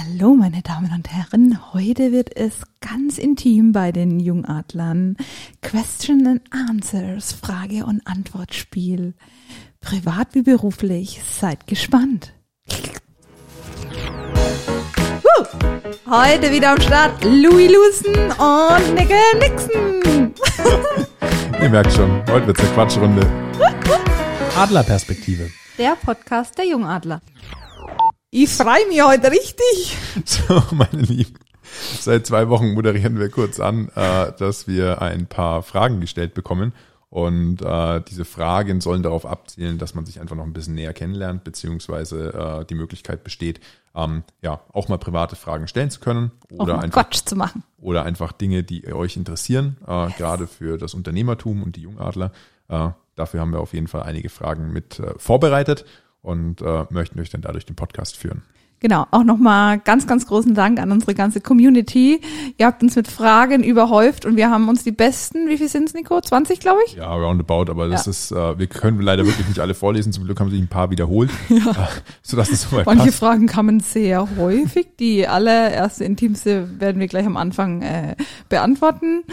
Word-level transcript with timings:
Hallo, 0.00 0.34
meine 0.34 0.62
Damen 0.62 0.92
und 0.94 1.10
Herren. 1.10 1.58
Heute 1.72 2.12
wird 2.12 2.36
es 2.36 2.62
ganz 2.80 3.18
intim 3.18 3.72
bei 3.72 3.90
den 3.90 4.20
Jungadlern. 4.20 5.16
Question 5.60 6.24
and 6.24 6.42
Answers, 6.52 7.32
Frage- 7.32 7.84
und 7.84 8.06
Antwortspiel. 8.06 9.14
Privat 9.80 10.36
wie 10.36 10.42
beruflich. 10.42 11.20
Seid 11.28 11.66
gespannt. 11.66 12.32
Heute 16.08 16.52
wieder 16.52 16.70
am 16.70 16.80
Start 16.80 17.24
Louis 17.24 17.68
Lusen 17.72 18.14
und 18.38 18.94
Nicke 18.94 19.18
Nixon. 19.40 20.32
Ihr 21.60 21.70
merkt 21.70 21.92
schon, 21.92 22.22
heute 22.30 22.46
wird's 22.46 22.60
eine 22.60 22.70
Quatschrunde. 22.70 23.26
Adlerperspektive. 24.56 25.50
Der 25.76 25.96
Podcast 25.96 26.56
der 26.56 26.66
Jungadler. 26.66 27.20
Ich 28.30 28.50
freue 28.50 28.86
mich 28.88 29.02
heute 29.02 29.30
richtig. 29.30 29.96
So, 30.26 30.62
meine 30.72 31.00
Lieben. 31.00 31.34
Seit 31.98 32.26
zwei 32.26 32.48
Wochen 32.48 32.74
moderieren 32.74 33.18
wir 33.18 33.30
kurz 33.30 33.58
an, 33.58 33.88
äh, 33.94 34.32
dass 34.38 34.66
wir 34.68 35.00
ein 35.00 35.26
paar 35.26 35.62
Fragen 35.62 36.00
gestellt 36.00 36.34
bekommen. 36.34 36.74
Und 37.08 37.62
äh, 37.62 38.02
diese 38.02 38.26
Fragen 38.26 38.82
sollen 38.82 39.02
darauf 39.02 39.24
abzielen, 39.24 39.78
dass 39.78 39.94
man 39.94 40.04
sich 40.04 40.20
einfach 40.20 40.36
noch 40.36 40.44
ein 40.44 40.52
bisschen 40.52 40.74
näher 40.74 40.92
kennenlernt, 40.92 41.42
beziehungsweise 41.42 42.34
äh, 42.60 42.64
die 42.66 42.74
Möglichkeit 42.74 43.24
besteht, 43.24 43.60
ähm, 43.94 44.24
ja, 44.42 44.60
auch 44.74 44.88
mal 44.88 44.98
private 44.98 45.34
Fragen 45.34 45.68
stellen 45.68 45.90
zu 45.90 46.00
können. 46.00 46.32
Oder 46.50 46.74
um 46.74 46.80
einfach, 46.80 47.04
Quatsch 47.04 47.24
zu 47.24 47.34
machen. 47.34 47.62
oder 47.80 48.04
einfach 48.04 48.32
Dinge, 48.32 48.62
die 48.62 48.92
euch 48.92 49.16
interessieren, 49.16 49.78
äh, 49.86 50.10
gerade 50.18 50.46
für 50.46 50.76
das 50.76 50.92
Unternehmertum 50.92 51.62
und 51.62 51.76
die 51.76 51.82
Jungadler. 51.82 52.32
Äh, 52.68 52.90
dafür 53.14 53.40
haben 53.40 53.52
wir 53.52 53.60
auf 53.60 53.72
jeden 53.72 53.88
Fall 53.88 54.02
einige 54.02 54.28
Fragen 54.28 54.70
mit 54.70 54.98
äh, 54.98 55.14
vorbereitet 55.16 55.86
und 56.22 56.60
äh, 56.62 56.84
möchten 56.90 57.20
euch 57.20 57.30
dann 57.30 57.40
dadurch 57.42 57.66
den 57.66 57.76
Podcast 57.76 58.16
führen. 58.16 58.42
Genau, 58.80 59.06
auch 59.10 59.24
nochmal 59.24 59.80
ganz, 59.80 60.06
ganz 60.06 60.24
großen 60.28 60.54
Dank 60.54 60.78
an 60.78 60.92
unsere 60.92 61.12
ganze 61.12 61.40
Community. 61.40 62.20
Ihr 62.58 62.66
habt 62.66 62.80
uns 62.80 62.94
mit 62.94 63.08
Fragen 63.08 63.64
überhäuft 63.64 64.24
und 64.24 64.36
wir 64.36 64.50
haben 64.52 64.68
uns 64.68 64.84
die 64.84 64.92
besten, 64.92 65.48
wie 65.48 65.58
viel 65.58 65.68
sind 65.68 65.88
es, 65.88 65.94
Nico? 65.94 66.20
20, 66.20 66.60
glaube 66.60 66.78
ich? 66.86 66.94
Ja, 66.94 67.12
roundabout, 67.12 67.72
aber 67.72 67.88
das 67.88 68.06
Ja. 68.06 68.10
ist, 68.10 68.30
äh, 68.30 68.56
wir 68.56 68.68
können 68.68 69.00
leider 69.00 69.26
wirklich 69.26 69.48
nicht 69.48 69.58
alle 69.58 69.74
vorlesen. 69.74 70.12
Zum 70.12 70.26
Glück 70.26 70.38
haben 70.38 70.50
sich 70.50 70.60
ein 70.60 70.68
paar 70.68 70.92
wiederholt, 70.92 71.28
ja. 71.48 71.56
äh, 71.72 71.86
sodass 72.22 72.52
es 72.52 72.62
soweit 72.70 72.86
Manche 72.86 73.06
passt. 73.06 73.18
Fragen 73.18 73.48
kamen 73.48 73.80
sehr 73.80 74.28
häufig. 74.36 74.86
Die 75.00 75.26
allererste, 75.26 76.04
intimste 76.04 76.78
werden 76.80 77.00
wir 77.00 77.08
gleich 77.08 77.26
am 77.26 77.36
Anfang 77.36 77.82
äh, 77.82 78.14
beantworten. 78.48 79.24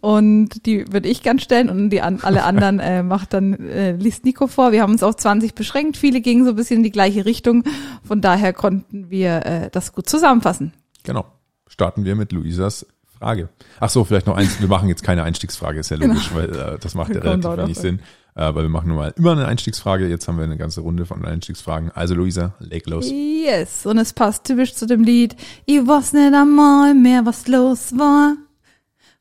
Und 0.00 0.66
die 0.66 0.92
würde 0.92 1.08
ich 1.08 1.22
gern 1.22 1.38
stellen 1.38 1.68
und 1.68 1.90
die 1.90 2.00
an, 2.00 2.20
alle 2.22 2.44
anderen 2.44 2.80
äh, 2.80 3.02
macht 3.02 3.32
dann, 3.32 3.54
äh, 3.54 3.92
liest 3.92 4.24
Nico 4.24 4.46
vor. 4.46 4.72
Wir 4.72 4.82
haben 4.82 4.92
uns 4.92 5.02
auf 5.02 5.16
20 5.16 5.54
beschränkt. 5.54 5.96
Viele 5.96 6.20
gingen 6.20 6.44
so 6.44 6.50
ein 6.50 6.56
bisschen 6.56 6.78
in 6.78 6.82
die 6.82 6.90
gleiche 6.90 7.24
Richtung. 7.24 7.64
Von 8.04 8.20
daher 8.20 8.52
konnten 8.52 9.10
wir 9.10 9.46
äh, 9.46 9.70
das 9.70 9.92
gut 9.92 10.08
zusammenfassen. 10.08 10.72
Genau. 11.04 11.26
Starten 11.66 12.04
wir 12.04 12.16
mit 12.16 12.32
Luisas 12.32 12.86
Frage. 13.18 13.48
Ach 13.80 13.90
so, 13.90 14.04
vielleicht 14.04 14.26
noch 14.26 14.36
eins. 14.36 14.60
Wir 14.60 14.68
machen 14.68 14.88
jetzt 14.88 15.02
keine 15.02 15.24
Einstiegsfrage, 15.24 15.80
ist 15.80 15.90
ja 15.90 15.96
logisch, 15.96 16.30
weil 16.34 16.54
äh, 16.54 16.78
das 16.78 16.94
macht 16.94 17.14
ja 17.14 17.20
relativ 17.22 17.56
wenig. 17.56 17.78
Sinn. 17.78 18.00
Äh, 18.34 18.54
weil 18.54 18.62
wir 18.62 18.68
machen 18.68 18.88
nur 18.88 18.96
mal 18.96 19.12
immer 19.16 19.32
eine 19.32 19.46
Einstiegsfrage. 19.46 20.06
Jetzt 20.06 20.28
haben 20.28 20.36
wir 20.38 20.44
eine 20.44 20.56
ganze 20.56 20.82
Runde 20.82 21.04
von 21.04 21.24
Einstiegsfragen. 21.24 21.90
Also 21.90 22.14
Luisa, 22.14 22.54
leg 22.60 22.86
los. 22.86 23.10
Yes, 23.10 23.84
und 23.86 23.98
es 23.98 24.12
passt 24.12 24.44
typisch 24.44 24.74
zu 24.74 24.86
dem 24.86 25.02
Lied. 25.02 25.34
Ich 25.66 25.84
weiß 25.84 26.12
nicht 26.12 26.32
einmal 26.32 26.94
mehr, 26.94 27.26
was 27.26 27.48
los 27.48 27.92
war. 27.98 28.36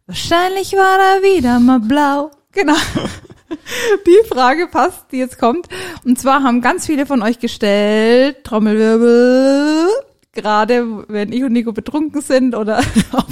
Wahrscheinlich 0.08 0.72
war 0.72 1.00
er 1.00 1.22
wieder 1.22 1.60
mal 1.60 1.82
blau. 1.82 2.32
Genau. 2.54 2.76
Die 4.08 4.28
Frage 4.28 4.68
passt, 4.68 5.06
die 5.12 5.18
jetzt 5.18 5.38
kommt. 5.38 5.68
Und 6.06 6.18
zwar 6.18 6.44
haben 6.44 6.62
ganz 6.62 6.86
viele 6.86 7.06
von 7.06 7.22
euch 7.22 7.40
gestellt, 7.40 8.44
Trommelwirbel, 8.46 9.90
gerade 10.32 11.06
wenn 11.10 11.34
ich 11.34 11.44
und 11.44 11.52
Nico 11.52 11.74
betrunken 11.74 12.22
sind 12.22 12.56
oder 12.56 12.78
auf, 13.12 13.26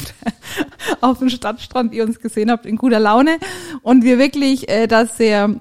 auf 1.01 1.19
dem 1.19 1.29
Stadtstrand 1.29 1.93
ihr 1.93 2.03
uns 2.03 2.19
gesehen 2.19 2.51
habt 2.51 2.65
in 2.65 2.75
guter 2.75 2.99
Laune 2.99 3.39
und 3.81 4.03
wir 4.03 4.19
wirklich 4.19 4.69
äh, 4.69 4.87
das 4.87 5.17
sehr 5.17 5.55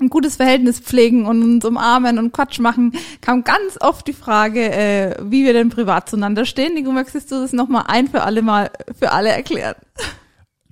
ein 0.00 0.10
gutes 0.10 0.36
Verhältnis 0.36 0.80
pflegen 0.80 1.26
und 1.26 1.42
uns 1.42 1.64
umarmen 1.64 2.18
und 2.18 2.32
Quatsch 2.32 2.58
machen, 2.58 2.92
kam 3.20 3.44
ganz 3.44 3.78
oft 3.80 4.06
die 4.08 4.12
Frage, 4.12 4.72
äh, 4.72 5.16
wie 5.22 5.44
wir 5.44 5.52
denn 5.52 5.68
privat 5.68 6.08
zueinander 6.08 6.46
stehen. 6.46 6.74
Nico, 6.74 6.90
möchtest 6.90 7.30
du 7.30 7.40
das 7.40 7.52
nochmal 7.52 7.84
ein 7.86 8.08
für 8.08 8.22
alle 8.22 8.42
Mal 8.42 8.70
für 8.98 9.12
alle 9.12 9.28
erklären? 9.28 9.76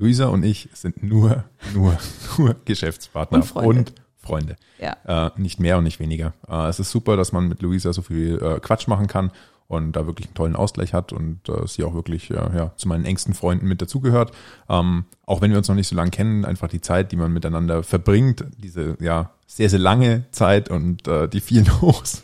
Luisa 0.03 0.27
und 0.27 0.45
ich 0.45 0.69
sind 0.73 1.01
nur, 1.03 1.45
nur, 1.73 1.97
nur 2.37 2.57
Geschäftspartner 2.65 3.39
Und 3.39 3.45
Freunde. 3.45 3.93
Freunde. 4.19 4.57
Ja. 4.81 4.97
Äh, 5.27 5.31
nicht 5.41 5.61
mehr 5.61 5.79
und 5.79 5.85
nicht 5.85 6.01
weniger. 6.01 6.33
Äh, 6.49 6.69
es 6.69 6.81
ist 6.81 6.91
super, 6.91 7.17
dass 7.17 7.33
man 7.33 7.49
mit 7.49 7.63
Luisa 7.63 7.93
so 7.93 8.03
viel 8.03 8.41
äh, 8.43 8.59
Quatsch 8.61 8.89
machen 8.89 9.07
kann 9.07 9.31
und 9.69 9.93
da 9.93 10.07
wirklich 10.07 10.29
einen 10.29 10.35
tollen 10.35 10.57
Ausgleich 10.57 10.93
hat 10.93 11.13
und 11.13 11.49
äh, 11.49 11.67
sie 11.67 11.85
auch 11.85 11.95
wirklich 11.95 12.31
äh, 12.31 12.35
ja, 12.35 12.73
zu 12.77 12.89
meinen 12.89 13.05
engsten 13.05 13.35
Freunden 13.35 13.67
mit 13.67 13.81
dazugehört. 13.81 14.33
Ähm, 14.69 15.05
auch 15.25 15.41
wenn 15.41 15.51
wir 15.51 15.59
uns 15.59 15.69
noch 15.69 15.75
nicht 15.75 15.89
so 15.89 15.97
lange 15.97 16.11
kennen, 16.11 16.45
einfach 16.45 16.69
die 16.69 16.81
Zeit, 16.81 17.13
die 17.13 17.17
man 17.17 17.33
miteinander 17.33 17.83
verbringt, 17.83 18.45
diese 18.59 18.97
ja 19.01 19.31
sehr, 19.47 19.69
sehr 19.69 19.79
lange 19.79 20.25
Zeit 20.31 20.71
und 20.71 21.07
äh, 21.09 21.29
die 21.29 21.41
vielen 21.41 21.81
Hochs 21.81 22.23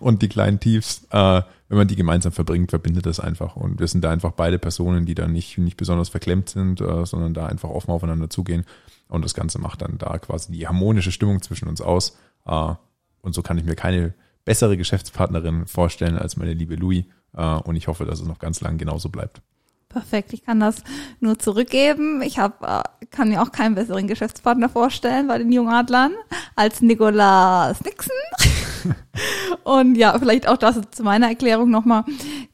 und 0.00 0.22
die 0.22 0.28
kleinen 0.28 0.60
Tiefs, 0.60 1.06
äh, 1.10 1.42
wenn 1.68 1.78
man 1.78 1.88
die 1.88 1.96
gemeinsam 1.96 2.32
verbringt, 2.32 2.70
verbindet 2.70 3.06
das 3.06 3.20
einfach. 3.20 3.56
Und 3.56 3.80
wir 3.80 3.88
sind 3.88 4.02
da 4.02 4.10
einfach 4.10 4.32
beide 4.32 4.58
Personen, 4.58 5.04
die 5.04 5.14
da 5.14 5.28
nicht, 5.28 5.58
nicht 5.58 5.76
besonders 5.76 6.08
verklemmt 6.08 6.48
sind, 6.48 6.80
äh, 6.80 7.04
sondern 7.04 7.34
da 7.34 7.46
einfach 7.46 7.68
offen 7.68 7.90
aufeinander 7.90 8.30
zugehen. 8.30 8.64
Und 9.08 9.24
das 9.24 9.34
Ganze 9.34 9.58
macht 9.58 9.82
dann 9.82 9.98
da 9.98 10.18
quasi 10.18 10.52
die 10.52 10.66
harmonische 10.66 11.12
Stimmung 11.12 11.42
zwischen 11.42 11.68
uns 11.68 11.80
aus. 11.80 12.16
Äh, 12.46 12.74
und 13.20 13.34
so 13.34 13.42
kann 13.42 13.58
ich 13.58 13.64
mir 13.64 13.74
keine 13.74 14.14
bessere 14.48 14.78
Geschäftspartnerin 14.78 15.66
vorstellen 15.66 16.16
als 16.16 16.38
meine 16.38 16.54
liebe 16.54 16.74
Louis. 16.74 17.04
Äh, 17.36 17.42
und 17.42 17.76
ich 17.76 17.86
hoffe, 17.86 18.06
dass 18.06 18.18
es 18.18 18.26
noch 18.26 18.38
ganz 18.38 18.62
lang 18.62 18.78
genauso 18.78 19.10
bleibt. 19.10 19.42
Perfekt, 19.90 20.32
ich 20.32 20.42
kann 20.42 20.58
das 20.58 20.82
nur 21.20 21.38
zurückgeben. 21.38 22.22
Ich 22.22 22.38
hab, 22.38 22.62
äh, 22.62 22.82
kann 23.10 23.28
mir 23.28 23.42
auch 23.42 23.52
keinen 23.52 23.74
besseren 23.74 24.06
Geschäftspartner 24.06 24.70
vorstellen 24.70 25.28
bei 25.28 25.36
den 25.36 25.52
Jungadlern 25.52 26.12
als 26.56 26.80
Nikolas 26.80 27.84
Nixon. 27.84 28.94
Und 29.64 29.96
ja, 29.96 30.18
vielleicht 30.18 30.48
auch 30.48 30.56
das 30.56 30.80
zu 30.92 31.02
meiner 31.02 31.28
Erklärung 31.28 31.68
nochmal. 31.68 32.04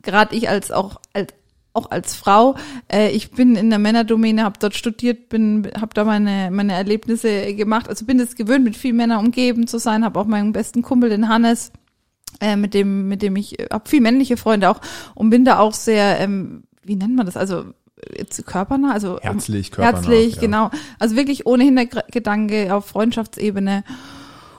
Gerade 0.03 0.34
ich 0.34 0.49
als 0.49 0.72
auch 0.72 1.00
als 1.12 1.33
auch 1.75 1.93
als 1.93 2.16
Frau, 2.16 2.56
äh, 2.93 3.10
ich 3.10 3.31
bin 3.31 3.54
in 3.54 3.71
der 3.71 3.78
Männerdomäne, 3.78 4.43
habe 4.43 4.59
dort 4.59 4.75
studiert, 4.75 5.28
bin, 5.28 5.71
habe 5.81 5.94
da 5.94 6.03
meine 6.03 6.50
meine 6.50 6.72
Erlebnisse 6.72 7.54
gemacht. 7.54 7.88
Also 7.88 8.04
bin 8.04 8.19
es 8.19 8.34
gewöhnt, 8.34 8.65
mit 8.65 8.77
vielen 8.77 8.97
Männern 8.97 9.25
umgeben 9.25 9.69
zu 9.69 9.78
sein. 9.78 10.04
Habe 10.04 10.19
auch 10.19 10.27
meinen 10.27 10.53
besten 10.53 10.83
Kumpel, 10.83 11.10
den 11.10 11.28
Hannes, 11.28 11.71
äh, 12.41 12.56
mit 12.56 12.75
dem 12.75 13.09
mit 13.09 13.22
dem 13.22 13.37
ich 13.37 13.56
habe 13.72 13.89
viel 13.89 14.00
männliche 14.00 14.37
Freunde 14.37 14.71
auch 14.71 14.81
und 15.15 15.31
bin 15.31 15.45
da 15.45 15.59
auch 15.59 15.75
sehr, 15.75 16.21
ähm, 16.21 16.65
wie 16.83 16.97
nennt 16.97 17.17
man 17.17 17.27
das? 17.27 17.37
Also 17.37 17.65
jetzt 18.17 18.45
körpernah, 18.47 18.93
also 18.93 19.19
Herzlich, 19.21 19.71
körpernah, 19.71 19.99
herzlich, 19.99 20.34
ja. 20.37 20.41
genau. 20.41 20.71
Also 20.99 21.17
wirklich 21.17 21.47
ohne 21.47 21.65
Hintergedanke 21.65 22.75
auf 22.75 22.87
Freundschaftsebene. 22.87 23.84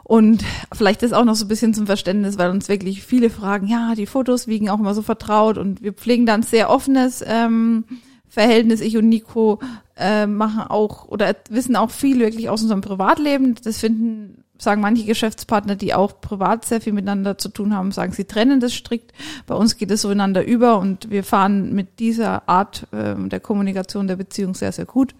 Und 0.03 0.43
vielleicht 0.71 1.01
ist 1.01 1.13
auch 1.13 1.25
noch 1.25 1.33
so 1.33 1.45
ein 1.45 1.47
bisschen 1.47 1.73
zum 1.73 1.87
Verständnis, 1.87 2.37
weil 2.37 2.51
uns 2.51 2.69
wirklich 2.69 3.03
viele 3.03 3.31
fragen, 3.31 3.67
ja, 3.67 3.95
die 3.95 4.05
Fotos 4.05 4.47
wiegen 4.47 4.69
auch 4.69 4.79
immer 4.79 4.93
so 4.93 5.01
vertraut 5.01 5.57
und 5.57 5.81
wir 5.81 5.93
pflegen 5.93 6.27
dann 6.27 6.43
sehr 6.43 6.69
offenes 6.69 7.23
ähm, 7.25 7.85
Verhältnis. 8.27 8.81
Ich 8.81 8.97
und 8.97 9.09
Nico 9.09 9.59
äh, 9.97 10.27
machen 10.27 10.61
auch 10.61 11.07
oder 11.07 11.35
wissen 11.49 11.75
auch 11.75 11.89
viel 11.89 12.19
wirklich 12.19 12.49
aus 12.49 12.61
unserem 12.61 12.81
Privatleben. 12.81 13.55
Das 13.63 13.79
finden, 13.79 14.43
sagen 14.57 14.81
manche 14.81 15.05
Geschäftspartner, 15.05 15.75
die 15.75 15.93
auch 15.93 16.21
privat 16.21 16.65
sehr 16.65 16.81
viel 16.81 16.93
miteinander 16.93 17.37
zu 17.37 17.49
tun 17.49 17.73
haben, 17.75 17.91
sagen, 17.91 18.13
sie 18.13 18.25
trennen 18.25 18.59
das 18.59 18.73
strikt. 18.73 19.11
Bei 19.47 19.55
uns 19.55 19.77
geht 19.77 19.91
es 19.91 20.01
so 20.01 20.09
ineinander 20.09 20.45
über 20.45 20.79
und 20.79 21.09
wir 21.09 21.23
fahren 21.23 21.73
mit 21.73 21.99
dieser 21.99 22.47
Art 22.47 22.87
ähm, 22.93 23.29
der 23.29 23.39
Kommunikation 23.39 24.07
der 24.07 24.15
Beziehung 24.15 24.55
sehr, 24.55 24.71
sehr 24.71 24.85
gut. 24.85 25.13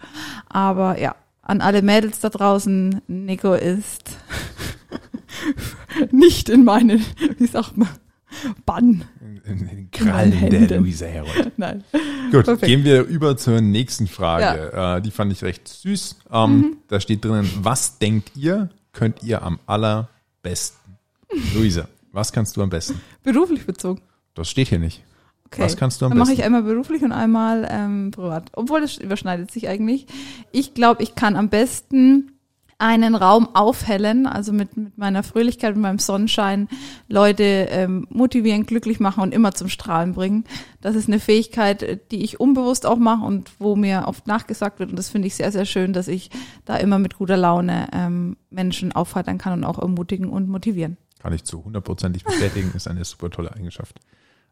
Aber 0.48 1.00
ja, 1.00 1.16
an 1.42 1.62
alle 1.62 1.82
Mädels 1.82 2.20
da 2.20 2.30
draußen, 2.30 3.02
Nico 3.08 3.54
ist 3.54 4.18
nicht 6.12 6.50
in 6.50 6.64
meine, 6.64 7.00
wie 7.38 7.46
sagt 7.48 7.78
man, 7.78 7.90
Bann. 8.66 9.06
In 9.46 9.68
den 9.68 9.92
Krallen 9.92 10.50
der. 10.50 10.80
Luisa 10.80 11.06
Herold. 11.06 11.52
Nein. 11.58 11.84
Gut, 12.32 12.46
Perfekt. 12.46 12.66
gehen 12.66 12.84
wir 12.84 13.04
über 13.04 13.38
zur 13.38 13.62
nächsten 13.62 14.08
Frage. 14.08 14.98
Äh, 14.98 15.02
die 15.02 15.12
fand 15.12 15.32
ich 15.32 15.44
recht 15.44 15.68
süß. 15.68 16.18
Ähm, 16.32 16.56
Mhm. 16.56 16.78
Da 16.88 17.00
steht 17.00 17.24
drinnen, 17.24 17.50
was 17.62 17.98
denkt 18.00 18.32
ihr, 18.36 18.70
könnt 18.96 19.22
ihr 19.22 19.44
am 19.44 19.60
allerbesten? 19.68 20.98
Luisa, 21.54 21.88
was 22.12 22.32
kannst 22.32 22.58
du 22.58 22.64
am 22.64 22.70
besten? 22.70 23.00
Beruflich 23.24 23.66
bezogen. 23.66 24.02
Das 24.34 24.50
steht 24.50 24.70
hier 24.70 24.80
nicht. 24.80 25.04
Okay. 25.46 25.62
Was 25.62 25.78
kannst 25.78 26.02
du 26.02 26.06
am 26.06 26.12
Dann 26.12 26.18
mache 26.18 26.30
besten? 26.30 26.40
ich 26.40 26.46
einmal 26.46 26.64
beruflich 26.64 27.04
und 27.04 27.12
einmal 27.12 27.68
ähm, 27.70 28.12
privat. 28.12 28.50
Obwohl 28.54 28.82
es 28.84 28.98
überschneidet 28.98 29.52
sich 29.52 29.68
eigentlich. 29.68 30.08
Ich 30.52 30.74
glaube, 30.74 31.04
ich 31.04 31.14
kann 31.14 31.36
am 31.36 31.50
besten 31.50 32.35
einen 32.78 33.16
Raum 33.16 33.56
aufhellen, 33.56 34.26
also 34.26 34.52
mit, 34.52 34.76
mit 34.76 34.98
meiner 34.98 35.24
Fröhlichkeit 35.24 35.76
und 35.76 35.82
meinem 35.82 36.00
Sonnenschein 36.00 36.68
Leute 37.08 37.44
ähm, 37.44 38.06
motivieren, 38.10 38.66
glücklich 38.66 39.00
machen 39.00 39.24
und 39.24 39.34
immer 39.34 39.54
zum 39.54 39.70
Strahlen 39.70 40.14
bringen. 40.14 40.44
Das 40.82 40.96
ist 40.96 41.08
eine 41.08 41.20
Fähigkeit, 41.20 41.84
äh, 41.84 41.98
die 42.12 42.24
ich 42.24 42.40
unbewusst 42.40 42.86
auch 42.86 42.98
mache 42.98 43.26
und 43.26 43.52
wo 43.60 43.76
mir 43.76 44.04
oft 44.08 44.28
nachgesagt 44.28 44.80
wird. 44.80 44.90
Und 44.90 44.98
das 44.98 45.10
finde 45.10 45.28
ich 45.28 45.36
sehr, 45.36 45.52
sehr 45.52 45.66
schön, 45.66 45.94
dass 45.94 46.08
ich 46.08 46.30
da 46.66 46.76
immer 46.76 47.00
mit 47.00 47.18
guter 47.18 47.38
Laune 47.38 47.88
ähm, 47.94 48.36
Menschen 48.50 48.92
aufheitern 48.92 49.38
kann 49.38 49.54
und 49.54 49.64
auch 49.64 49.80
ermutigen 49.80 50.30
und 50.30 50.50
motivieren. 50.50 50.98
Kann 51.20 51.34
ich 51.34 51.46
zu 51.46 51.64
hundertprozentig 51.64 52.24
bestätigen, 52.24 52.72
ist 52.76 52.88
eine 52.88 53.06
super 53.06 53.30
tolle 53.30 53.54
Eigenschaft. 53.54 54.00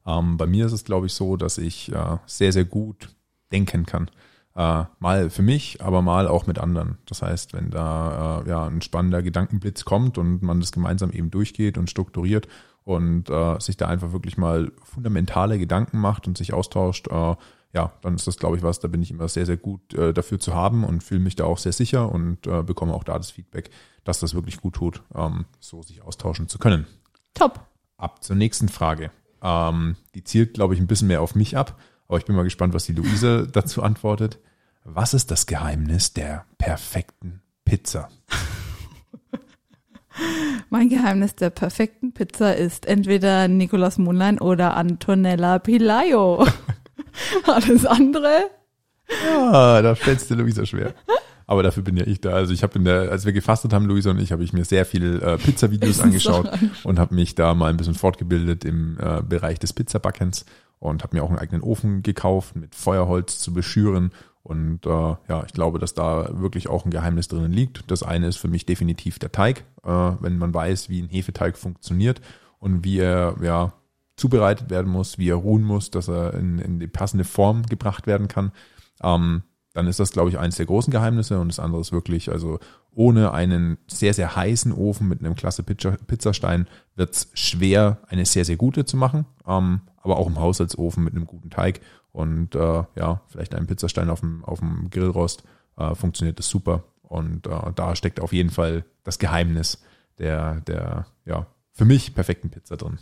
Ähm, 0.06 0.38
bei 0.38 0.48
mir 0.48 0.66
ist 0.66 0.74
es, 0.74 0.86
glaube 0.86 1.08
ich, 1.08 1.14
so, 1.14 1.36
dass 1.36 1.58
ich 1.58 1.92
äh, 1.92 2.18
sehr, 2.26 2.54
sehr 2.54 2.66
gut 2.66 3.10
denken 3.52 3.86
kann. 3.86 4.10
Äh, 4.56 4.84
mal 5.00 5.30
für 5.30 5.42
mich, 5.42 5.82
aber 5.82 6.02
mal 6.02 6.28
auch 6.28 6.46
mit 6.46 6.60
anderen. 6.60 7.00
Das 7.08 7.22
heißt, 7.22 7.54
wenn 7.54 7.72
da 7.72 8.42
äh, 8.42 8.50
ja 8.50 8.66
ein 8.68 8.82
spannender 8.82 9.24
Gedankenblitz 9.24 9.84
kommt 9.84 10.18
und 10.18 10.44
man 10.44 10.60
das 10.60 10.72
gemeinsam 10.72 11.12
eben 11.12 11.32
durchgeht 11.32 11.78
und 11.78 11.90
strukturiert 11.90 12.48
und 12.84 13.30
äh, 13.30 13.60
sich 13.60 13.78
da 13.78 13.88
einfach 13.88 14.12
wirklich 14.12 14.38
mal 14.38 14.72
fundamentale 14.84 15.58
Gedanken 15.58 16.00
macht 16.00 16.28
und 16.28 16.38
sich 16.38 16.54
austauscht, 16.54 17.08
äh, 17.08 17.36
ja, 17.74 17.92
dann 18.02 18.14
ist 18.14 18.28
das, 18.28 18.38
glaube 18.38 18.56
ich, 18.56 18.62
was, 18.62 18.80
da 18.80 18.88
bin 18.88 19.02
ich 19.02 19.10
immer 19.10 19.28
sehr, 19.28 19.48
sehr 19.48 19.58
gut 19.58 19.96
äh, 19.96 20.14
dafür 20.14 20.40
zu 20.40 20.54
haben 20.54 20.84
und 20.84 21.04
fühle 21.04 21.22
mich 21.22 21.36
da 21.36 21.46
auch 21.46 21.58
sehr 21.58 21.74
sicher 21.74 22.12
und 22.12 22.46
äh, 22.46 22.62
bekomme 22.62 22.94
auch 22.94 23.04
da 23.04 23.18
das 23.18 23.32
Feedback, 23.32 23.72
dass 24.04 24.20
das 24.20 24.36
wirklich 24.36 24.62
gut 24.62 24.76
tut, 24.76 25.02
ähm, 25.16 25.46
so 25.60 25.82
sich 25.82 26.04
austauschen 26.04 26.48
zu 26.48 26.60
können. 26.60 26.86
Top. 27.34 27.62
Ab 27.98 28.24
zur 28.24 28.36
nächsten 28.36 28.70
Frage. 28.70 29.10
Ähm, 29.42 29.96
die 30.14 30.24
zielt, 30.24 30.54
glaube 30.54 30.76
ich, 30.76 30.80
ein 30.80 30.88
bisschen 30.88 31.08
mehr 31.08 31.22
auf 31.22 31.34
mich 31.34 31.58
ab, 31.58 31.80
aber 32.14 32.20
ich 32.20 32.26
bin 32.26 32.36
mal 32.36 32.44
gespannt, 32.44 32.76
was 32.76 32.86
die 32.86 32.94
Luise 32.94 33.48
dazu 33.52 33.82
antwortet. 33.82 34.38
Was 34.84 35.16
ist 35.16 35.32
das 35.32 35.48
Geheimnis 35.48 36.14
der 36.14 36.46
perfekten 36.60 37.42
Pizza? 37.66 38.08
Mein 40.70 40.90
Geheimnis 40.90 41.34
der 41.34 41.50
perfekten 41.50 42.14
Pizza 42.14 42.56
ist 42.56 42.86
entweder 42.86 43.48
Nicolas 43.48 43.98
Moonlein 43.98 44.40
oder 44.40 44.78
Antonella 44.78 45.58
Pilayo. 45.58 46.46
Alles 47.48 47.88
andere? 47.88 48.44
Ja, 49.26 49.82
da 49.82 49.96
fällt's 49.96 50.28
dir 50.28 50.36
Luisa 50.36 50.68
schwer. 50.68 50.94
Aber 51.48 51.64
dafür 51.64 51.82
bin 51.82 51.98
ja 51.98 52.06
ich 52.06 52.22
da. 52.22 52.34
Also 52.34 52.54
ich 52.54 52.62
habe 52.62 52.78
in 52.78 52.86
der, 52.86 53.12
als 53.12 53.26
wir 53.26 53.34
gefastet 53.34 53.74
haben, 53.74 53.86
Luisa 53.86 54.12
und 54.12 54.20
ich, 54.20 54.32
habe 54.32 54.44
ich 54.44 54.54
mir 54.54 54.66
sehr 54.66 54.86
viel 54.86 55.20
äh, 55.20 55.38
Pizza-Videos 55.38 56.00
angeschaut 56.00 56.48
und 56.84 57.00
habe 57.00 57.16
mich 57.16 57.34
da 57.34 57.56
mal 57.56 57.72
ein 57.72 57.78
bisschen 57.78 57.96
fortgebildet 57.96 58.66
im 58.66 59.00
äh, 59.00 59.24
Bereich 59.24 59.58
des 59.58 59.74
Pizzabackens 59.74 60.46
und 60.84 61.04
habe 61.04 61.16
mir 61.16 61.24
auch 61.24 61.30
einen 61.30 61.40
eigenen 61.40 61.62
Ofen 61.62 62.04
gekauft, 62.04 62.56
mit 62.56 62.76
Feuerholz 62.76 63.40
zu 63.40 63.54
beschüren. 63.54 64.12
Und 64.44 64.86
äh, 64.86 64.90
ja, 64.90 65.44
ich 65.46 65.54
glaube, 65.54 65.80
dass 65.80 65.94
da 65.94 66.42
wirklich 66.42 66.68
auch 66.68 66.84
ein 66.84 66.92
Geheimnis 66.92 67.30
drinnen 67.30 67.54
liegt. 67.54 67.90
Das 67.90 68.04
eine 68.04 68.28
ist 68.28 68.36
für 68.36 68.50
mich 68.50 68.66
definitiv 68.66 69.18
der 69.18 69.32
Teig, 69.32 69.64
äh, 69.84 69.90
wenn 70.20 70.38
man 70.38 70.54
weiß, 70.54 70.90
wie 70.90 71.02
ein 71.02 71.08
Hefeteig 71.08 71.58
funktioniert 71.58 72.20
und 72.60 72.84
wie 72.84 73.00
er 73.00 73.38
ja 73.42 73.74
zubereitet 74.18 74.70
werden 74.70 74.92
muss, 74.92 75.18
wie 75.18 75.30
er 75.30 75.36
ruhen 75.36 75.64
muss, 75.64 75.90
dass 75.90 76.10
er 76.10 76.34
in, 76.34 76.60
in 76.60 76.80
die 76.80 76.88
passende 76.88 77.24
Form 77.24 77.64
gebracht 77.64 78.06
werden 78.06 78.28
kann. 78.28 78.52
Ähm, 79.02 79.44
dann 79.74 79.88
ist 79.88 80.00
das, 80.00 80.12
glaube 80.12 80.30
ich, 80.30 80.38
eines 80.38 80.56
der 80.56 80.68
großen 80.68 80.92
Geheimnisse 80.92 81.40
und 81.40 81.48
das 81.48 81.60
andere 81.60 81.82
ist 81.82 81.92
wirklich, 81.92 82.32
also 82.32 82.60
ohne 82.92 83.34
einen 83.34 83.78
sehr, 83.88 84.14
sehr 84.14 84.36
heißen 84.36 84.72
Ofen 84.72 85.08
mit 85.08 85.20
einem 85.20 85.36
klasse 85.36 85.64
Pizza, 85.64 85.98
Pizzastein 86.08 86.68
wird 86.96 87.14
es 87.14 87.30
schwer, 87.34 87.98
eine 88.08 88.26
sehr, 88.26 88.46
sehr 88.46 88.56
gute 88.56 88.86
zu 88.86 88.98
machen, 88.98 89.26
ähm, 89.48 89.82
aber 89.98 90.18
auch 90.18 90.28
im 90.28 90.40
Haushaltsofen 90.40 91.04
mit 91.04 91.16
einem 91.16 91.26
guten 91.26 91.50
Teig 91.50 91.82
und 92.12 92.56
äh, 92.56 92.84
ja, 92.96 93.22
vielleicht 93.28 93.56
einen 93.56 93.68
Pizzastein 93.68 94.10
auf 94.10 94.20
dem, 94.20 94.46
auf 94.46 94.60
dem 94.60 94.90
Grillrost 94.92 95.44
äh, 95.78 95.96
funktioniert 95.96 96.38
das 96.38 96.48
super 96.48 96.84
und 97.02 97.48
äh, 97.48 97.74
da 97.76 97.96
steckt 97.96 98.20
auf 98.20 98.32
jeden 98.32 98.52
Fall 98.52 98.86
das 99.04 99.18
Geheimnis 99.18 99.84
der, 100.20 100.62
der, 100.62 101.08
ja, 101.26 101.48
für 101.72 101.86
mich 101.86 102.14
perfekten 102.14 102.52
Pizza 102.52 102.78
drin. 102.78 103.00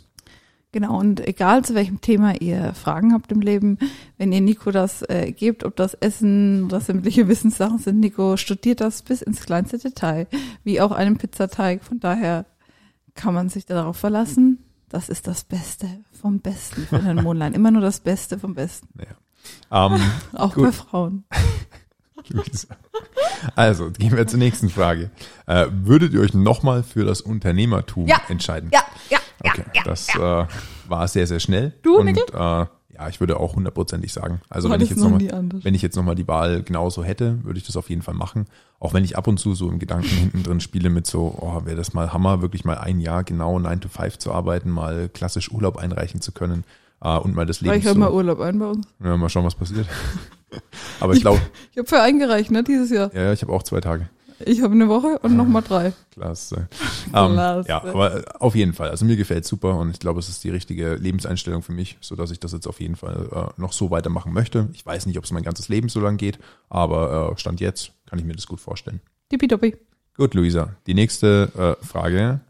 Genau, 0.72 0.98
und 0.98 1.26
egal 1.28 1.62
zu 1.64 1.74
welchem 1.74 2.00
Thema 2.00 2.40
ihr 2.40 2.72
Fragen 2.72 3.12
habt 3.12 3.30
im 3.30 3.42
Leben, 3.42 3.78
wenn 4.16 4.32
ihr 4.32 4.40
Nico 4.40 4.70
das 4.70 5.02
äh, 5.02 5.30
gebt, 5.30 5.64
ob 5.64 5.76
das 5.76 5.92
Essen 5.92 6.64
oder 6.64 6.80
sämtliche 6.80 7.28
Wissenssachen 7.28 7.78
sind, 7.78 8.00
Nico 8.00 8.38
studiert 8.38 8.80
das 8.80 9.02
bis 9.02 9.20
ins 9.20 9.44
kleinste 9.44 9.76
Detail, 9.76 10.26
wie 10.64 10.80
auch 10.80 10.92
einen 10.92 11.18
Pizzateig. 11.18 11.84
Von 11.84 12.00
daher 12.00 12.46
kann 13.14 13.34
man 13.34 13.50
sich 13.50 13.66
darauf 13.66 13.98
verlassen. 13.98 14.64
Das 14.88 15.10
ist 15.10 15.26
das 15.26 15.44
Beste 15.44 15.86
vom 16.10 16.40
Besten 16.40 16.86
für 16.86 16.98
den 16.98 17.22
Mondlein. 17.22 17.52
Immer 17.52 17.70
nur 17.70 17.82
das 17.82 18.00
Beste 18.00 18.38
vom 18.38 18.54
Besten. 18.54 18.88
Ja. 19.70 19.86
Ähm, 19.86 20.00
auch 20.32 20.54
gut. 20.54 20.64
bei 20.64 20.72
Frauen. 20.72 21.24
Also, 23.56 23.90
gehen 23.90 24.16
wir 24.16 24.26
zur 24.28 24.38
nächsten 24.38 24.68
Frage. 24.68 25.10
Äh, 25.46 25.66
würdet 25.72 26.12
ihr 26.14 26.20
euch 26.20 26.34
nochmal 26.34 26.84
für 26.84 27.04
das 27.04 27.20
Unternehmertum 27.20 28.06
ja, 28.06 28.20
entscheiden? 28.28 28.70
Ja, 28.72 28.84
ja, 29.10 29.18
Okay, 29.44 29.64
ja, 29.74 29.82
das 29.84 30.08
Äh, 30.14 30.46
war 30.88 31.08
sehr, 31.08 31.26
sehr 31.26 31.40
schnell. 31.40 31.72
Du, 31.82 31.98
und, 31.98 32.06
Nickel? 32.06 32.24
Äh, 32.32 32.66
ja, 32.94 33.08
ich 33.08 33.20
würde 33.20 33.40
auch 33.40 33.56
hundertprozentig 33.56 34.12
sagen. 34.12 34.40
Also 34.50 34.68
War 34.68 34.74
wenn 34.76 34.82
ich 34.84 34.90
jetzt 34.90 35.00
noch 35.00 35.10
mal, 35.10 35.20
wenn 35.62 35.74
ich 35.74 35.80
jetzt 35.82 35.96
nochmal 35.96 36.14
die 36.14 36.28
Wahl 36.28 36.62
genauso 36.62 37.02
hätte, 37.02 37.42
würde 37.42 37.58
ich 37.58 37.66
das 37.66 37.76
auf 37.76 37.88
jeden 37.88 38.02
Fall 38.02 38.14
machen. 38.14 38.46
Auch 38.78 38.92
wenn 38.94 39.02
ich 39.04 39.16
ab 39.16 39.26
und 39.26 39.38
zu 39.38 39.54
so 39.54 39.68
im 39.70 39.78
Gedanken 39.78 40.08
hinten 40.14 40.42
drin 40.42 40.60
spiele 40.60 40.90
mit 40.90 41.06
so, 41.06 41.34
oh, 41.40 41.64
wäre 41.64 41.76
das 41.76 41.94
mal 41.94 42.12
Hammer, 42.12 42.42
wirklich 42.42 42.64
mal 42.64 42.76
ein 42.78 43.00
Jahr 43.00 43.24
genau 43.24 43.58
9 43.58 43.80
to 43.80 43.88
5 43.88 44.18
zu 44.18 44.32
arbeiten, 44.32 44.70
mal 44.70 45.08
klassisch 45.08 45.50
Urlaub 45.50 45.78
einreichen 45.78 46.20
zu 46.20 46.32
können 46.32 46.64
äh, 47.00 47.16
und 47.16 47.34
mal 47.34 47.46
das 47.46 47.60
Leben 47.62 47.74
ich 47.76 47.84
höre 47.84 47.94
so, 47.94 47.98
mal 47.98 48.12
Urlaub 48.12 48.40
ein 48.40 48.58
bei 48.58 48.66
uns. 48.66 48.86
ja, 49.02 49.16
mal 49.16 49.28
schauen, 49.30 49.46
was 49.46 49.54
passiert. 49.54 49.86
Aber 51.00 51.14
ich 51.14 51.22
glaube, 51.22 51.40
Ich 51.72 51.78
habe 51.78 51.88
für 51.88 52.00
eingereicht, 52.02 52.50
ne, 52.50 52.62
dieses 52.62 52.90
Jahr. 52.90 53.10
ja, 53.14 53.22
ja, 53.22 53.32
ich 53.32 53.40
habe 53.42 53.52
auch 53.52 53.62
zwei 53.62 53.80
Tage. 53.80 54.08
Ich 54.46 54.62
habe 54.62 54.74
eine 54.74 54.88
Woche 54.88 55.18
und 55.22 55.36
nochmal 55.36 55.62
drei. 55.62 55.92
Klasse. 56.12 56.68
Ähm, 57.14 57.32
Klasse. 57.32 57.68
ja, 57.68 57.84
aber 57.84 58.24
auf 58.38 58.54
jeden 58.54 58.72
Fall. 58.72 58.88
Also 58.88 59.04
mir 59.04 59.16
gefällt 59.16 59.44
super 59.44 59.76
und 59.76 59.90
ich 59.90 59.98
glaube, 59.98 60.18
es 60.18 60.30
ist 60.30 60.42
die 60.44 60.48
richtige 60.48 60.94
Lebenseinstellung 60.94 61.60
für 61.60 61.72
mich, 61.72 61.98
so 62.00 62.16
dass 62.16 62.30
ich 62.30 62.40
das 62.40 62.52
jetzt 62.52 62.66
auf 62.66 62.80
jeden 62.80 62.96
Fall 62.96 63.28
äh, 63.30 63.60
noch 63.60 63.74
so 63.74 63.90
weitermachen 63.90 64.32
möchte. 64.32 64.70
Ich 64.72 64.86
weiß 64.86 65.04
nicht, 65.04 65.18
ob 65.18 65.24
es 65.24 65.32
mein 65.32 65.42
ganzes 65.42 65.68
Leben 65.68 65.90
so 65.90 66.00
lang 66.00 66.16
geht, 66.16 66.38
aber 66.70 67.32
äh, 67.32 67.38
Stand 67.38 67.60
jetzt 67.60 67.92
kann 68.06 68.18
ich 68.18 68.24
mir 68.24 68.32
das 68.34 68.46
gut 68.46 68.60
vorstellen. 68.60 69.00
Tippitoppi. 69.28 69.76
Gut, 70.16 70.32
Luisa. 70.32 70.76
Die 70.86 70.94
nächste 70.94 71.76
äh, 71.80 71.84
Frage, 71.84 72.40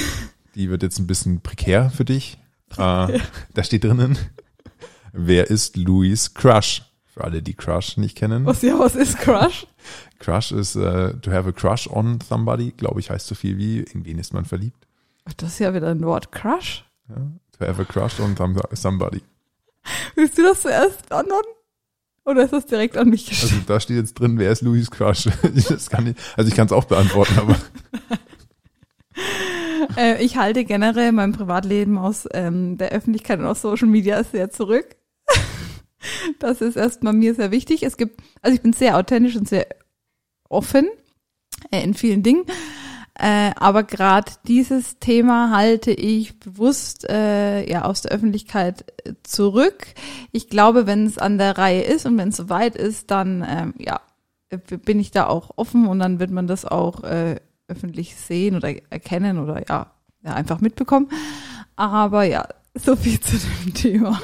die 0.54 0.70
wird 0.70 0.82
jetzt 0.82 0.98
ein 0.98 1.06
bisschen 1.06 1.40
prekär 1.40 1.90
für 1.90 2.04
dich. 2.04 2.38
Äh, 2.76 3.18
da 3.54 3.64
steht 3.64 3.84
drinnen, 3.84 4.18
wer 5.12 5.50
ist 5.50 5.76
Louis 5.76 6.34
Crush? 6.34 6.82
Für 7.06 7.24
alle, 7.24 7.42
die 7.42 7.54
Crush 7.54 7.98
nicht 7.98 8.16
kennen. 8.16 8.46
Was 8.46 8.62
ja, 8.62 8.78
was 8.78 8.96
ist 8.96 9.18
Crush? 9.18 9.66
Crush 10.22 10.52
ist 10.52 10.76
äh, 10.76 11.14
to 11.20 11.30
have 11.32 11.48
a 11.48 11.52
crush 11.52 11.88
on 11.90 12.18
somebody, 12.26 12.72
glaube 12.76 13.00
ich, 13.00 13.10
heißt 13.10 13.26
so 13.26 13.34
viel 13.34 13.58
wie, 13.58 13.80
in 13.80 14.04
wen 14.04 14.18
ist 14.18 14.32
man 14.32 14.44
verliebt? 14.44 14.86
Ach, 15.24 15.32
Das 15.34 15.50
ist 15.54 15.58
ja 15.58 15.74
wieder 15.74 15.88
ein 15.88 16.02
Wort. 16.04 16.32
Crush? 16.32 16.84
Ja? 17.08 17.16
To 17.58 17.66
have 17.66 17.82
a 17.82 17.84
crush 17.84 18.18
on 18.20 18.36
some- 18.36 18.60
somebody. 18.72 19.22
Willst 20.14 20.38
du 20.38 20.42
das 20.42 20.62
zuerst 20.62 21.10
antworten? 21.12 21.48
Oder 22.24 22.44
ist 22.44 22.52
das 22.52 22.66
direkt 22.66 22.96
an 22.96 23.08
mich 23.10 23.28
Also 23.28 23.46
geschrieben? 23.48 23.64
da 23.66 23.80
steht 23.80 23.96
jetzt 23.96 24.14
drin, 24.14 24.38
wer 24.38 24.52
ist 24.52 24.62
Louis 24.62 24.90
Crush? 24.90 25.26
ich, 25.54 25.68
also 25.70 26.48
ich 26.48 26.54
kann 26.54 26.66
es 26.66 26.72
auch 26.72 26.84
beantworten, 26.84 27.38
aber 27.38 27.56
Äh, 29.96 30.24
ich 30.24 30.36
halte 30.36 30.64
generell 30.64 31.10
mein 31.12 31.32
Privatleben 31.32 31.98
aus 31.98 32.26
ähm, 32.32 32.78
der 32.78 32.92
Öffentlichkeit 32.92 33.40
und 33.40 33.46
aus 33.46 33.60
Social 33.62 33.88
Media 33.88 34.22
sehr 34.24 34.48
zurück. 34.50 34.86
das 36.38 36.60
ist 36.60 36.76
erstmal 36.76 37.12
mir 37.12 37.34
sehr 37.34 37.50
wichtig. 37.50 37.82
Es 37.82 37.96
gibt, 37.96 38.20
also 38.40 38.54
ich 38.54 38.62
bin 38.62 38.72
sehr 38.72 38.96
authentisch 38.96 39.36
und 39.36 39.48
sehr 39.48 39.66
offen 40.52 40.88
äh, 41.70 41.82
in 41.82 41.94
vielen 41.94 42.22
Dingen. 42.22 42.44
Äh, 43.14 43.52
aber 43.56 43.82
gerade 43.82 44.32
dieses 44.46 44.98
Thema 44.98 45.50
halte 45.50 45.90
ich 45.90 46.38
bewusst 46.40 47.08
äh, 47.08 47.68
ja 47.70 47.84
aus 47.84 48.00
der 48.00 48.12
Öffentlichkeit 48.12 48.86
äh, 49.04 49.12
zurück. 49.22 49.86
Ich 50.32 50.48
glaube, 50.48 50.86
wenn 50.86 51.06
es 51.06 51.18
an 51.18 51.36
der 51.36 51.58
Reihe 51.58 51.82
ist 51.82 52.06
und 52.06 52.16
wenn 52.16 52.30
es 52.30 52.36
soweit 52.36 52.74
ist, 52.74 53.10
dann 53.10 53.46
ähm, 53.46 53.74
ja 53.78 54.00
bin 54.84 55.00
ich 55.00 55.10
da 55.10 55.26
auch 55.26 55.50
offen 55.56 55.86
und 55.86 55.98
dann 55.98 56.20
wird 56.20 56.30
man 56.30 56.46
das 56.46 56.64
auch 56.64 57.04
äh, 57.04 57.36
öffentlich 57.68 58.16
sehen 58.16 58.54
oder 58.56 58.74
erkennen 58.90 59.38
oder 59.38 59.66
ja, 59.68 59.92
ja 60.22 60.34
einfach 60.34 60.60
mitbekommen. 60.60 61.08
Aber 61.76 62.24
ja, 62.24 62.46
so 62.74 62.96
viel 62.96 63.20
zu 63.20 63.36
dem 63.36 63.74
Thema. 63.74 64.20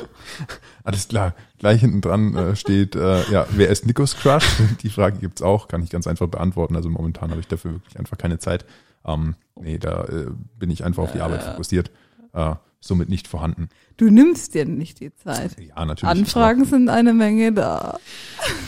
alles 0.84 1.08
klar. 1.08 1.34
Gleich 1.58 1.80
hinten 1.80 2.00
dran 2.00 2.34
äh, 2.34 2.56
steht, 2.56 2.96
äh, 2.96 3.30
ja, 3.30 3.46
wer 3.50 3.68
ist 3.68 3.86
Nikos 3.86 4.16
Crush? 4.16 4.46
Die 4.82 4.90
Frage 4.90 5.18
gibt's 5.18 5.42
auch, 5.42 5.68
kann 5.68 5.82
ich 5.82 5.90
ganz 5.90 6.06
einfach 6.06 6.28
beantworten. 6.28 6.76
Also 6.76 6.88
momentan 6.88 7.30
habe 7.30 7.40
ich 7.40 7.48
dafür 7.48 7.72
wirklich 7.72 7.98
einfach 7.98 8.16
keine 8.16 8.38
Zeit. 8.38 8.64
Ähm, 9.04 9.34
nee, 9.60 9.78
da 9.78 10.04
äh, 10.04 10.26
bin 10.58 10.70
ich 10.70 10.84
einfach 10.84 11.02
auf 11.02 11.12
die 11.12 11.20
Arbeit 11.20 11.42
fokussiert. 11.42 11.90
Äh, 12.32 12.54
somit 12.80 13.08
nicht 13.08 13.26
vorhanden. 13.26 13.68
Du 13.96 14.10
nimmst 14.10 14.54
dir 14.54 14.64
nicht 14.64 15.00
die 15.00 15.14
Zeit. 15.14 15.56
Ja, 15.58 15.84
natürlich. 15.84 16.10
Anfragen 16.10 16.64
sind 16.64 16.88
eine 16.88 17.12
Menge 17.12 17.52
da. 17.52 17.98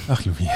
Ach, 0.08 0.25
Louis. 0.25 0.37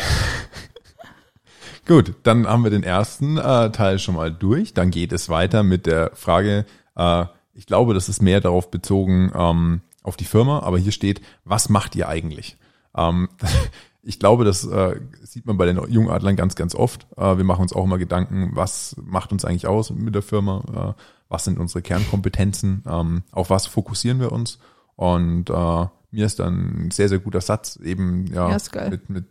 Gut, 1.86 2.14
dann 2.22 2.46
haben 2.46 2.64
wir 2.64 2.70
den 2.70 2.82
ersten 2.82 3.36
äh, 3.36 3.70
Teil 3.70 3.98
schon 3.98 4.14
mal 4.14 4.32
durch. 4.32 4.74
Dann 4.74 4.90
geht 4.90 5.12
es 5.12 5.28
weiter 5.28 5.62
mit 5.62 5.86
der 5.86 6.12
Frage, 6.14 6.64
äh, 6.96 7.26
ich 7.54 7.66
glaube, 7.66 7.94
das 7.94 8.08
ist 8.08 8.22
mehr 8.22 8.40
darauf 8.40 8.70
bezogen, 8.70 9.32
ähm, 9.34 9.80
auf 10.02 10.16
die 10.16 10.24
Firma, 10.24 10.60
aber 10.60 10.78
hier 10.78 10.92
steht, 10.92 11.22
was 11.44 11.68
macht 11.68 11.96
ihr 11.96 12.08
eigentlich? 12.08 12.56
Ähm, 12.96 13.28
ich 14.02 14.18
glaube, 14.18 14.44
das 14.44 14.64
äh, 14.64 15.00
sieht 15.22 15.46
man 15.46 15.56
bei 15.56 15.66
den 15.66 15.80
Jungadlern 15.90 16.36
ganz, 16.36 16.54
ganz 16.54 16.74
oft. 16.74 17.06
Äh, 17.16 17.38
wir 17.38 17.44
machen 17.44 17.62
uns 17.62 17.72
auch 17.72 17.84
immer 17.84 17.98
Gedanken, 17.98 18.50
was 18.54 18.96
macht 19.02 19.32
uns 19.32 19.44
eigentlich 19.44 19.66
aus 19.66 19.90
mit 19.90 20.14
der 20.14 20.22
Firma? 20.22 20.94
Äh, 20.96 21.02
was 21.28 21.44
sind 21.44 21.58
unsere 21.58 21.82
Kernkompetenzen? 21.82 22.84
Ähm, 22.86 23.22
auf 23.32 23.50
was 23.50 23.66
fokussieren 23.66 24.20
wir 24.20 24.30
uns? 24.30 24.58
Und 24.96 25.50
äh, 25.50 25.86
mir 26.10 26.26
ist 26.26 26.38
dann 26.38 26.86
ein 26.86 26.90
sehr, 26.90 27.08
sehr 27.08 27.18
guter 27.18 27.40
Satz 27.40 27.76
eben 27.76 28.26
ja, 28.26 28.50
Ja, 28.84 28.90
mit, 28.90 29.08
mit 29.08 29.24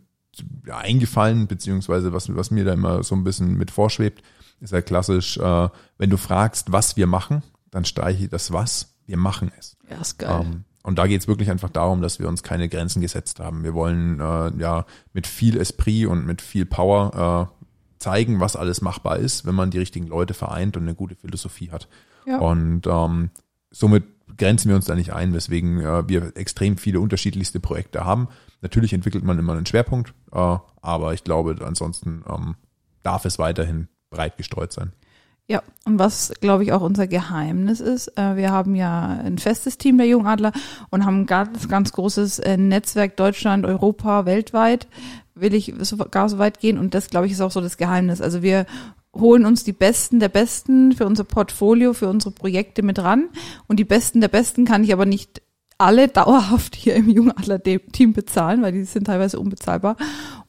ja, 0.66 0.78
eingefallen, 0.78 1.46
beziehungsweise 1.46 2.12
was, 2.12 2.34
was 2.34 2.50
mir 2.50 2.64
da 2.64 2.72
immer 2.72 3.04
so 3.04 3.14
ein 3.14 3.24
bisschen 3.24 3.56
mit 3.56 3.70
vorschwebt, 3.70 4.22
ist 4.60 4.72
ja 4.72 4.82
klassisch, 4.82 5.38
äh, 5.38 5.68
wenn 5.98 6.10
du 6.10 6.16
fragst, 6.16 6.72
was 6.72 6.96
wir 6.96 7.06
machen, 7.06 7.42
dann 7.74 7.84
streiche 7.84 8.24
ich 8.24 8.30
das 8.30 8.52
was, 8.52 8.94
wir 9.04 9.16
machen 9.16 9.50
es. 9.58 9.76
Ja, 9.90 9.96
ist 9.96 10.18
geil. 10.18 10.42
Ähm, 10.44 10.64
und 10.84 10.96
da 10.96 11.08
geht 11.08 11.20
es 11.20 11.26
wirklich 11.26 11.50
einfach 11.50 11.70
darum, 11.70 12.02
dass 12.02 12.20
wir 12.20 12.28
uns 12.28 12.44
keine 12.44 12.68
Grenzen 12.68 13.02
gesetzt 13.02 13.40
haben. 13.40 13.64
Wir 13.64 13.74
wollen 13.74 14.20
äh, 14.20 14.52
ja 14.58 14.86
mit 15.12 15.26
viel 15.26 15.56
Esprit 15.56 16.06
und 16.06 16.24
mit 16.24 16.40
viel 16.40 16.66
Power 16.66 17.50
äh, 17.50 17.64
zeigen, 17.98 18.38
was 18.38 18.54
alles 18.54 18.80
machbar 18.80 19.16
ist, 19.16 19.44
wenn 19.44 19.56
man 19.56 19.70
die 19.70 19.78
richtigen 19.78 20.06
Leute 20.06 20.34
vereint 20.34 20.76
und 20.76 20.84
eine 20.84 20.94
gute 20.94 21.16
Philosophie 21.16 21.72
hat. 21.72 21.88
Ja. 22.26 22.38
Und 22.38 22.86
ähm, 22.86 23.30
somit 23.72 24.04
grenzen 24.36 24.68
wir 24.68 24.76
uns 24.76 24.84
da 24.84 24.94
nicht 24.94 25.12
ein, 25.12 25.34
weswegen 25.34 25.80
äh, 25.80 26.08
wir 26.08 26.36
extrem 26.36 26.76
viele 26.76 27.00
unterschiedlichste 27.00 27.58
Projekte 27.58 28.04
haben. 28.04 28.28
Natürlich 28.60 28.92
entwickelt 28.92 29.24
man 29.24 29.38
immer 29.38 29.54
einen 29.54 29.66
Schwerpunkt, 29.66 30.14
äh, 30.30 30.58
aber 30.80 31.12
ich 31.12 31.24
glaube, 31.24 31.56
ansonsten 31.66 32.22
ähm, 32.28 32.54
darf 33.02 33.24
es 33.24 33.40
weiterhin 33.40 33.88
breit 34.10 34.36
gestreut 34.36 34.72
sein. 34.72 34.92
Ja, 35.46 35.62
und 35.84 35.98
was, 35.98 36.32
glaube 36.40 36.64
ich, 36.64 36.72
auch 36.72 36.80
unser 36.80 37.06
Geheimnis 37.06 37.80
ist, 37.80 38.08
äh, 38.16 38.36
wir 38.36 38.50
haben 38.50 38.74
ja 38.74 39.20
ein 39.22 39.36
festes 39.36 39.76
Team 39.76 39.98
der 39.98 40.06
Jungadler 40.06 40.52
und 40.88 41.04
haben 41.04 41.20
ein 41.20 41.26
ganz, 41.26 41.68
ganz 41.68 41.92
großes 41.92 42.38
äh, 42.38 42.56
Netzwerk 42.56 43.16
Deutschland, 43.18 43.66
Europa, 43.66 44.24
weltweit, 44.24 44.86
will 45.34 45.52
ich 45.52 45.74
sogar 45.80 46.30
so 46.30 46.38
weit 46.38 46.60
gehen 46.60 46.78
und 46.78 46.94
das, 46.94 47.10
glaube 47.10 47.26
ich, 47.26 47.32
ist 47.32 47.42
auch 47.42 47.50
so 47.50 47.60
das 47.60 47.76
Geheimnis. 47.76 48.22
Also 48.22 48.42
wir 48.42 48.64
holen 49.14 49.44
uns 49.44 49.64
die 49.64 49.74
Besten 49.74 50.18
der 50.18 50.30
Besten 50.30 50.92
für 50.92 51.04
unser 51.04 51.24
Portfolio, 51.24 51.92
für 51.92 52.08
unsere 52.08 52.32
Projekte 52.32 52.82
mit 52.82 52.98
ran 52.98 53.28
und 53.66 53.78
die 53.78 53.84
Besten 53.84 54.22
der 54.22 54.28
Besten 54.28 54.64
kann 54.64 54.82
ich 54.82 54.94
aber 54.94 55.04
nicht 55.04 55.42
alle 55.76 56.08
dauerhaft 56.08 56.76
hier 56.76 56.94
im 56.94 57.10
Jungadler-Team 57.10 58.12
bezahlen, 58.12 58.62
weil 58.62 58.72
die 58.72 58.84
sind 58.84 59.06
teilweise 59.06 59.38
unbezahlbar. 59.38 59.96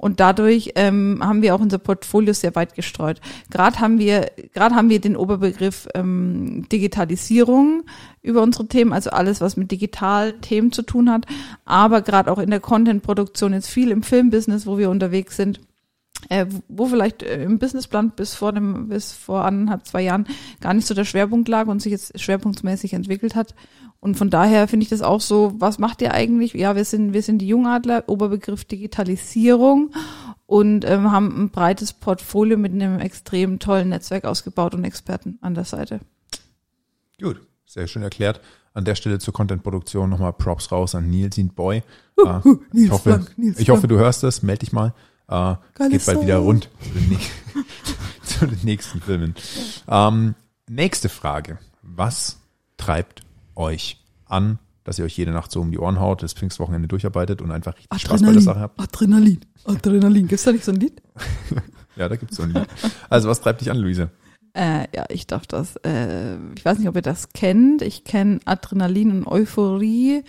Und 0.05 0.19
dadurch 0.19 0.73
ähm, 0.75 1.19
haben 1.23 1.41
wir 1.41 1.55
auch 1.55 1.59
unser 1.59 1.79
Portfolio 1.79 2.31
sehr 2.31 2.53
weit 2.53 2.75
gestreut. 2.75 3.19
Gerade 3.49 3.79
haben 3.79 3.97
wir, 3.97 4.29
gerade 4.53 4.75
haben 4.75 4.87
wir 4.87 5.01
den 5.01 5.17
Oberbegriff 5.17 5.87
ähm, 5.95 6.69
Digitalisierung 6.71 7.81
über 8.21 8.43
unsere 8.43 8.67
Themen, 8.67 8.93
also 8.93 9.09
alles, 9.09 9.41
was 9.41 9.57
mit 9.57 9.71
Digitalthemen 9.71 10.71
zu 10.71 10.83
tun 10.83 11.09
hat, 11.09 11.25
aber 11.65 12.03
gerade 12.03 12.31
auch 12.31 12.37
in 12.37 12.51
der 12.51 12.59
Content-Produktion 12.59 13.53
jetzt 13.53 13.67
viel 13.67 13.89
im 13.89 14.03
Filmbusiness, 14.03 14.67
wo 14.67 14.77
wir 14.77 14.91
unterwegs 14.91 15.37
sind. 15.37 15.59
Äh, 16.29 16.45
wo 16.67 16.85
vielleicht 16.85 17.23
äh, 17.23 17.43
im 17.43 17.57
Businessplan 17.57 18.11
bis 18.11 18.35
vor 18.35 18.53
dem, 18.53 18.89
bis 18.89 19.11
vor 19.11 19.43
anderthalb, 19.43 19.87
zwei 19.87 20.01
Jahren 20.03 20.27
gar 20.61 20.75
nicht 20.75 20.85
so 20.85 20.93
der 20.93 21.05
Schwerpunkt 21.05 21.47
lag 21.47 21.65
und 21.65 21.81
sich 21.81 21.91
jetzt 21.91 22.19
schwerpunktmäßig 22.19 22.93
entwickelt 22.93 23.33
hat. 23.33 23.55
Und 24.05 24.17
von 24.17 24.29
daher 24.29 24.67
finde 24.67 24.83
ich 24.83 24.91
das 24.91 25.01
auch 25.01 25.19
so, 25.19 25.55
was 25.57 25.79
macht 25.79 25.99
ihr 25.99 26.13
eigentlich? 26.13 26.53
Ja, 26.53 26.75
wir 26.75 26.85
sind, 26.85 27.13
wir 27.13 27.23
sind 27.23 27.39
die 27.39 27.47
Jungadler, 27.47 28.03
Oberbegriff 28.05 28.63
Digitalisierung 28.63 29.95
und 30.45 30.85
ähm, 30.85 31.11
haben 31.11 31.35
ein 31.35 31.49
breites 31.49 31.91
Portfolio 31.91 32.55
mit 32.55 32.71
einem 32.71 32.99
extrem 32.99 33.57
tollen 33.57 33.89
Netzwerk 33.89 34.25
ausgebaut 34.25 34.75
und 34.75 34.83
Experten 34.83 35.39
an 35.41 35.55
der 35.55 35.63
Seite. 35.63 36.01
Gut, 37.19 37.41
sehr 37.65 37.87
schön 37.87 38.03
erklärt. 38.03 38.41
An 38.75 38.85
der 38.85 38.93
Stelle 38.93 39.17
zur 39.17 39.33
Content-Produktion 39.33 40.11
nochmal 40.11 40.33
Props 40.33 40.71
raus 40.71 40.93
an 40.93 41.09
Nils 41.09 41.39
Boy. 41.55 41.81
Uh, 42.15 42.21
uh, 42.21 42.27
äh, 42.27 42.57
Nils 42.73 42.85
ich, 42.85 42.91
hoffe, 42.91 43.25
Nils 43.37 43.59
ich 43.59 43.69
hoffe, 43.71 43.87
du 43.87 43.97
hörst 43.97 44.21
das, 44.21 44.43
melde 44.43 44.65
dich 44.65 44.71
mal. 44.71 44.93
Äh, 45.27 45.55
Geile 45.73 45.89
geht 45.89 46.05
bald 46.05 46.21
wieder 46.21 46.37
rund 46.37 46.69
zu 46.79 46.89
den, 46.89 47.17
nä- 47.17 47.63
zu 48.21 48.45
den 48.45 48.59
nächsten 48.61 49.01
Filmen. 49.01 49.33
Ähm, 49.87 50.35
nächste 50.69 51.09
Frage. 51.09 51.57
Was 51.81 52.37
treibt 52.77 53.25
euch 53.55 54.03
an, 54.25 54.59
dass 54.83 54.99
ihr 54.99 55.05
euch 55.05 55.17
jede 55.17 55.31
Nacht 55.31 55.51
so 55.51 55.61
um 55.61 55.71
die 55.71 55.79
Ohren 55.79 55.99
haut, 55.99 56.23
das 56.23 56.33
Pfingstwochenende 56.33 56.87
durcharbeitet 56.87 57.41
und 57.41 57.51
einfach 57.51 57.75
richtig 57.75 58.01
Spaß 58.01 58.21
bei 58.21 58.31
der 58.31 58.41
Sache 58.41 58.59
habt? 58.59 58.79
Adrenalin, 58.79 59.39
Adrenalin. 59.63 60.27
Gibt's 60.27 60.43
da 60.43 60.51
nicht 60.51 60.65
so 60.65 60.71
ein 60.71 60.79
Lied? 60.79 61.01
Ja, 61.97 62.09
da 62.09 62.17
gibt's 62.17 62.35
so 62.35 62.43
ein 62.43 62.51
Lied. 62.51 62.67
Also 63.09 63.29
was 63.29 63.39
treibt 63.39 63.61
dich 63.61 63.71
an, 63.71 63.77
Luise? 63.77 64.09
Äh, 64.53 64.87
ja, 64.93 65.05
ich 65.07 65.27
darf 65.27 65.47
das. 65.47 65.77
Äh, 65.77 66.35
ich 66.57 66.65
weiß 66.65 66.77
nicht, 66.77 66.89
ob 66.89 66.95
ihr 66.97 67.01
das 67.01 67.29
kennt. 67.29 67.81
Ich 67.81 68.03
kenne 68.03 68.39
Adrenalin 68.43 69.11
und 69.11 69.27
Euphorie 69.27 70.23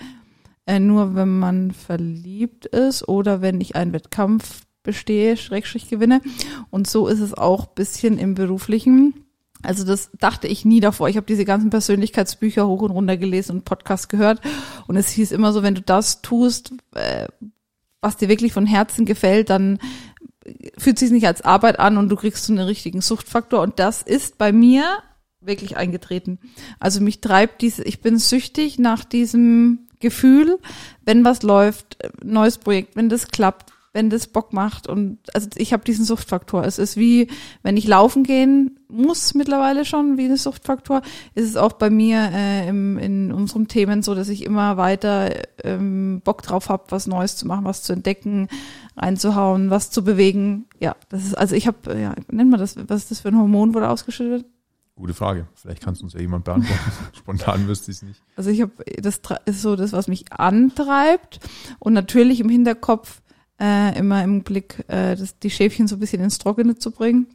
äh, 0.66 0.80
nur, 0.80 1.14
wenn 1.14 1.38
man 1.38 1.70
verliebt 1.70 2.66
ist 2.66 3.08
oder 3.08 3.40
wenn 3.40 3.60
ich 3.60 3.76
einen 3.76 3.92
Wettkampf 3.92 4.62
bestehe, 4.82 5.36
Schrägstrich 5.36 5.88
gewinne. 5.88 6.20
Und 6.70 6.86
so 6.86 7.08
ist 7.08 7.20
es 7.20 7.34
auch 7.34 7.66
bisschen 7.66 8.18
im 8.18 8.34
beruflichen. 8.34 9.25
Also 9.66 9.84
das 9.84 10.10
dachte 10.18 10.46
ich 10.46 10.64
nie 10.64 10.80
davor. 10.80 11.08
Ich 11.08 11.16
habe 11.16 11.26
diese 11.26 11.44
ganzen 11.44 11.70
Persönlichkeitsbücher 11.70 12.66
hoch 12.68 12.82
und 12.82 12.92
runter 12.92 13.16
gelesen 13.16 13.56
und 13.56 13.64
Podcasts 13.64 14.08
gehört. 14.08 14.40
Und 14.86 14.96
es 14.96 15.08
hieß 15.08 15.32
immer 15.32 15.52
so, 15.52 15.62
wenn 15.64 15.74
du 15.74 15.82
das 15.82 16.22
tust, 16.22 16.72
äh, 16.94 17.26
was 18.00 18.16
dir 18.16 18.28
wirklich 18.28 18.52
von 18.52 18.66
Herzen 18.66 19.04
gefällt, 19.04 19.50
dann 19.50 19.80
fühlt 20.78 21.00
sich 21.00 21.10
nicht 21.10 21.26
als 21.26 21.42
Arbeit 21.42 21.80
an 21.80 21.98
und 21.98 22.08
du 22.08 22.14
kriegst 22.14 22.44
so 22.44 22.52
einen 22.52 22.64
richtigen 22.64 23.00
Suchtfaktor. 23.00 23.60
Und 23.60 23.80
das 23.80 24.02
ist 24.02 24.38
bei 24.38 24.52
mir 24.52 24.84
wirklich 25.40 25.76
eingetreten. 25.76 26.38
Also 26.78 27.00
mich 27.00 27.20
treibt 27.20 27.60
diese, 27.60 27.82
ich 27.82 28.00
bin 28.00 28.18
süchtig 28.18 28.78
nach 28.78 29.04
diesem 29.04 29.88
Gefühl, 29.98 30.58
wenn 31.04 31.24
was 31.24 31.42
läuft, 31.42 31.98
neues 32.22 32.58
Projekt, 32.58 32.94
wenn 32.94 33.08
das 33.08 33.28
klappt, 33.28 33.72
wenn 33.96 34.10
das 34.10 34.26
Bock 34.26 34.52
macht. 34.52 34.86
Und 34.86 35.18
also 35.32 35.48
ich 35.56 35.72
habe 35.72 35.82
diesen 35.82 36.04
Suchtfaktor. 36.04 36.64
Es 36.64 36.78
ist 36.78 36.98
wie, 36.98 37.28
wenn 37.62 37.78
ich 37.78 37.88
laufen 37.88 38.24
gehen 38.24 38.78
muss 38.88 39.34
mittlerweile 39.34 39.84
schon, 39.86 40.18
wie 40.18 40.26
ein 40.26 40.36
Suchtfaktor, 40.36 41.00
ist 41.34 41.48
es 41.48 41.56
auch 41.56 41.72
bei 41.72 41.88
mir 41.88 42.30
äh, 42.32 42.68
im, 42.68 42.98
in 42.98 43.32
unserem 43.32 43.68
Themen 43.68 44.02
so, 44.02 44.14
dass 44.14 44.28
ich 44.28 44.44
immer 44.44 44.76
weiter 44.76 45.30
ähm, 45.64 46.20
Bock 46.22 46.42
drauf 46.42 46.68
habe, 46.68 46.84
was 46.90 47.06
Neues 47.06 47.36
zu 47.36 47.46
machen, 47.46 47.64
was 47.64 47.82
zu 47.82 47.94
entdecken, 47.94 48.48
reinzuhauen, 48.96 49.70
was 49.70 49.90
zu 49.90 50.04
bewegen. 50.04 50.66
Ja, 50.78 50.94
das 51.08 51.24
ist, 51.24 51.34
also 51.34 51.54
ich 51.54 51.66
habe, 51.66 51.98
ja, 51.98 52.14
nennt 52.30 52.50
man 52.50 52.60
das, 52.60 52.76
was 52.86 53.04
ist 53.04 53.10
das 53.10 53.20
für 53.20 53.28
ein 53.28 53.38
Hormon, 53.38 53.72
da 53.72 53.90
ausgeschüttet? 53.90 54.44
Gute 54.94 55.14
Frage. 55.14 55.46
Vielleicht 55.54 55.82
kannst 55.82 56.02
du 56.02 56.04
uns 56.04 56.12
ja 56.12 56.20
jemand 56.20 56.44
beantworten. 56.44 56.92
Spontan 57.12 57.66
wüsste 57.66 57.90
ich 57.90 57.96
es 57.98 58.02
nicht. 58.02 58.22
Also 58.36 58.50
ich 58.50 58.60
habe, 58.60 58.72
das 59.00 59.20
ist 59.46 59.62
so 59.62 59.74
das, 59.74 59.92
was 59.92 60.06
mich 60.06 60.32
antreibt 60.32 61.40
und 61.78 61.94
natürlich 61.94 62.40
im 62.40 62.50
Hinterkopf 62.50 63.22
äh, 63.60 63.98
immer 63.98 64.22
im 64.22 64.42
Blick, 64.42 64.84
äh, 64.88 65.16
das, 65.16 65.38
die 65.38 65.50
Schäfchen 65.50 65.88
so 65.88 65.96
ein 65.96 66.00
bisschen 66.00 66.22
ins 66.22 66.38
Trockene 66.38 66.76
zu 66.76 66.90
bringen. 66.90 67.26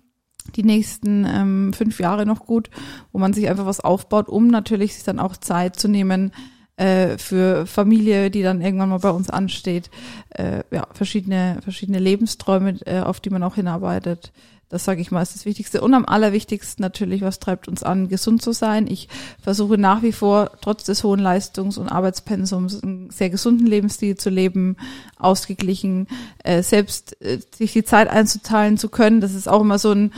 Die 0.55 0.63
nächsten 0.63 1.25
ähm, 1.25 1.73
fünf 1.73 1.99
Jahre 1.99 2.25
noch 2.25 2.45
gut, 2.45 2.69
wo 3.11 3.19
man 3.19 3.33
sich 3.33 3.47
einfach 3.47 3.67
was 3.67 3.79
aufbaut, 3.79 4.27
um 4.27 4.47
natürlich 4.47 4.95
sich 4.95 5.03
dann 5.03 5.19
auch 5.19 5.37
Zeit 5.37 5.75
zu 5.75 5.87
nehmen 5.87 6.31
äh, 6.77 7.17
für 7.19 7.67
Familie, 7.67 8.31
die 8.31 8.41
dann 8.41 8.61
irgendwann 8.61 8.89
mal 8.89 8.99
bei 8.99 9.11
uns 9.11 9.29
ansteht. 9.29 9.91
Äh, 10.29 10.63
ja, 10.71 10.87
verschiedene, 10.93 11.59
verschiedene 11.61 11.99
Lebensträume, 11.99 12.79
äh, 12.85 13.01
auf 13.01 13.19
die 13.19 13.29
man 13.29 13.43
auch 13.43 13.55
hinarbeitet. 13.55 14.31
Das 14.71 14.85
sage 14.85 15.01
ich 15.01 15.11
mal, 15.11 15.21
ist 15.21 15.35
das 15.35 15.45
Wichtigste. 15.45 15.81
Und 15.81 15.93
am 15.93 16.05
allerwichtigsten 16.05 16.81
natürlich, 16.81 17.21
was 17.21 17.39
treibt 17.39 17.67
uns 17.67 17.83
an, 17.83 18.07
gesund 18.07 18.41
zu 18.41 18.53
sein. 18.53 18.87
Ich 18.87 19.09
versuche 19.41 19.77
nach 19.77 20.01
wie 20.01 20.13
vor, 20.13 20.49
trotz 20.61 20.85
des 20.85 21.03
hohen 21.03 21.19
Leistungs- 21.19 21.77
und 21.77 21.89
Arbeitspensums, 21.89 22.81
einen 22.81 23.09
sehr 23.09 23.29
gesunden 23.29 23.67
Lebensstil 23.67 24.15
zu 24.15 24.29
leben, 24.29 24.77
ausgeglichen, 25.19 26.07
äh, 26.45 26.63
selbst 26.63 27.21
äh, 27.21 27.39
sich 27.53 27.73
die 27.73 27.83
Zeit 27.83 28.07
einzuteilen 28.07 28.77
zu 28.77 28.87
können. 28.87 29.19
Das 29.19 29.35
ist 29.35 29.49
auch 29.49 29.59
immer 29.59 29.77
so 29.77 29.91
ein 29.91 30.13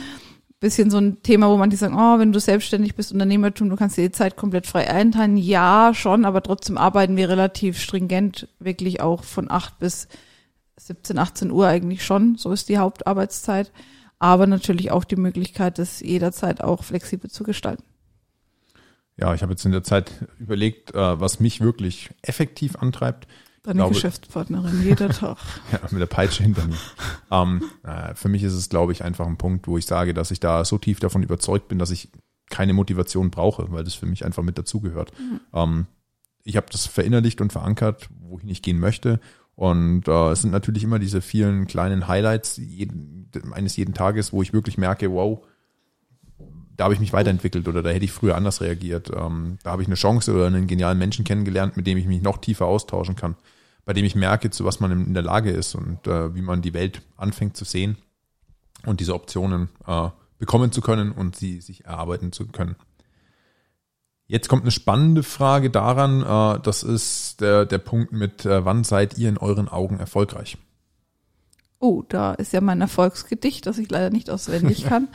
bisschen 0.60 0.88
so 0.88 0.98
ein 0.98 1.20
Thema, 1.24 1.50
wo 1.50 1.56
manche 1.56 1.76
sagen, 1.76 1.96
oh, 1.96 2.20
wenn 2.20 2.30
du 2.30 2.38
selbstständig 2.38 2.94
bist, 2.94 3.10
Unternehmertum, 3.10 3.70
du 3.70 3.76
kannst 3.76 3.98
dir 3.98 4.02
die 4.02 4.12
Zeit 4.12 4.36
komplett 4.36 4.68
frei 4.68 4.88
einteilen. 4.88 5.36
Ja, 5.36 5.90
schon, 5.94 6.24
aber 6.24 6.44
trotzdem 6.44 6.78
arbeiten 6.78 7.16
wir 7.16 7.28
relativ 7.28 7.80
stringent, 7.80 8.46
wirklich 8.60 9.00
auch 9.00 9.24
von 9.24 9.50
8 9.50 9.80
bis 9.80 10.06
17, 10.76 11.18
18 11.18 11.50
Uhr 11.50 11.66
eigentlich 11.66 12.04
schon. 12.04 12.36
So 12.36 12.52
ist 12.52 12.68
die 12.68 12.78
Hauptarbeitszeit 12.78 13.72
aber 14.24 14.46
natürlich 14.46 14.90
auch 14.90 15.04
die 15.04 15.16
Möglichkeit, 15.16 15.78
das 15.78 16.00
jederzeit 16.00 16.62
auch 16.64 16.82
flexibel 16.82 17.30
zu 17.30 17.44
gestalten. 17.44 17.84
Ja, 19.18 19.34
ich 19.34 19.42
habe 19.42 19.52
jetzt 19.52 19.66
in 19.66 19.72
der 19.72 19.84
Zeit 19.84 20.10
überlegt, 20.38 20.94
äh, 20.94 21.20
was 21.20 21.40
mich 21.40 21.60
wirklich 21.60 22.08
effektiv 22.22 22.76
antreibt. 22.76 23.28
Deine 23.62 23.76
glaube- 23.80 23.94
Geschäftspartnerin, 23.94 24.82
jeder 24.82 25.08
Tag. 25.10 25.36
Ja, 25.70 25.80
mit 25.90 26.00
der 26.00 26.06
Peitsche 26.06 26.42
hinter 26.42 26.66
mir. 26.66 26.76
ähm, 27.30 27.62
äh, 27.82 28.14
für 28.14 28.28
mich 28.30 28.42
ist 28.42 28.54
es, 28.54 28.70
glaube 28.70 28.92
ich, 28.92 29.04
einfach 29.04 29.26
ein 29.26 29.36
Punkt, 29.36 29.68
wo 29.68 29.76
ich 29.76 29.84
sage, 29.84 30.14
dass 30.14 30.30
ich 30.30 30.40
da 30.40 30.64
so 30.64 30.78
tief 30.78 31.00
davon 31.00 31.22
überzeugt 31.22 31.68
bin, 31.68 31.78
dass 31.78 31.90
ich 31.90 32.08
keine 32.48 32.72
Motivation 32.72 33.30
brauche, 33.30 33.70
weil 33.72 33.84
das 33.84 33.94
für 33.94 34.06
mich 34.06 34.24
einfach 34.24 34.42
mit 34.42 34.56
dazugehört. 34.56 35.12
Ähm, 35.52 35.86
ich 36.44 36.56
habe 36.56 36.66
das 36.72 36.86
verinnerlicht 36.86 37.40
und 37.42 37.52
verankert, 37.52 38.08
wohin 38.20 38.48
ich 38.48 38.62
gehen 38.62 38.78
möchte. 38.78 39.20
Und 39.56 40.08
äh, 40.08 40.30
es 40.30 40.42
sind 40.42 40.50
natürlich 40.50 40.82
immer 40.82 40.98
diese 40.98 41.20
vielen 41.20 41.66
kleinen 41.66 42.08
Highlights 42.08 42.56
jeden, 42.56 43.30
eines 43.52 43.76
jeden 43.76 43.94
Tages, 43.94 44.32
wo 44.32 44.42
ich 44.42 44.52
wirklich 44.52 44.78
merke, 44.78 45.12
wow, 45.12 45.44
da 46.76 46.84
habe 46.84 46.94
ich 46.94 47.00
mich 47.00 47.12
weiterentwickelt 47.12 47.68
oder 47.68 47.82
da 47.82 47.90
hätte 47.90 48.04
ich 48.04 48.12
früher 48.12 48.36
anders 48.36 48.60
reagiert. 48.60 49.10
Ähm, 49.14 49.58
da 49.62 49.70
habe 49.70 49.82
ich 49.82 49.88
eine 49.88 49.94
Chance 49.94 50.34
oder 50.34 50.46
einen 50.46 50.66
genialen 50.66 50.98
Menschen 50.98 51.24
kennengelernt, 51.24 51.76
mit 51.76 51.86
dem 51.86 51.98
ich 51.98 52.06
mich 52.06 52.22
noch 52.22 52.38
tiefer 52.38 52.66
austauschen 52.66 53.14
kann, 53.14 53.36
bei 53.84 53.92
dem 53.92 54.04
ich 54.04 54.16
merke, 54.16 54.50
zu 54.50 54.64
was 54.64 54.80
man 54.80 54.90
in 54.90 55.14
der 55.14 55.22
Lage 55.22 55.50
ist 55.50 55.74
und 55.76 56.06
äh, 56.08 56.34
wie 56.34 56.42
man 56.42 56.62
die 56.62 56.74
Welt 56.74 57.02
anfängt 57.16 57.56
zu 57.56 57.64
sehen 57.64 57.96
und 58.84 58.98
diese 58.98 59.14
Optionen 59.14 59.68
äh, 59.86 60.08
bekommen 60.38 60.72
zu 60.72 60.80
können 60.80 61.12
und 61.12 61.36
sie 61.36 61.60
sich 61.60 61.84
erarbeiten 61.84 62.32
zu 62.32 62.46
können. 62.46 62.74
Jetzt 64.26 64.48
kommt 64.48 64.62
eine 64.62 64.70
spannende 64.70 65.22
Frage 65.22 65.70
daran, 65.70 66.22
äh, 66.22 66.60
das 66.62 66.82
ist 66.82 67.40
der, 67.40 67.66
der 67.66 67.78
Punkt 67.78 68.12
mit, 68.12 68.46
äh, 68.46 68.64
wann 68.64 68.82
seid 68.84 69.18
ihr 69.18 69.28
in 69.28 69.36
euren 69.38 69.68
Augen 69.68 69.98
erfolgreich? 69.98 70.56
Oh, 71.78 72.02
da 72.08 72.32
ist 72.32 72.52
ja 72.54 72.60
mein 72.62 72.80
Erfolgsgedicht, 72.80 73.66
das 73.66 73.76
ich 73.78 73.90
leider 73.90 74.10
nicht 74.10 74.30
auswendig 74.30 74.84
kann. 74.88 75.08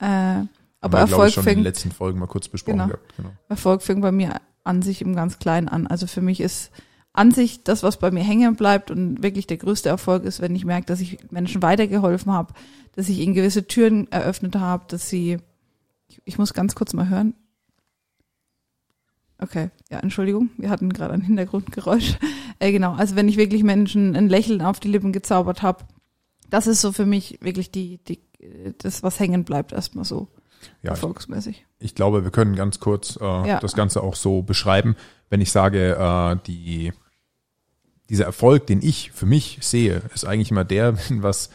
äh, 0.00 0.44
aber 0.80 0.98
wir, 0.98 1.02
Erfolg 1.02 1.28
ich, 1.28 1.34
schon 1.34 1.42
in 1.44 1.48
den 1.48 1.54
fängt, 1.56 1.64
letzten 1.64 1.92
Folgen 1.92 2.18
mal 2.18 2.26
kurz 2.26 2.48
besprochen 2.48 2.78
Genau. 2.78 2.86
gehabt. 2.88 3.16
Genau. 3.16 3.30
Erfolg 3.48 3.82
fängt 3.82 4.00
bei 4.02 4.10
mir 4.12 4.34
an 4.64 4.82
sich 4.82 5.00
im 5.02 5.14
ganz 5.14 5.38
Kleinen 5.38 5.68
an. 5.68 5.86
Also 5.86 6.06
für 6.06 6.20
mich 6.22 6.40
ist 6.40 6.70
an 7.12 7.30
sich 7.32 7.62
das, 7.64 7.82
was 7.82 7.98
bei 7.98 8.10
mir 8.10 8.22
hängen 8.24 8.56
bleibt 8.56 8.90
und 8.90 9.22
wirklich 9.22 9.46
der 9.46 9.58
größte 9.58 9.88
Erfolg 9.88 10.24
ist, 10.24 10.40
wenn 10.40 10.54
ich 10.56 10.64
merke, 10.64 10.86
dass 10.86 11.00
ich 11.00 11.18
Menschen 11.30 11.62
weitergeholfen 11.62 12.32
habe, 12.32 12.54
dass 12.96 13.08
ich 13.08 13.18
ihnen 13.18 13.34
gewisse 13.34 13.66
Türen 13.66 14.10
eröffnet 14.10 14.56
habe, 14.56 14.84
dass 14.88 15.08
sie, 15.08 15.38
ich, 16.08 16.20
ich 16.24 16.38
muss 16.38 16.54
ganz 16.54 16.74
kurz 16.74 16.92
mal 16.94 17.08
hören. 17.08 17.34
Okay, 19.42 19.70
ja, 19.90 19.98
Entschuldigung, 20.00 20.50
wir 20.58 20.68
hatten 20.70 20.92
gerade 20.92 21.14
ein 21.14 21.22
Hintergrundgeräusch. 21.22 22.16
Äh, 22.58 22.72
genau, 22.72 22.92
also 22.92 23.16
wenn 23.16 23.28
ich 23.28 23.38
wirklich 23.38 23.62
Menschen 23.62 24.14
ein 24.16 24.28
Lächeln 24.28 24.60
auf 24.60 24.80
die 24.80 24.88
Lippen 24.88 25.12
gezaubert 25.12 25.62
habe, 25.62 25.84
das 26.50 26.66
ist 26.66 26.82
so 26.82 26.92
für 26.92 27.06
mich 27.06 27.38
wirklich 27.40 27.70
die, 27.70 27.98
die, 28.04 28.20
das, 28.78 29.02
was 29.02 29.18
hängen 29.18 29.44
bleibt, 29.44 29.72
erstmal 29.72 30.04
so 30.04 30.28
Ja, 30.62 30.66
ich, 30.82 30.90
erfolgsmäßig. 30.90 31.64
ich 31.78 31.94
glaube, 31.94 32.22
wir 32.22 32.30
können 32.30 32.54
ganz 32.56 32.80
kurz 32.80 33.16
äh, 33.20 33.24
Ja. 33.24 33.60
das 33.60 33.74
Ganze 33.74 34.02
auch 34.02 34.14
so 34.14 34.42
beschreiben. 34.42 34.94
Wenn 35.30 35.40
ich 35.40 35.52
sage, 35.52 35.96
äh, 35.96 36.36
die, 36.46 36.92
dieser 38.10 38.24
Erfolg, 38.26 38.66
den 38.66 38.82
ich 38.82 39.10
für 39.12 39.26
mich 39.26 39.58
sehe, 39.62 40.02
ist 40.14 40.26
eigentlich 40.26 40.50
immer 40.50 40.64
der, 40.64 40.98
wenn 41.08 41.22
was 41.22 41.48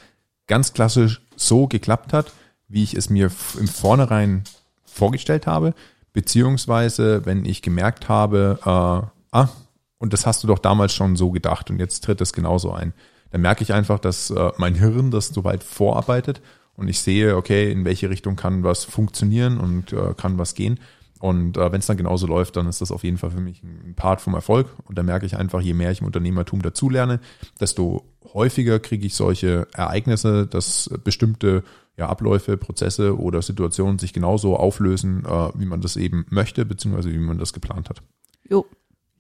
ganz 0.48 0.74
klassisch 0.74 1.22
so 1.36 1.68
geklappt 1.68 2.14
hat, 2.14 2.32
wie 2.68 2.82
ich 2.84 2.96
es 2.96 3.10
mir 3.12 3.30
im 3.60 3.68
Vornherein 3.68 4.44
vorgestellt 4.86 5.46
habe, 5.46 5.76
beziehungsweise 6.16 7.26
wenn 7.26 7.46
ich 7.46 7.62
gemerkt 7.62 8.08
habe, 8.08 8.58
äh, 8.62 9.38
ah, 9.38 9.50
und 9.98 10.14
das 10.14 10.26
hast 10.26 10.44
du 10.44 10.48
doch 10.48 10.60
damals 10.60 10.94
schon 10.94 11.18
so 11.18 11.30
gedacht 11.30 11.70
und 11.70 11.78
jetzt 11.78 12.06
tritt 12.06 12.22
es 12.22 12.32
genauso 12.32 12.72
ein. 12.72 12.94
Dann 13.32 13.42
merke 13.42 13.64
ich 13.64 13.74
einfach, 13.74 14.00
dass 14.00 14.30
äh, 14.30 14.52
mein 14.58 14.76
Hirn 14.76 15.12
das 15.12 15.28
soweit 15.28 15.62
vorarbeitet 15.62 16.42
und 16.78 16.88
ich 16.88 17.02
sehe, 17.02 17.36
okay, 17.36 17.70
in 17.70 17.84
welche 17.84 18.10
Richtung 18.10 18.38
kann 18.38 18.64
was 18.64 18.86
funktionieren 18.86 19.60
und 19.60 19.92
äh, 19.92 20.14
kann 20.16 20.38
was 20.38 20.56
gehen. 20.56 20.80
Und 21.20 21.58
äh, 21.58 21.72
wenn 21.72 21.80
es 21.80 21.86
dann 21.86 21.98
genauso 21.98 22.28
läuft, 22.28 22.56
dann 22.56 22.68
ist 22.68 22.80
das 22.80 22.92
auf 22.92 23.04
jeden 23.04 23.18
Fall 23.18 23.32
für 23.32 23.42
mich 23.42 23.62
ein 23.64 23.94
Part 23.96 24.22
vom 24.22 24.36
Erfolg. 24.36 24.68
Und 24.86 24.98
da 24.98 25.04
merke 25.04 25.26
ich 25.26 25.36
einfach, 25.36 25.60
je 25.60 25.74
mehr 25.74 25.92
ich 25.92 26.00
im 26.00 26.08
Unternehmertum 26.08 26.62
dazulerne, 26.62 27.20
desto 27.60 28.06
häufiger 28.34 28.80
kriege 28.80 29.06
ich 29.06 29.16
solche 29.16 29.68
Ereignisse, 29.74 30.48
dass 30.48 30.90
bestimmte 31.04 31.64
ja, 31.98 32.10
Abläufe, 32.10 32.58
Prozesse 32.58 33.18
oder 33.18 33.42
Situationen 33.42 34.00
sich 34.00 34.14
genauso 34.14 34.58
auflösen, 34.58 35.24
äh, 35.26 35.50
wie 35.56 35.66
man 35.66 35.82
das 35.82 35.96
eben 35.96 36.26
möchte, 36.30 36.66
beziehungsweise 36.66 37.12
wie 37.12 37.18
man 37.18 37.38
das 37.38 37.54
geplant 37.54 37.90
hat. 37.90 38.02
Jo, 38.48 38.66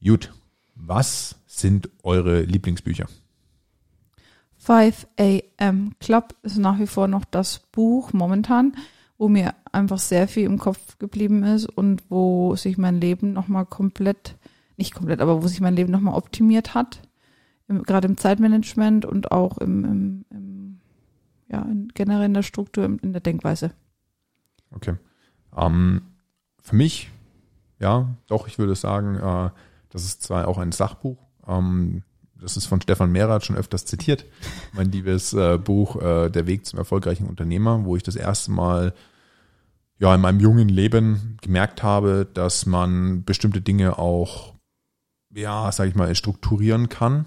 Gut, 0.05 0.32
was 0.75 1.36
sind 1.48 1.89
eure 2.03 2.41
Lieblingsbücher? 2.41 3.08
5 4.58 5.08
AM 5.20 5.94
Club 6.00 6.36
ist 6.44 6.58
nach 6.58 6.77
wie 6.79 6.86
vor 6.86 7.08
noch 7.08 7.25
das 7.25 7.60
Buch 7.72 8.13
momentan, 8.13 8.75
wo 9.17 9.27
mir 9.27 9.55
einfach 9.72 9.98
sehr 9.98 10.27
viel 10.27 10.44
im 10.46 10.60
Kopf 10.60 11.00
geblieben 11.00 11.44
ist 11.44 11.65
und 11.65 12.03
wo 12.10 12.55
sich 12.55 12.77
mein 12.77 13.01
Leben 13.01 13.34
nochmal 13.34 13.65
komplett, 13.65 14.38
nicht 14.77 14.94
komplett, 14.94 15.22
aber 15.22 15.41
wo 15.41 15.48
sich 15.48 15.60
mein 15.60 15.75
Leben 15.75 15.91
nochmal 15.91 16.15
optimiert 16.15 16.75
hat. 16.75 17.01
Im, 17.67 17.82
gerade 17.82 18.08
im 18.08 18.17
Zeitmanagement 18.17 19.05
und 19.05 19.32
auch 19.32 19.58
im, 19.58 19.86
im, 19.86 20.25
im 20.29 20.35
ja, 21.48 21.62
in, 21.62 21.90
generell 21.94 22.25
in 22.25 22.34
der 22.34 22.44
Struktur, 22.44 22.86
in 22.86 23.12
der 23.12 23.22
Denkweise. 23.22 23.72
Okay. 24.72 24.96
Ähm, 25.56 26.02
für 26.62 26.75
mich, 26.75 27.12
ja, 27.80 28.16
doch, 28.28 28.48
ich 28.48 28.58
würde 28.58 28.75
sagen, 28.75 29.16
äh, 29.16 29.50
das 29.90 30.04
ist 30.04 30.24
zwar 30.24 30.48
auch 30.48 30.58
ein 30.58 30.72
Sachbuch, 30.72 31.18
ähm, 31.48 32.04
das 32.40 32.58
ist 32.58 32.66
von 32.66 32.82
Stefan 32.82 33.12
Mehrath 33.12 33.46
schon 33.46 33.56
öfters 33.56 33.86
zitiert, 33.86 34.25
mein 34.74 34.92
liebes 34.92 35.34
äh, 35.34 35.58
Buch 35.58 36.02
äh, 36.02 36.30
Der 36.30 36.48
Weg 36.48 36.66
zum 36.66 36.80
erfolgreichen 36.80 37.28
Unternehmer, 37.28 37.86
wo 37.86 37.96
ich 37.96 38.04
das 38.04 38.16
erste 38.16 38.52
Mal 38.52 38.94
ja 39.98 40.14
in 40.14 40.22
meinem 40.22 40.40
jungen 40.40 40.68
Leben 40.68 41.38
gemerkt 41.42 41.84
habe, 41.84 42.28
dass 42.34 42.66
man 42.66 43.24
bestimmte 43.24 43.62
Dinge 43.62 43.98
auch, 43.98 44.54
ja, 45.34 45.72
sag 45.72 45.88
ich 45.88 45.96
mal, 45.96 46.14
strukturieren 46.16 46.90
kann, 46.90 47.25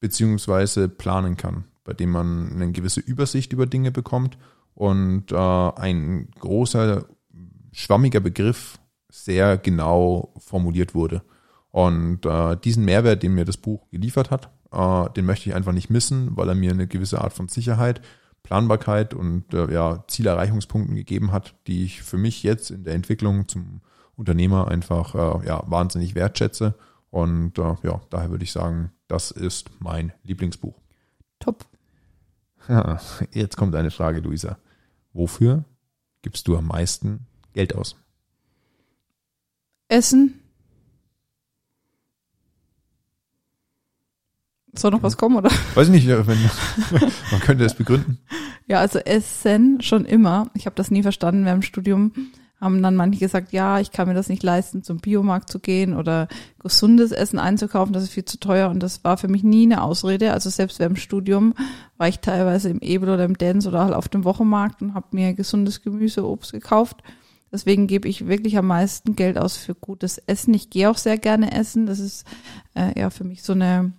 beziehungsweise 0.00 0.88
planen 0.88 1.36
kann, 1.36 1.64
bei 1.84 1.92
dem 1.92 2.10
man 2.10 2.52
eine 2.52 2.72
gewisse 2.72 3.00
Übersicht 3.00 3.52
über 3.52 3.66
Dinge 3.66 3.90
bekommt 3.90 4.38
und 4.74 5.32
äh, 5.32 5.36
ein 5.36 6.28
großer, 6.38 7.06
schwammiger 7.72 8.20
Begriff 8.20 8.78
sehr 9.10 9.58
genau 9.58 10.34
formuliert 10.38 10.94
wurde. 10.94 11.22
Und 11.70 12.26
äh, 12.26 12.56
diesen 12.56 12.84
Mehrwert, 12.84 13.22
den 13.22 13.34
mir 13.34 13.44
das 13.44 13.56
Buch 13.56 13.88
geliefert 13.90 14.30
hat, 14.30 14.50
äh, 14.72 15.10
den 15.10 15.24
möchte 15.24 15.48
ich 15.48 15.54
einfach 15.54 15.72
nicht 15.72 15.90
missen, 15.90 16.36
weil 16.36 16.48
er 16.48 16.54
mir 16.54 16.70
eine 16.70 16.86
gewisse 16.86 17.20
Art 17.20 17.32
von 17.32 17.48
Sicherheit, 17.48 18.02
Planbarkeit 18.42 19.14
und 19.14 19.54
äh, 19.54 19.72
ja, 19.72 20.04
Zielerreichungspunkten 20.08 20.96
gegeben 20.96 21.32
hat, 21.32 21.54
die 21.66 21.84
ich 21.84 22.02
für 22.02 22.18
mich 22.18 22.42
jetzt 22.42 22.70
in 22.70 22.84
der 22.84 22.94
Entwicklung 22.94 23.48
zum 23.48 23.80
Unternehmer 24.16 24.68
einfach 24.68 25.14
äh, 25.14 25.46
ja, 25.46 25.62
wahnsinnig 25.66 26.14
wertschätze. 26.14 26.74
Und 27.10 27.58
äh, 27.58 27.74
ja, 27.82 28.00
daher 28.10 28.30
würde 28.30 28.44
ich 28.44 28.52
sagen, 28.52 28.92
das 29.08 29.30
ist 29.30 29.70
mein 29.80 30.12
Lieblingsbuch. 30.24 30.81
Ja, 32.68 33.00
jetzt 33.32 33.56
kommt 33.56 33.74
eine 33.74 33.90
Frage, 33.90 34.20
Luisa. 34.20 34.58
Wofür 35.12 35.64
gibst 36.22 36.48
du 36.48 36.56
am 36.56 36.66
meisten 36.66 37.26
Geld 37.52 37.74
aus? 37.74 37.96
Essen. 39.88 40.40
Soll 44.74 44.90
noch 44.90 45.02
was 45.02 45.18
kommen, 45.18 45.36
oder? 45.36 45.50
Weiß 45.74 45.88
ich 45.88 45.92
nicht, 45.92 46.08
wenn, 46.08 46.26
man 47.30 47.40
könnte 47.40 47.64
es 47.64 47.74
begründen. 47.74 48.18
Ja, 48.66 48.80
also 48.80 49.00
Essen 49.00 49.82
schon 49.82 50.06
immer. 50.06 50.50
Ich 50.54 50.64
habe 50.64 50.76
das 50.76 50.90
nie 50.90 51.02
verstanden. 51.02 51.44
Während 51.44 51.62
dem 51.62 51.66
Studium 51.66 52.12
haben 52.62 52.80
dann 52.80 52.94
manche 52.94 53.18
gesagt, 53.18 53.52
ja, 53.52 53.80
ich 53.80 53.90
kann 53.90 54.06
mir 54.06 54.14
das 54.14 54.28
nicht 54.28 54.44
leisten, 54.44 54.84
zum 54.84 54.98
Biomarkt 54.98 55.50
zu 55.50 55.58
gehen 55.58 55.96
oder 55.96 56.28
gesundes 56.60 57.10
Essen 57.10 57.40
einzukaufen, 57.40 57.92
das 57.92 58.04
ist 58.04 58.12
viel 58.12 58.24
zu 58.24 58.38
teuer. 58.38 58.70
Und 58.70 58.80
das 58.80 59.02
war 59.02 59.16
für 59.16 59.26
mich 59.26 59.42
nie 59.42 59.64
eine 59.64 59.82
Ausrede. 59.82 60.32
Also 60.32 60.48
selbst 60.48 60.78
während 60.78 61.00
Studium 61.00 61.54
war 61.96 62.06
ich 62.06 62.20
teilweise 62.20 62.68
im 62.68 62.78
Ebel 62.78 63.08
oder 63.08 63.24
im 63.24 63.36
Dance 63.36 63.68
oder 63.68 63.82
halt 63.84 63.94
auf 63.94 64.08
dem 64.08 64.22
Wochenmarkt 64.22 64.80
und 64.80 64.94
habe 64.94 65.08
mir 65.10 65.34
gesundes 65.34 65.82
Gemüse, 65.82 66.24
Obst 66.24 66.52
gekauft. 66.52 67.02
Deswegen 67.50 67.88
gebe 67.88 68.08
ich 68.08 68.28
wirklich 68.28 68.56
am 68.56 68.68
meisten 68.68 69.16
Geld 69.16 69.38
aus 69.38 69.56
für 69.56 69.74
gutes 69.74 70.18
Essen. 70.18 70.54
Ich 70.54 70.70
gehe 70.70 70.88
auch 70.88 70.98
sehr 70.98 71.18
gerne 71.18 71.52
essen. 71.52 71.86
Das 71.86 71.98
ist 71.98 72.24
äh, 72.74 72.98
ja 72.98 73.10
für 73.10 73.24
mich 73.24 73.42
so 73.42 73.54
eine 73.54 73.92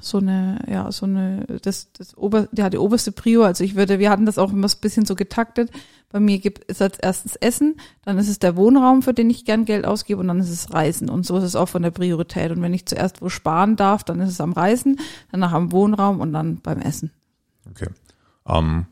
so 0.00 0.18
eine, 0.18 0.60
ja, 0.70 0.90
so 0.92 1.06
eine, 1.06 1.44
das, 1.62 1.92
das 1.92 2.16
Ober, 2.16 2.48
ja, 2.52 2.70
die 2.70 2.78
oberste 2.78 3.12
Prio. 3.12 3.42
Also 3.42 3.64
ich 3.64 3.74
würde, 3.74 3.98
wir 3.98 4.10
hatten 4.10 4.26
das 4.26 4.38
auch 4.38 4.52
immer 4.52 4.68
so 4.68 4.76
ein 4.76 4.80
bisschen 4.80 5.06
so 5.06 5.14
getaktet. 5.14 5.70
Bei 6.10 6.20
mir 6.20 6.38
gibt 6.38 6.64
es 6.68 6.80
als 6.80 6.98
erstes 6.98 7.36
Essen, 7.36 7.76
dann 8.02 8.16
ist 8.16 8.28
es 8.28 8.38
der 8.38 8.56
Wohnraum, 8.56 9.02
für 9.02 9.12
den 9.12 9.28
ich 9.28 9.44
gern 9.44 9.66
Geld 9.66 9.84
ausgebe 9.84 10.20
und 10.20 10.28
dann 10.28 10.40
ist 10.40 10.48
es 10.48 10.72
Reisen. 10.72 11.10
Und 11.10 11.26
so 11.26 11.36
ist 11.36 11.44
es 11.44 11.56
auch 11.56 11.68
von 11.68 11.82
der 11.82 11.90
Priorität. 11.90 12.50
Und 12.50 12.62
wenn 12.62 12.72
ich 12.72 12.86
zuerst 12.86 13.20
wo 13.20 13.28
sparen 13.28 13.76
darf, 13.76 14.04
dann 14.04 14.20
ist 14.20 14.30
es 14.30 14.40
am 14.40 14.52
Reisen, 14.52 14.98
danach 15.30 15.52
am 15.52 15.70
Wohnraum 15.70 16.20
und 16.20 16.32
dann 16.32 16.60
beim 16.62 16.80
Essen. 16.80 17.12
Okay. 17.70 17.88
Ähm, 18.46 18.86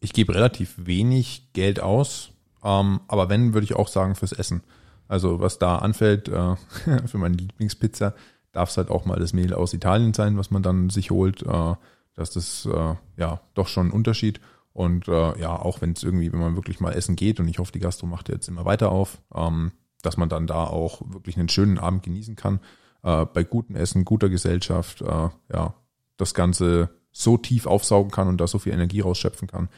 ich 0.00 0.12
gebe 0.12 0.34
relativ 0.34 0.74
wenig 0.76 1.52
Geld 1.54 1.80
aus, 1.80 2.30
ähm, 2.62 3.00
aber 3.08 3.28
wenn, 3.28 3.52
würde 3.52 3.64
ich 3.64 3.74
auch 3.74 3.88
sagen 3.88 4.14
fürs 4.14 4.32
Essen. 4.32 4.62
Also 5.08 5.40
was 5.40 5.58
da 5.58 5.78
anfällt, 5.78 6.28
äh, 6.28 6.56
für 7.06 7.18
meine 7.18 7.36
Lieblingspizza, 7.36 8.14
darf 8.52 8.70
es 8.70 8.76
halt 8.76 8.90
auch 8.90 9.04
mal 9.04 9.18
das 9.18 9.32
Mehl 9.32 9.52
aus 9.52 9.74
Italien 9.74 10.14
sein, 10.14 10.38
was 10.38 10.50
man 10.50 10.62
dann 10.62 10.88
sich 10.88 11.10
holt. 11.10 11.42
Äh, 11.42 11.74
das 12.14 12.36
ist 12.36 12.66
äh, 12.66 12.94
ja 13.16 13.40
doch 13.54 13.66
schon 13.66 13.88
ein 13.88 13.92
Unterschied. 13.92 14.40
Und 14.74 15.06
äh, 15.06 15.38
ja, 15.38 15.56
auch 15.56 15.80
wenn 15.80 15.92
es 15.92 16.02
irgendwie, 16.02 16.32
wenn 16.32 16.40
man 16.40 16.56
wirklich 16.56 16.80
mal 16.80 16.92
essen 16.92 17.14
geht, 17.14 17.38
und 17.40 17.48
ich 17.48 17.58
hoffe, 17.58 17.72
die 17.72 17.78
Gastro 17.78 18.06
macht 18.06 18.28
jetzt 18.28 18.48
immer 18.48 18.64
weiter 18.64 18.90
auf, 18.90 19.22
ähm, 19.32 19.72
dass 20.02 20.16
man 20.16 20.28
dann 20.28 20.46
da 20.46 20.64
auch 20.64 21.00
wirklich 21.06 21.38
einen 21.38 21.48
schönen 21.48 21.78
Abend 21.78 22.02
genießen 22.02 22.34
kann. 22.34 22.60
Äh, 23.04 23.24
bei 23.24 23.44
gutem 23.44 23.76
Essen, 23.76 24.04
guter 24.04 24.28
Gesellschaft, 24.28 25.00
äh, 25.00 25.28
ja, 25.52 25.74
das 26.16 26.34
Ganze 26.34 26.90
so 27.12 27.36
tief 27.36 27.66
aufsaugen 27.66 28.10
kann 28.10 28.26
und 28.26 28.38
da 28.38 28.48
so 28.48 28.58
viel 28.58 28.72
Energie 28.72 29.00
rausschöpfen 29.00 29.46
kann, 29.46 29.68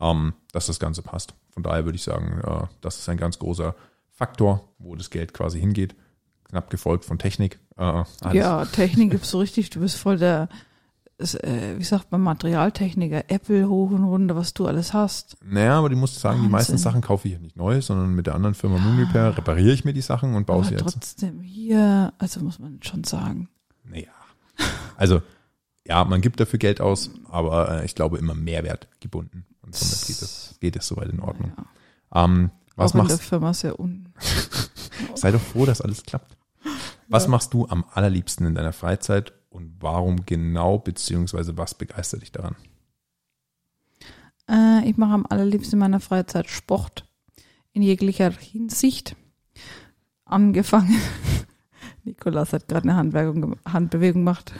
ähm, 0.00 0.32
dass 0.52 0.66
das 0.66 0.80
Ganze 0.80 1.02
passt. 1.02 1.34
Von 1.50 1.62
daher 1.62 1.84
würde 1.84 1.96
ich 1.96 2.02
sagen, 2.02 2.40
äh, 2.42 2.66
das 2.80 2.98
ist 2.98 3.08
ein 3.10 3.18
ganz 3.18 3.38
großer 3.38 3.74
Faktor, 4.10 4.72
wo 4.78 4.96
das 4.96 5.10
Geld 5.10 5.34
quasi 5.34 5.60
hingeht. 5.60 5.94
Knapp 6.44 6.70
gefolgt 6.70 7.04
von 7.04 7.18
Technik. 7.18 7.58
Äh. 7.76 8.04
Ja, 8.32 8.64
Technik 8.64 9.10
gibt's 9.10 9.30
so 9.30 9.38
richtig, 9.38 9.68
du 9.68 9.80
bist 9.80 9.96
voll 9.96 10.16
der, 10.16 10.48
wie 11.18 11.84
sagt 11.84 12.12
man, 12.12 12.20
Materialtechniker, 12.20 13.24
Apple 13.30 13.68
hoch 13.68 13.90
und 13.90 14.04
runter, 14.04 14.36
was 14.36 14.52
du 14.52 14.66
alles 14.66 14.92
hast. 14.92 15.36
Naja, 15.44 15.78
aber 15.78 15.88
die 15.88 15.96
musst 15.96 16.20
sagen, 16.20 16.42
die 16.42 16.48
meisten 16.48 16.72
Wahnsinn. 16.74 16.82
Sachen 16.84 17.00
kaufe 17.00 17.26
ich 17.28 17.34
ja 17.34 17.40
nicht 17.40 17.56
neu, 17.56 17.80
sondern 17.80 18.14
mit 18.14 18.26
der 18.26 18.34
anderen 18.34 18.54
Firma 18.54 18.76
Moon 18.78 18.98
Repair 18.98 19.36
repariere 19.36 19.72
ich 19.72 19.84
mir 19.84 19.94
die 19.94 20.02
Sachen 20.02 20.34
und 20.34 20.46
baue 20.46 20.58
Aber 20.58 20.64
sie 20.66 20.72
jetzt. 20.74 20.82
trotzdem 20.82 21.40
hier, 21.40 22.12
also 22.18 22.40
muss 22.40 22.58
man 22.58 22.80
schon 22.82 23.04
sagen. 23.04 23.48
Naja. 23.84 24.08
Also, 24.98 25.22
ja, 25.86 26.04
man 26.04 26.20
gibt 26.20 26.38
dafür 26.40 26.58
Geld 26.58 26.80
aus, 26.80 27.10
aber 27.30 27.80
äh, 27.80 27.84
ich 27.86 27.94
glaube 27.94 28.18
immer 28.18 28.34
Mehrwert 28.34 28.88
gebunden. 29.00 29.46
Und 29.62 29.74
somit 29.74 30.06
geht 30.06 30.20
es, 30.22 30.56
geht 30.60 30.76
es 30.76 30.86
soweit 30.86 31.08
in 31.08 31.20
Ordnung. 31.20 31.52
Ja. 32.14 32.24
Ähm, 32.24 32.50
was 32.76 32.90
auch 32.90 32.94
in 32.96 33.06
der 33.06 33.16
machst 33.16 33.22
Firma 33.22 33.54
sehr 33.54 33.80
un. 33.80 34.08
Sei 35.14 35.30
doch 35.30 35.40
froh, 35.40 35.64
dass 35.64 35.80
alles 35.80 36.02
klappt. 36.02 36.36
Was 37.08 37.24
Ja. 37.24 37.30
machst 37.30 37.54
du 37.54 37.66
am 37.68 37.84
allerliebsten 37.92 38.46
in 38.46 38.54
deiner 38.54 38.72
Freizeit 38.72 39.32
und 39.56 39.76
warum 39.80 40.26
genau, 40.26 40.78
beziehungsweise 40.78 41.56
was 41.56 41.74
begeistert 41.74 42.22
dich 42.22 42.30
daran? 42.30 42.56
Äh, 44.50 44.88
ich 44.88 44.96
mache 44.96 45.14
am 45.14 45.26
allerliebsten 45.26 45.74
in 45.74 45.80
meiner 45.80 46.00
Freizeit 46.00 46.48
Sport 46.48 47.08
in 47.72 47.82
jeglicher 47.82 48.30
Hinsicht. 48.30 49.16
angefangen. 50.24 51.00
Nikolas 52.04 52.52
hat 52.52 52.68
gerade 52.68 52.88
eine 52.88 52.96
Handbewegung, 52.96 53.56
Handbewegung 53.64 54.22
gemacht. 54.22 54.52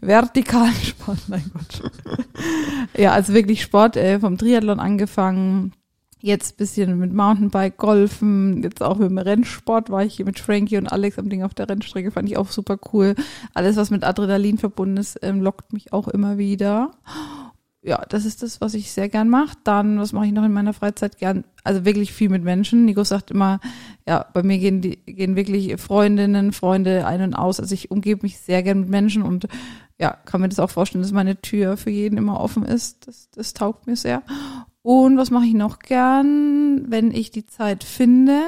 Vertikalen 0.00 0.74
Sport, 0.74 1.28
mein 1.28 1.50
Gott. 1.52 1.90
ja, 2.96 3.12
also 3.12 3.34
wirklich 3.34 3.62
Sport 3.62 3.96
äh, 3.96 4.18
vom 4.18 4.38
Triathlon 4.38 4.80
angefangen. 4.80 5.74
Jetzt 6.22 6.56
bisschen 6.56 6.98
mit 6.98 7.12
Mountainbike, 7.12 7.76
Golfen, 7.76 8.62
jetzt 8.62 8.82
auch 8.82 8.96
mit 8.96 9.10
dem 9.10 9.18
Rennsport 9.18 9.90
war 9.90 10.04
ich 10.04 10.14
hier 10.14 10.24
mit 10.24 10.38
Frankie 10.38 10.78
und 10.78 10.86
Alex 10.86 11.18
am 11.18 11.28
Ding 11.28 11.42
auf 11.42 11.52
der 11.52 11.68
Rennstrecke, 11.68 12.12
fand 12.12 12.28
ich 12.28 12.36
auch 12.36 12.50
super 12.50 12.78
cool. 12.92 13.16
Alles, 13.54 13.76
was 13.76 13.90
mit 13.90 14.04
Adrenalin 14.04 14.56
verbunden 14.56 14.96
ist, 14.96 15.18
ähm, 15.22 15.40
lockt 15.42 15.72
mich 15.72 15.92
auch 15.92 16.06
immer 16.08 16.38
wieder 16.38 16.92
ja, 17.84 18.00
das 18.08 18.24
ist 18.24 18.44
das, 18.44 18.60
was 18.60 18.74
ich 18.74 18.92
sehr 18.92 19.08
gern 19.08 19.28
mache. 19.28 19.56
Dann, 19.64 19.98
was 19.98 20.12
mache 20.12 20.26
ich 20.26 20.32
noch 20.32 20.44
in 20.44 20.52
meiner 20.52 20.72
Freizeit 20.72 21.18
gern? 21.18 21.44
Also 21.64 21.84
wirklich 21.84 22.12
viel 22.12 22.28
mit 22.28 22.44
Menschen. 22.44 22.84
Nico 22.84 23.02
sagt 23.02 23.32
immer, 23.32 23.58
ja, 24.06 24.24
bei 24.32 24.44
mir 24.44 24.58
gehen 24.58 24.80
die, 24.80 24.98
gehen 25.04 25.34
wirklich 25.34 25.80
Freundinnen, 25.80 26.52
Freunde 26.52 27.06
ein 27.06 27.22
und 27.22 27.34
aus. 27.34 27.58
Also 27.58 27.74
ich 27.74 27.90
umgebe 27.90 28.22
mich 28.22 28.38
sehr 28.38 28.62
gern 28.62 28.80
mit 28.80 28.88
Menschen 28.88 29.22
und 29.22 29.48
ja, 29.98 30.12
kann 30.12 30.40
mir 30.40 30.48
das 30.48 30.60
auch 30.60 30.70
vorstellen, 30.70 31.02
dass 31.02 31.12
meine 31.12 31.40
Tür 31.42 31.76
für 31.76 31.90
jeden 31.90 32.18
immer 32.18 32.40
offen 32.40 32.64
ist. 32.64 33.08
Das, 33.08 33.28
das 33.30 33.52
taugt 33.52 33.88
mir 33.88 33.96
sehr. 33.96 34.22
Und 34.82 35.16
was 35.16 35.30
mache 35.30 35.46
ich 35.46 35.54
noch 35.54 35.78
gern, 35.78 36.90
wenn 36.90 37.12
ich 37.12 37.30
die 37.30 37.46
Zeit 37.46 37.84
finde? 37.84 38.40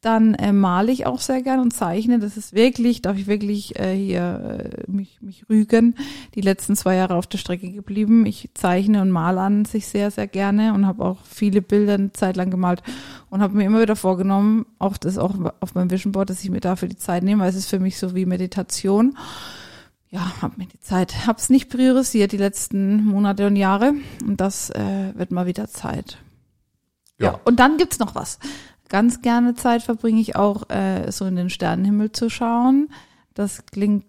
Dann 0.00 0.32
äh, 0.32 0.54
male 0.54 0.90
ich 0.90 1.04
auch 1.04 1.20
sehr 1.20 1.42
gern 1.42 1.60
und 1.60 1.74
zeichne. 1.74 2.18
Das 2.18 2.38
ist 2.38 2.54
wirklich, 2.54 3.02
darf 3.02 3.18
ich 3.18 3.26
wirklich 3.26 3.78
äh, 3.78 3.94
hier 3.94 4.72
äh, 4.88 4.90
mich, 4.90 5.20
mich 5.20 5.44
rügen, 5.50 5.94
die 6.34 6.40
letzten 6.40 6.74
zwei 6.74 6.94
Jahre 6.94 7.16
auf 7.16 7.26
der 7.26 7.36
Strecke 7.36 7.70
geblieben. 7.70 8.24
Ich 8.24 8.48
zeichne 8.54 9.02
und 9.02 9.10
male 9.10 9.42
an 9.42 9.66
sich 9.66 9.86
sehr, 9.86 10.10
sehr 10.10 10.26
gerne 10.26 10.72
und 10.72 10.86
habe 10.86 11.04
auch 11.04 11.18
viele 11.26 11.60
Bilder 11.60 11.94
eine 11.94 12.12
Zeit 12.14 12.36
lang 12.36 12.50
gemalt 12.50 12.82
und 13.28 13.42
habe 13.42 13.54
mir 13.54 13.64
immer 13.64 13.82
wieder 13.82 13.96
vorgenommen, 13.96 14.64
auch 14.78 14.96
das 14.96 15.18
auch 15.18 15.34
auf 15.60 15.74
meinem 15.74 15.90
Vision 15.90 16.12
Board, 16.12 16.30
dass 16.30 16.42
ich 16.42 16.48
mir 16.48 16.60
dafür 16.60 16.88
die 16.88 16.96
Zeit 16.96 17.22
nehme, 17.22 17.42
weil 17.42 17.50
es 17.50 17.56
ist 17.56 17.68
für 17.68 17.80
mich 17.80 17.98
so 17.98 18.14
wie 18.14 18.24
Meditation. 18.24 19.18
Ja, 20.10 20.42
habe 20.42 20.54
mir 20.56 20.66
die 20.66 20.80
Zeit, 20.80 21.26
habe 21.26 21.38
es 21.38 21.50
nicht 21.50 21.70
priorisiert 21.70 22.32
die 22.32 22.36
letzten 22.36 23.04
Monate 23.04 23.46
und 23.46 23.56
Jahre 23.56 23.94
und 24.26 24.40
das 24.40 24.70
äh, 24.70 25.12
wird 25.14 25.30
mal 25.30 25.46
wieder 25.46 25.68
Zeit. 25.68 26.18
Ja. 27.18 27.32
ja, 27.32 27.40
und 27.44 27.60
dann 27.60 27.76
gibt's 27.76 27.98
noch 27.98 28.14
was 28.14 28.38
ganz 28.90 29.22
gerne 29.22 29.54
Zeit 29.54 29.82
verbringe 29.82 30.20
ich 30.20 30.36
auch, 30.36 30.68
äh, 30.68 31.10
so 31.10 31.24
in 31.24 31.36
den 31.36 31.48
Sternenhimmel 31.48 32.12
zu 32.12 32.28
schauen. 32.28 32.90
Das 33.32 33.64
klingt 33.64 34.04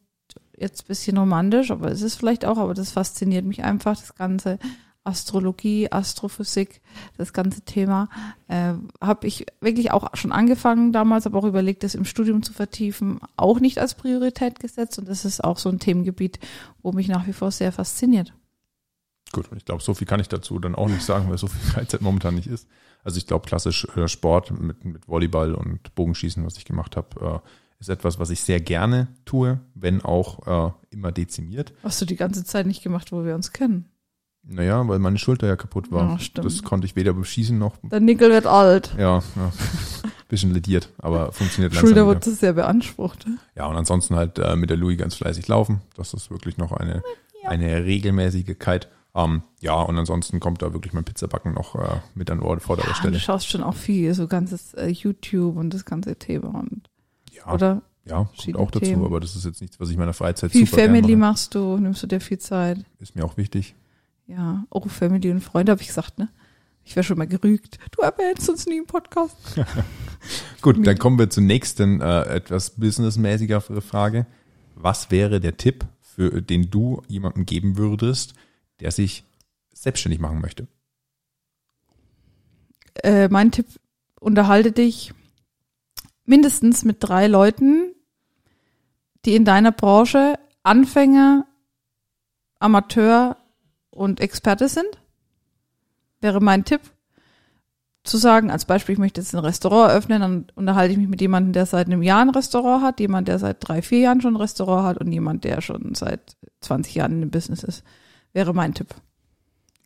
jetzt 0.57 0.87
bisschen 0.89 1.17
romantisch, 1.17 1.71
aber 1.71 1.89
es 1.89 2.01
ist 2.01 2.15
vielleicht 2.15 2.43
auch, 2.43 2.57
aber 2.57 2.73
das 2.73 2.91
fasziniert 2.91 3.45
mich 3.45 3.63
einfach, 3.63 3.97
das 3.97 4.15
ganze 4.15 4.59
Astrologie, 5.03 5.91
Astrophysik, 5.91 6.81
das 7.17 7.33
ganze 7.33 7.61
Thema. 7.61 8.09
Äh, 8.47 8.73
habe 8.99 9.27
ich 9.27 9.45
wirklich 9.59 9.91
auch 9.91 10.15
schon 10.15 10.31
angefangen 10.31 10.91
damals, 10.91 11.25
aber 11.25 11.39
auch 11.39 11.45
überlegt, 11.45 11.83
das 11.83 11.95
im 11.95 12.05
Studium 12.05 12.43
zu 12.43 12.53
vertiefen, 12.53 13.19
auch 13.35 13.59
nicht 13.59 13.79
als 13.79 13.95
Priorität 13.95 14.59
gesetzt. 14.59 14.99
Und 14.99 15.07
das 15.07 15.25
ist 15.25 15.43
auch 15.43 15.57
so 15.57 15.69
ein 15.69 15.79
Themengebiet, 15.79 16.39
wo 16.83 16.91
mich 16.91 17.07
nach 17.07 17.25
wie 17.27 17.33
vor 17.33 17.51
sehr 17.51 17.71
fasziniert. 17.71 18.33
Gut, 19.31 19.49
ich 19.55 19.65
glaube, 19.65 19.81
so 19.81 19.93
viel 19.93 20.07
kann 20.07 20.19
ich 20.19 20.27
dazu 20.27 20.59
dann 20.59 20.75
auch 20.75 20.89
nicht 20.89 21.03
sagen, 21.03 21.29
weil 21.29 21.37
so 21.37 21.47
viel 21.47 21.61
Freizeit 21.71 22.01
momentan 22.01 22.35
nicht 22.35 22.47
ist. 22.47 22.67
Also 23.03 23.17
ich 23.17 23.25
glaube, 23.25 23.47
klassisch 23.47 23.87
äh, 23.95 24.07
Sport 24.07 24.51
mit, 24.51 24.85
mit 24.85 25.07
Volleyball 25.07 25.55
und 25.55 25.95
Bogenschießen, 25.95 26.45
was 26.45 26.57
ich 26.57 26.65
gemacht 26.65 26.95
habe, 26.95 27.41
äh, 27.43 27.49
ist 27.79 27.89
etwas, 27.89 28.19
was 28.19 28.29
ich 28.29 28.41
sehr 28.41 28.59
gerne 28.59 29.07
tue, 29.25 29.59
wenn 29.73 30.01
auch 30.01 30.69
äh, 30.69 30.71
immer 30.91 31.11
dezimiert. 31.11 31.73
Hast 31.81 31.99
du 31.99 32.05
die 32.05 32.15
ganze 32.15 32.43
Zeit 32.43 32.67
nicht 32.67 32.83
gemacht, 32.83 33.11
wo 33.11 33.25
wir 33.25 33.33
uns 33.33 33.51
kennen? 33.51 33.90
Naja, 34.43 34.87
weil 34.87 34.99
meine 34.99 35.17
Schulter 35.17 35.47
ja 35.47 35.55
kaputt 35.55 35.91
war. 35.91 36.13
Ja, 36.13 36.19
stimmt. 36.19 36.45
Das 36.45 36.63
konnte 36.63 36.85
ich 36.85 36.95
weder 36.95 37.13
beschießen 37.13 37.57
noch. 37.57 37.77
Der 37.83 37.99
Nickel 37.99 38.31
wird 38.31 38.47
alt. 38.47 38.93
Ja, 38.97 39.19
ja. 39.35 39.51
bisschen 40.31 40.53
lediert, 40.53 40.89
aber 40.97 41.31
funktioniert 41.31 41.73
langsam. 41.73 41.89
Schulter 41.89 42.07
wird 42.07 42.23
sehr 42.23 42.53
beansprucht. 42.53 43.27
Ne? 43.27 43.37
Ja, 43.55 43.67
und 43.67 43.75
ansonsten 43.75 44.15
halt 44.15 44.39
äh, 44.39 44.55
mit 44.55 44.69
der 44.69 44.77
Louis 44.77 44.97
ganz 44.97 45.15
fleißig 45.15 45.47
laufen. 45.47 45.81
Das 45.95 46.13
ist 46.13 46.31
wirklich 46.31 46.57
noch 46.57 46.71
eine, 46.71 47.03
ja. 47.43 47.49
eine 47.49 47.83
Regelmäßigkeit. 47.83 48.87
Ähm, 49.13 49.43
ja, 49.59 49.73
und 49.73 49.97
ansonsten 49.97 50.39
kommt 50.39 50.61
da 50.61 50.71
wirklich 50.73 50.93
mein 50.93 51.03
Pizzabacken 51.03 51.53
noch 51.53 51.75
äh, 51.75 51.99
mit 52.15 52.31
an 52.31 52.39
Ort 52.39 52.61
vor 52.61 52.77
der 52.77 52.85
ja, 52.85 52.95
Stelle. 52.95 53.13
Du 53.13 53.19
schaust 53.19 53.49
schon 53.49 53.61
auch 53.61 53.75
viel, 53.75 54.13
so 54.13 54.27
ganzes 54.27 54.73
äh, 54.73 54.87
YouTube 54.87 55.57
und 55.57 55.73
das 55.73 55.83
ganze 55.83 56.15
Thema 56.15 56.59
und 56.59 56.89
ja, 57.31 57.53
oder 57.53 57.81
ja, 58.05 58.29
kommt 58.43 58.55
auch 58.55 58.71
dazu, 58.71 58.85
Themen. 58.85 59.05
aber 59.05 59.19
das 59.19 59.35
ist 59.35 59.45
jetzt 59.45 59.61
nichts, 59.61 59.79
was 59.79 59.89
ich 59.89 59.97
meiner 59.97 60.13
Freizeit 60.13 60.53
Wie 60.53 60.65
super 60.65 60.83
Family 60.83 61.15
machst 61.17 61.55
du, 61.55 61.77
nimmst 61.77 62.01
du 62.03 62.07
dir 62.07 62.21
viel 62.21 62.39
Zeit? 62.39 62.79
Ist 62.99 63.15
mir 63.15 63.25
auch 63.25 63.37
wichtig. 63.37 63.75
Ja, 64.31 64.65
auch 64.69 64.87
Family 64.87 65.29
und 65.29 65.41
Freunde 65.41 65.73
habe 65.73 65.81
ich 65.81 65.89
gesagt, 65.89 66.17
ne? 66.17 66.29
Ich 66.85 66.95
wäre 66.95 67.03
schon 67.03 67.17
mal 67.17 67.27
gerügt. 67.27 67.79
Du 67.91 68.01
erwähnst 68.01 68.49
uns 68.49 68.65
nie 68.65 68.77
im 68.77 68.87
Podcast. 68.87 69.35
Gut, 70.61 70.87
dann 70.87 70.97
kommen 70.97 71.19
wir 71.19 71.29
zur 71.29 71.43
nächsten 71.43 71.99
äh, 71.99 72.23
etwas 72.23 72.71
businessmäßiger 72.71 73.59
Frage. 73.59 74.25
Was 74.75 75.11
wäre 75.11 75.41
der 75.41 75.57
Tipp, 75.57 75.85
für 75.99 76.41
den 76.41 76.71
du 76.71 77.01
jemandem 77.07 77.45
geben 77.45 77.77
würdest, 77.77 78.33
der 78.79 78.91
sich 78.91 79.25
selbstständig 79.73 80.21
machen 80.21 80.39
möchte? 80.39 80.67
Äh, 83.03 83.27
mein 83.27 83.51
Tipp, 83.51 83.67
unterhalte 84.19 84.71
dich 84.71 85.13
mindestens 86.23 86.85
mit 86.85 86.97
drei 86.99 87.27
Leuten, 87.27 87.93
die 89.25 89.35
in 89.35 89.43
deiner 89.43 89.73
Branche 89.73 90.39
Anfänger, 90.63 91.47
Amateur 92.59 93.40
und 93.91 94.19
Experte 94.19 94.67
sind. 94.67 94.87
Wäre 96.19 96.41
mein 96.41 96.65
Tipp 96.65 96.81
zu 98.03 98.17
sagen, 98.17 98.49
als 98.49 98.65
Beispiel, 98.65 98.93
ich 98.93 98.99
möchte 98.99 99.21
jetzt 99.21 99.35
ein 99.35 99.39
Restaurant 99.39 99.91
eröffnen, 99.91 100.21
dann 100.21 100.47
unterhalte 100.55 100.91
ich 100.91 100.97
mich 100.97 101.07
mit 101.07 101.21
jemandem, 101.21 101.53
der 101.53 101.67
seit 101.67 101.85
einem 101.85 102.01
Jahr 102.01 102.21
ein 102.21 102.29
Restaurant 102.31 102.83
hat, 102.83 102.99
jemand, 102.99 103.27
der 103.27 103.37
seit 103.37 103.57
drei, 103.59 103.83
vier 103.83 103.99
Jahren 103.99 104.21
schon 104.21 104.33
ein 104.33 104.41
Restaurant 104.41 104.87
hat 104.87 104.97
und 104.97 105.11
jemand, 105.11 105.43
der 105.43 105.61
schon 105.61 105.93
seit 105.93 106.35
20 106.61 106.95
Jahren 106.95 107.21
dem 107.21 107.29
Business 107.29 107.63
ist 107.63 107.83
wäre 108.33 108.53
mein 108.53 108.73
Tipp. 108.73 108.93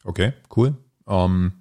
Okay, 0.04 0.34
cool. 0.56 0.76
Ähm, 1.08 1.54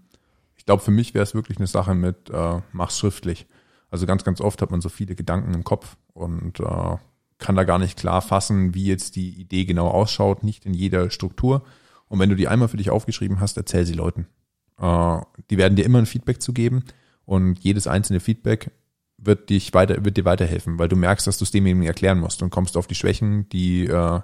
ich 0.57 0.67
glaube, 0.67 0.83
für 0.83 0.91
mich 0.91 1.15
wäre 1.15 1.23
es 1.23 1.35
wirklich 1.35 1.59
eine 1.59 1.67
Sache 1.67 1.95
mit 1.95 2.31
äh, 2.31 2.61
mach's 2.73 2.99
schriftlich. 2.99 3.47
Also 3.91 4.07
ganz, 4.07 4.25
ganz 4.25 4.41
oft 4.41 4.61
hat 4.61 4.71
man 4.71 4.81
so 4.81 4.89
viele 4.89 5.15
Gedanken 5.15 5.55
im 5.55 5.65
Kopf 5.65 5.97
und 6.13 6.61
äh, 6.61 6.97
kann 7.39 7.57
da 7.57 7.65
gar 7.65 7.79
nicht 7.79 7.99
klar 7.99 8.23
fassen, 8.23 8.75
wie 8.75 8.87
jetzt 8.87 9.17
die 9.17 9.31
Idee 9.41 9.65
genau 9.65 9.89
ausschaut, 9.89 10.43
nicht 10.43 10.67
in 10.67 10.75
jeder 10.75 11.11
Struktur. 11.11 11.65
Und 12.09 12.19
wenn 12.19 12.29
du 12.29 12.37
die 12.37 12.49
einmal 12.49 12.69
für 12.69 12.77
dich 12.77 12.91
aufgeschrieben 12.91 13.41
hast, 13.41 13.57
erzähl 13.57 13.85
sie 13.87 13.95
Leuten. 13.95 14.27
Äh, 14.79 15.19
die 15.51 15.59
werden 15.59 15.77
dir 15.77 15.85
immer 15.85 15.99
ein 15.99 16.07
Feedback 16.07 16.43
zu 16.43 16.53
geben 16.53 16.85
und 17.25 17.59
jedes 17.61 17.87
einzelne 17.87 18.21
Feedback 18.21 18.71
wird 19.19 19.51
dich 19.51 19.73
weiter, 19.73 20.05
wird 20.05 20.17
dir 20.17 20.25
weiterhelfen, 20.25 20.79
weil 20.79 20.89
du 20.89 20.97
merkst, 20.97 21.27
dass 21.27 21.39
du 21.39 21.45
es 21.45 21.51
demjenigen 21.51 21.87
erklären 21.87 22.19
musst 22.19 22.43
und 22.43 22.51
kommst 22.51 22.77
auf 22.77 22.87
die 22.87 22.95
Schwächen, 22.95 23.49
die 23.49 23.87
äh, 23.87 24.21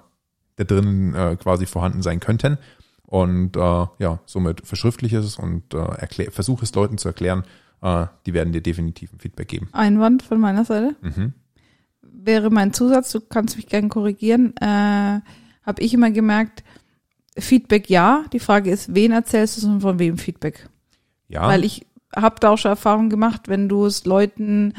da 0.55 0.63
drinnen 0.63 1.15
äh, 1.15 1.35
quasi 1.37 1.65
vorhanden 1.65 2.01
sein 2.01 2.19
könnten. 2.19 2.57
Und 3.03 3.57
äh, 3.57 3.59
ja, 3.59 4.19
somit 4.25 4.65
verschriftlich 4.65 5.13
es 5.13 5.37
und 5.37 5.73
äh, 5.73 5.77
erklär, 5.77 6.31
versuch 6.31 6.61
es 6.61 6.73
Leuten 6.73 6.97
zu 6.97 7.09
erklären, 7.09 7.43
äh, 7.81 8.05
die 8.25 8.33
werden 8.33 8.53
dir 8.53 8.61
definitiv 8.61 9.11
ein 9.11 9.19
Feedback 9.19 9.49
geben. 9.49 9.67
Einwand 9.73 10.23
von 10.23 10.39
meiner 10.39 10.63
Seite. 10.63 10.95
Mhm. 11.01 11.33
Wäre 12.01 12.49
mein 12.51 12.73
Zusatz, 12.73 13.11
du 13.11 13.19
kannst 13.19 13.57
mich 13.57 13.67
gerne 13.67 13.89
korrigieren, 13.89 14.55
äh, 14.57 15.19
habe 15.63 15.81
ich 15.81 15.93
immer 15.93 16.11
gemerkt, 16.11 16.63
Feedback 17.37 17.89
ja. 17.89 18.25
Die 18.33 18.39
Frage 18.39 18.71
ist, 18.71 18.93
wen 18.93 19.11
erzählst 19.11 19.61
du 19.61 19.67
und 19.67 19.81
von 19.81 19.99
wem 19.99 20.17
Feedback? 20.17 20.69
Ja. 21.27 21.47
Weil 21.47 21.63
ich 21.63 21.85
habe 22.15 22.35
da 22.39 22.49
auch 22.49 22.57
schon 22.57 22.69
Erfahrung 22.69 23.09
gemacht, 23.09 23.47
wenn 23.47 23.69
du 23.69 23.85
es 23.85 24.05
Leuten, 24.05 24.73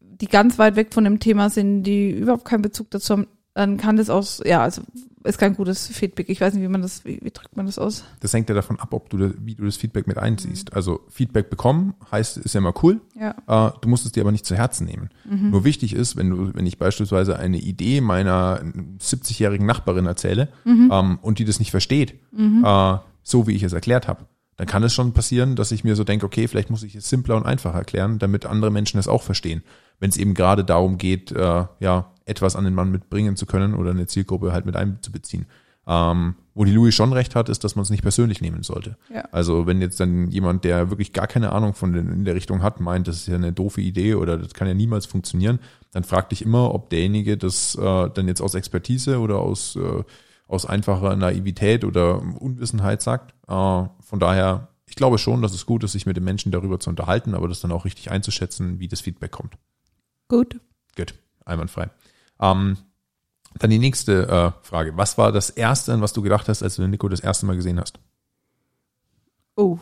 die 0.00 0.28
ganz 0.28 0.58
weit 0.58 0.76
weg 0.76 0.94
von 0.94 1.04
dem 1.04 1.18
Thema 1.18 1.50
sind, 1.50 1.82
die 1.82 2.10
überhaupt 2.10 2.44
keinen 2.44 2.62
Bezug 2.62 2.90
dazu 2.90 3.14
haben, 3.14 3.26
dann 3.54 3.76
kann 3.76 3.96
das 3.96 4.10
aus, 4.10 4.42
ja, 4.44 4.62
also 4.62 4.82
ist 5.24 5.38
kein 5.38 5.54
gutes 5.54 5.86
Feedback. 5.86 6.28
Ich 6.28 6.40
weiß 6.40 6.54
nicht, 6.54 6.62
wie 6.62 6.68
man 6.68 6.82
das, 6.82 7.04
wie, 7.04 7.20
wie 7.22 7.30
drückt 7.30 7.56
man 7.56 7.66
das 7.66 7.78
aus? 7.78 8.04
Das 8.20 8.32
hängt 8.32 8.48
ja 8.48 8.54
davon 8.54 8.80
ab, 8.80 8.92
ob 8.92 9.08
du, 9.10 9.16
das, 9.18 9.32
wie 9.38 9.54
du 9.54 9.64
das 9.64 9.76
Feedback 9.76 10.06
mit 10.06 10.18
einziehst. 10.18 10.70
Mhm. 10.70 10.76
Also 10.76 11.00
Feedback 11.08 11.50
bekommen 11.50 11.94
heißt, 12.10 12.38
ist 12.38 12.54
ja 12.54 12.58
immer 12.58 12.74
cool. 12.82 13.00
Ja. 13.18 13.68
Äh, 13.68 13.72
du 13.80 13.88
musst 13.88 14.06
es 14.06 14.12
dir 14.12 14.22
aber 14.22 14.32
nicht 14.32 14.46
zu 14.46 14.56
Herzen 14.56 14.86
nehmen. 14.86 15.10
Mhm. 15.24 15.50
Nur 15.50 15.64
wichtig 15.64 15.94
ist, 15.94 16.16
wenn 16.16 16.30
du, 16.30 16.54
wenn 16.54 16.66
ich 16.66 16.78
beispielsweise 16.78 17.38
eine 17.38 17.58
Idee 17.58 18.00
meiner 18.00 18.62
70-jährigen 18.62 19.66
Nachbarin 19.66 20.06
erzähle 20.06 20.48
mhm. 20.64 20.90
ähm, 20.92 21.18
und 21.22 21.38
die 21.38 21.44
das 21.44 21.58
nicht 21.58 21.70
versteht, 21.70 22.14
mhm. 22.32 22.64
äh, 22.64 22.98
so 23.22 23.46
wie 23.46 23.52
ich 23.52 23.62
es 23.62 23.72
erklärt 23.72 24.08
habe, 24.08 24.26
dann 24.56 24.66
kann 24.66 24.82
es 24.82 24.92
schon 24.92 25.12
passieren, 25.12 25.56
dass 25.56 25.72
ich 25.72 25.84
mir 25.84 25.96
so 25.96 26.04
denke, 26.04 26.26
okay, 26.26 26.46
vielleicht 26.48 26.70
muss 26.70 26.82
ich 26.82 26.94
es 26.94 27.08
simpler 27.08 27.36
und 27.36 27.46
einfacher 27.46 27.78
erklären, 27.78 28.18
damit 28.18 28.46
andere 28.46 28.70
Menschen 28.70 28.98
es 28.98 29.08
auch 29.08 29.22
verstehen. 29.22 29.62
Wenn 29.98 30.10
es 30.10 30.16
eben 30.16 30.34
gerade 30.34 30.64
darum 30.64 30.98
geht, 30.98 31.32
äh, 31.32 31.64
ja, 31.80 32.11
etwas 32.24 32.56
an 32.56 32.64
den 32.64 32.74
Mann 32.74 32.90
mitbringen 32.90 33.36
zu 33.36 33.46
können 33.46 33.74
oder 33.74 33.90
eine 33.90 34.06
Zielgruppe 34.06 34.52
halt 34.52 34.66
mit 34.66 34.76
einzubeziehen. 34.76 35.46
Ähm, 35.86 36.36
wo 36.54 36.64
die 36.64 36.72
Louis 36.72 36.94
schon 36.94 37.12
recht 37.12 37.34
hat, 37.34 37.48
ist, 37.48 37.64
dass 37.64 37.74
man 37.74 37.82
es 37.82 37.90
nicht 37.90 38.02
persönlich 38.02 38.40
nehmen 38.40 38.62
sollte. 38.62 38.96
Ja. 39.12 39.24
Also 39.32 39.66
wenn 39.66 39.80
jetzt 39.80 39.98
dann 39.98 40.28
jemand, 40.28 40.64
der 40.64 40.90
wirklich 40.90 41.12
gar 41.12 41.26
keine 41.26 41.50
Ahnung 41.50 41.74
von 41.74 41.92
den, 41.92 42.08
in 42.08 42.24
der 42.24 42.34
Richtung 42.34 42.62
hat, 42.62 42.78
meint, 42.78 43.08
das 43.08 43.16
ist 43.16 43.26
ja 43.26 43.34
eine 43.34 43.52
doofe 43.52 43.80
Idee 43.80 44.14
oder 44.14 44.38
das 44.38 44.54
kann 44.54 44.68
ja 44.68 44.74
niemals 44.74 45.06
funktionieren, 45.06 45.58
dann 45.90 46.04
frag 46.04 46.28
dich 46.28 46.42
immer, 46.42 46.72
ob 46.72 46.90
derjenige 46.90 47.36
das 47.36 47.74
äh, 47.74 48.10
dann 48.10 48.28
jetzt 48.28 48.40
aus 48.40 48.54
Expertise 48.54 49.18
oder 49.18 49.38
aus, 49.38 49.74
äh, 49.74 50.04
aus 50.46 50.66
einfacher 50.66 51.16
Naivität 51.16 51.84
oder 51.84 52.20
Unwissenheit 52.20 53.02
sagt. 53.02 53.34
Äh, 53.48 53.52
von 53.52 54.20
daher, 54.20 54.68
ich 54.86 54.94
glaube 54.94 55.18
schon, 55.18 55.42
dass 55.42 55.52
es 55.52 55.66
gut 55.66 55.82
ist, 55.82 55.92
sich 55.92 56.06
mit 56.06 56.16
den 56.16 56.24
Menschen 56.24 56.52
darüber 56.52 56.78
zu 56.78 56.90
unterhalten, 56.90 57.34
aber 57.34 57.48
das 57.48 57.60
dann 57.60 57.72
auch 57.72 57.84
richtig 57.84 58.10
einzuschätzen, 58.10 58.78
wie 58.78 58.88
das 58.88 59.00
Feedback 59.00 59.32
kommt. 59.32 59.56
Gut. 60.28 60.60
Gut, 60.96 61.14
einwandfrei. 61.44 61.90
Ähm, 62.40 62.76
dann 63.58 63.70
die 63.70 63.78
nächste 63.78 64.28
äh, 64.28 64.66
Frage. 64.66 64.96
Was 64.96 65.18
war 65.18 65.32
das 65.32 65.50
Erste, 65.50 65.92
an 65.92 66.00
was 66.00 66.12
du 66.12 66.22
gedacht 66.22 66.48
hast, 66.48 66.62
als 66.62 66.76
du 66.76 66.82
den 66.82 66.90
Nico 66.90 67.08
das 67.08 67.20
erste 67.20 67.46
Mal 67.46 67.56
gesehen 67.56 67.78
hast? 67.78 67.98
Oh. 69.56 69.78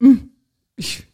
Hm. 0.00 0.30
Ich, 0.76 1.06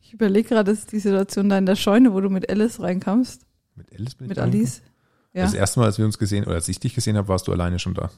ich 0.00 0.12
überlege 0.12 0.48
gerade, 0.48 0.72
das 0.72 0.80
ist 0.80 0.92
die 0.92 0.98
Situation 0.98 1.48
da 1.48 1.56
in 1.56 1.66
der 1.66 1.76
Scheune, 1.76 2.12
wo 2.12 2.20
du 2.20 2.30
mit 2.30 2.50
Alice 2.50 2.80
reinkamst. 2.80 3.46
Mit 3.76 3.92
Alice? 3.92 4.14
bin 4.16 4.26
ich 4.26 4.28
Mit? 4.30 4.38
Alice. 4.38 4.82
Ja. 5.32 5.42
Das 5.42 5.54
erste 5.54 5.80
Mal, 5.80 5.86
als 5.86 5.98
wir 5.98 6.04
uns 6.04 6.18
gesehen, 6.18 6.44
oder 6.44 6.54
als 6.56 6.68
ich 6.68 6.80
dich 6.80 6.94
gesehen 6.94 7.16
habe, 7.16 7.28
warst 7.28 7.46
du 7.48 7.52
alleine 7.52 7.78
schon 7.78 7.94
da. 7.94 8.10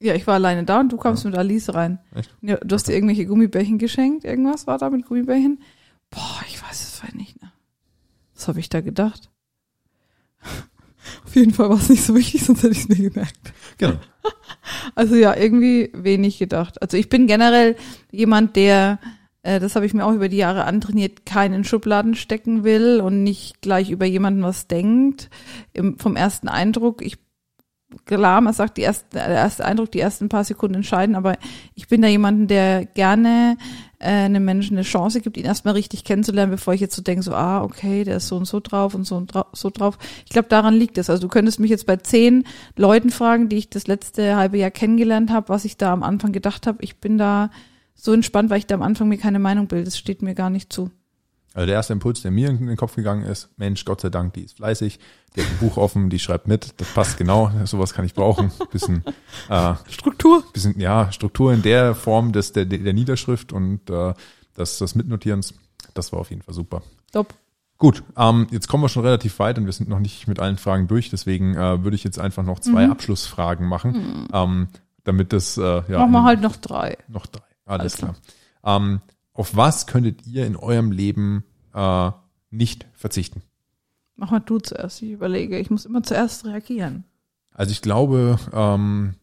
ja, 0.00 0.14
ich 0.14 0.26
war 0.26 0.34
alleine 0.34 0.64
da 0.64 0.80
und 0.80 0.90
du 0.92 0.96
kamst 0.96 1.24
mit 1.24 1.36
Alice 1.36 1.74
rein. 1.74 1.98
Echt? 2.14 2.34
Ja, 2.40 2.56
du 2.56 2.74
hast 2.74 2.86
dir 2.88 2.94
irgendwelche 2.94 3.26
Gummibärchen 3.26 3.78
geschenkt. 3.78 4.24
Irgendwas 4.24 4.66
war 4.66 4.78
da 4.78 4.88
mit 4.90 5.06
Gummibärchen? 5.06 5.60
Boah, 6.10 6.40
ich 6.48 6.62
weiß 6.62 6.80
es 6.80 6.96
zwar 6.96 7.14
nicht? 7.14 7.39
Was 8.40 8.48
habe 8.48 8.60
ich 8.60 8.70
da 8.70 8.80
gedacht? 8.80 9.28
Auf 11.26 11.36
jeden 11.36 11.52
Fall 11.52 11.68
war 11.68 11.76
es 11.76 11.90
nicht 11.90 12.02
so 12.02 12.14
wichtig, 12.14 12.42
sonst 12.42 12.62
hätte 12.62 12.72
ich 12.72 12.84
es 12.84 12.88
mir 12.88 13.10
gemerkt. 13.10 13.52
Genau. 13.76 13.98
Also 14.94 15.14
ja, 15.14 15.36
irgendwie 15.36 15.90
wenig 15.92 16.38
gedacht. 16.38 16.80
Also 16.80 16.96
ich 16.96 17.08
bin 17.08 17.26
generell 17.26 17.76
jemand, 18.10 18.56
der, 18.56 18.98
äh, 19.42 19.60
das 19.60 19.74
habe 19.74 19.84
ich 19.84 19.92
mir 19.92 20.06
auch 20.06 20.12
über 20.12 20.28
die 20.28 20.38
Jahre 20.38 20.64
antrainiert, 20.64 21.26
keinen 21.26 21.64
Schubladen 21.64 22.14
stecken 22.14 22.64
will 22.64 23.00
und 23.00 23.22
nicht 23.22 23.60
gleich 23.60 23.90
über 23.90 24.06
jemanden 24.06 24.42
was 24.42 24.68
denkt. 24.68 25.28
Im, 25.72 25.98
vom 25.98 26.16
ersten 26.16 26.48
Eindruck, 26.48 27.02
ich 27.02 27.18
klar, 28.04 28.40
man 28.40 28.52
sagt, 28.52 28.76
die 28.76 28.82
erste, 28.82 29.06
der 29.12 29.28
erste 29.28 29.64
Eindruck, 29.64 29.90
die 29.92 30.00
ersten 30.00 30.28
paar 30.28 30.44
Sekunden 30.44 30.76
entscheiden, 30.76 31.14
aber 31.14 31.36
ich 31.74 31.88
bin 31.88 32.02
da 32.02 32.08
jemanden, 32.08 32.46
der 32.46 32.86
gerne 32.86 33.56
äh, 33.98 34.06
einem 34.06 34.44
Menschen 34.44 34.76
eine 34.76 34.84
Chance 34.84 35.20
gibt, 35.20 35.36
ihn 35.36 35.44
erstmal 35.44 35.74
richtig 35.74 36.04
kennenzulernen, 36.04 36.50
bevor 36.50 36.74
ich 36.74 36.80
jetzt 36.80 36.96
so 36.96 37.02
denke, 37.02 37.22
so, 37.22 37.34
ah, 37.34 37.62
okay, 37.62 38.04
der 38.04 38.16
ist 38.16 38.28
so 38.28 38.36
und 38.36 38.46
so 38.46 38.60
drauf 38.60 38.94
und 38.94 39.04
so 39.04 39.16
und 39.16 39.32
so 39.52 39.70
drauf. 39.70 39.98
Ich 40.24 40.30
glaube, 40.30 40.48
daran 40.48 40.74
liegt 40.74 40.98
es. 40.98 41.10
Also 41.10 41.22
du 41.22 41.28
könntest 41.28 41.60
mich 41.60 41.70
jetzt 41.70 41.86
bei 41.86 41.96
zehn 41.96 42.44
Leuten 42.76 43.10
fragen, 43.10 43.48
die 43.48 43.56
ich 43.56 43.70
das 43.70 43.86
letzte 43.86 44.36
halbe 44.36 44.58
Jahr 44.58 44.70
kennengelernt 44.70 45.30
habe, 45.30 45.48
was 45.48 45.64
ich 45.64 45.76
da 45.76 45.92
am 45.92 46.02
Anfang 46.02 46.32
gedacht 46.32 46.66
habe. 46.66 46.78
Ich 46.82 46.98
bin 46.98 47.18
da 47.18 47.50
so 47.94 48.12
entspannt, 48.12 48.50
weil 48.50 48.58
ich 48.58 48.66
da 48.66 48.74
am 48.74 48.82
Anfang 48.82 49.08
mir 49.08 49.18
keine 49.18 49.38
Meinung 49.38 49.66
bilde. 49.66 49.84
Das 49.84 49.98
steht 49.98 50.22
mir 50.22 50.34
gar 50.34 50.50
nicht 50.50 50.72
zu. 50.72 50.90
Also 51.52 51.66
der 51.66 51.74
erste 51.74 51.92
Impuls, 51.92 52.22
der 52.22 52.30
mir 52.30 52.48
in 52.48 52.66
den 52.66 52.76
Kopf 52.76 52.94
gegangen 52.94 53.24
ist, 53.24 53.48
Mensch, 53.56 53.84
Gott 53.84 54.00
sei 54.00 54.08
Dank, 54.08 54.34
die 54.34 54.44
ist 54.44 54.56
fleißig, 54.56 55.00
die 55.36 55.42
hat 55.42 55.48
ein 55.50 55.58
Buch 55.58 55.76
offen, 55.76 56.10
die 56.10 56.18
schreibt 56.18 56.48
mit, 56.48 56.74
das 56.80 56.88
passt 56.92 57.16
genau, 57.18 57.50
sowas 57.64 57.94
kann 57.94 58.04
ich 58.04 58.14
brauchen. 58.14 58.50
Bisschen, 58.72 59.04
äh, 59.48 59.74
Struktur. 59.88 60.42
bisschen 60.52 60.78
ja, 60.80 61.12
Struktur 61.12 61.52
in 61.52 61.62
der 61.62 61.94
Form 61.94 62.32
des, 62.32 62.52
der, 62.52 62.64
der 62.64 62.92
Niederschrift 62.92 63.52
und 63.52 63.88
äh, 63.90 64.14
des, 64.56 64.78
des 64.78 64.94
Mitnotierens, 64.94 65.54
das 65.94 66.12
war 66.12 66.20
auf 66.20 66.30
jeden 66.30 66.42
Fall 66.42 66.54
super. 66.54 66.82
Top. 67.12 67.34
Gut, 67.78 68.02
ähm, 68.16 68.46
jetzt 68.50 68.68
kommen 68.68 68.82
wir 68.84 68.88
schon 68.90 69.04
relativ 69.04 69.38
weit 69.38 69.56
und 69.56 69.64
wir 69.64 69.72
sind 69.72 69.88
noch 69.88 70.00
nicht 70.00 70.28
mit 70.28 70.38
allen 70.38 70.58
Fragen 70.58 70.86
durch, 70.86 71.08
deswegen 71.08 71.54
äh, 71.54 71.82
würde 71.82 71.94
ich 71.94 72.04
jetzt 72.04 72.18
einfach 72.18 72.42
noch 72.42 72.58
zwei 72.60 72.84
Mhm. 72.86 72.92
Abschlussfragen 72.92 73.66
machen, 73.66 74.28
ähm, 74.34 74.68
damit 75.04 75.32
das 75.32 75.56
äh, 75.56 75.62
ja 75.90 75.98
Machen 76.00 76.10
wir 76.12 76.24
halt 76.24 76.42
noch 76.42 76.56
drei. 76.56 76.98
noch 77.08 77.26
drei. 77.26 77.40
Alles 77.64 77.80
Alles 77.80 77.96
klar. 77.96 78.16
klar. 78.62 78.76
Ähm, 78.76 79.00
auf 79.32 79.56
was 79.56 79.86
könntet 79.86 80.26
ihr 80.26 80.44
in 80.46 80.56
eurem 80.56 80.92
Leben 80.92 81.44
äh, 81.72 82.10
nicht 82.50 82.84
verzichten? 82.92 83.40
Mach 84.20 84.30
mal 84.30 84.40
du 84.40 84.58
zuerst. 84.58 85.00
Ich 85.02 85.10
überlege. 85.12 85.58
Ich 85.58 85.70
muss 85.70 85.86
immer 85.86 86.02
zuerst 86.02 86.44
reagieren. 86.44 87.04
Also 87.54 87.72
ich 87.72 87.80
glaube, 87.80 88.38
ähm, 88.52 89.14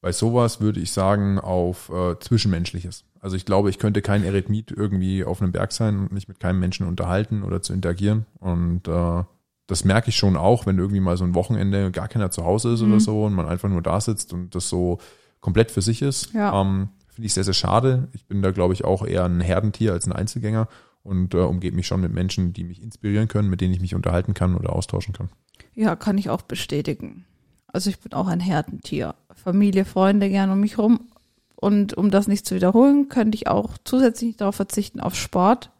bei 0.00 0.10
sowas 0.12 0.60
würde 0.60 0.80
ich 0.80 0.90
sagen 0.92 1.38
auf 1.38 1.88
äh, 1.88 2.18
Zwischenmenschliches. 2.18 3.04
Also 3.20 3.36
ich 3.36 3.44
glaube, 3.44 3.70
ich 3.70 3.78
könnte 3.78 4.02
kein 4.02 4.24
Eremit 4.24 4.72
irgendwie 4.72 5.24
auf 5.24 5.40
einem 5.40 5.52
Berg 5.52 5.72
sein 5.72 5.98
und 6.00 6.12
mich 6.12 6.26
mit 6.26 6.40
keinem 6.40 6.58
Menschen 6.58 6.86
unterhalten 6.86 7.42
oder 7.44 7.62
zu 7.62 7.72
interagieren. 7.72 8.26
Und 8.40 8.88
äh, 8.88 9.22
das 9.68 9.84
merke 9.84 10.08
ich 10.08 10.16
schon 10.16 10.36
auch, 10.36 10.66
wenn 10.66 10.78
irgendwie 10.78 11.00
mal 11.00 11.16
so 11.16 11.22
ein 11.24 11.34
Wochenende 11.36 11.92
gar 11.92 12.08
keiner 12.08 12.30
zu 12.32 12.44
Hause 12.44 12.72
ist 12.72 12.80
Mhm. 12.82 12.90
oder 12.92 13.00
so 13.00 13.24
und 13.26 13.34
man 13.34 13.46
einfach 13.46 13.68
nur 13.68 13.82
da 13.82 14.00
sitzt 14.00 14.32
und 14.32 14.54
das 14.54 14.68
so 14.68 14.98
komplett 15.40 15.70
für 15.70 15.82
sich 15.82 16.02
ist. 16.02 16.32
Ja. 16.34 16.60
Ähm, 16.60 16.88
Finde 17.08 17.26
ich 17.26 17.34
sehr, 17.34 17.44
sehr 17.44 17.54
schade. 17.54 18.08
Ich 18.14 18.26
bin 18.26 18.42
da, 18.42 18.50
glaube 18.50 18.74
ich, 18.74 18.84
auch 18.84 19.06
eher 19.06 19.24
ein 19.24 19.40
Herdentier 19.40 19.92
als 19.92 20.06
ein 20.06 20.12
Einzelgänger 20.12 20.66
und 21.02 21.34
äh, 21.34 21.38
umgebe 21.38 21.76
mich 21.76 21.86
schon 21.86 22.00
mit 22.00 22.12
Menschen, 22.12 22.52
die 22.52 22.64
mich 22.64 22.82
inspirieren 22.82 23.28
können, 23.28 23.48
mit 23.50 23.60
denen 23.60 23.74
ich 23.74 23.80
mich 23.80 23.94
unterhalten 23.94 24.34
kann 24.34 24.54
oder 24.54 24.74
austauschen 24.74 25.14
kann. 25.14 25.30
Ja, 25.74 25.96
kann 25.96 26.18
ich 26.18 26.30
auch 26.30 26.42
bestätigen. 26.42 27.24
Also 27.66 27.90
ich 27.90 28.00
bin 28.00 28.12
auch 28.12 28.26
ein 28.26 28.40
Herdentier. 28.40 29.14
Familie, 29.34 29.84
Freunde 29.84 30.28
gern 30.28 30.50
um 30.50 30.60
mich 30.60 30.78
rum. 30.78 31.08
Und 31.56 31.94
um 31.94 32.10
das 32.10 32.26
nicht 32.26 32.46
zu 32.46 32.54
wiederholen, 32.54 33.08
könnte 33.08 33.36
ich 33.36 33.46
auch 33.46 33.76
zusätzlich 33.84 34.36
darauf 34.36 34.56
verzichten 34.56 35.00
auf 35.00 35.14
Sport. 35.14 35.70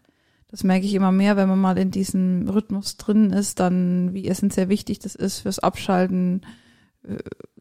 Das 0.50 0.64
merke 0.64 0.85
ich 0.85 0.94
immer 0.94 1.12
mehr, 1.12 1.37
wenn 1.37 1.48
man 1.48 1.61
mal 1.61 1.78
in 1.78 1.90
diesem 1.90 2.48
Rhythmus 2.48 2.96
drin 2.96 3.30
ist, 3.30 3.61
dann 3.61 4.12
wie 4.12 4.28
essentiell 4.28 4.68
wichtig 4.68 4.98
das 4.98 5.14
ist 5.14 5.40
fürs 5.40 5.59
Abschalten. 5.59 6.42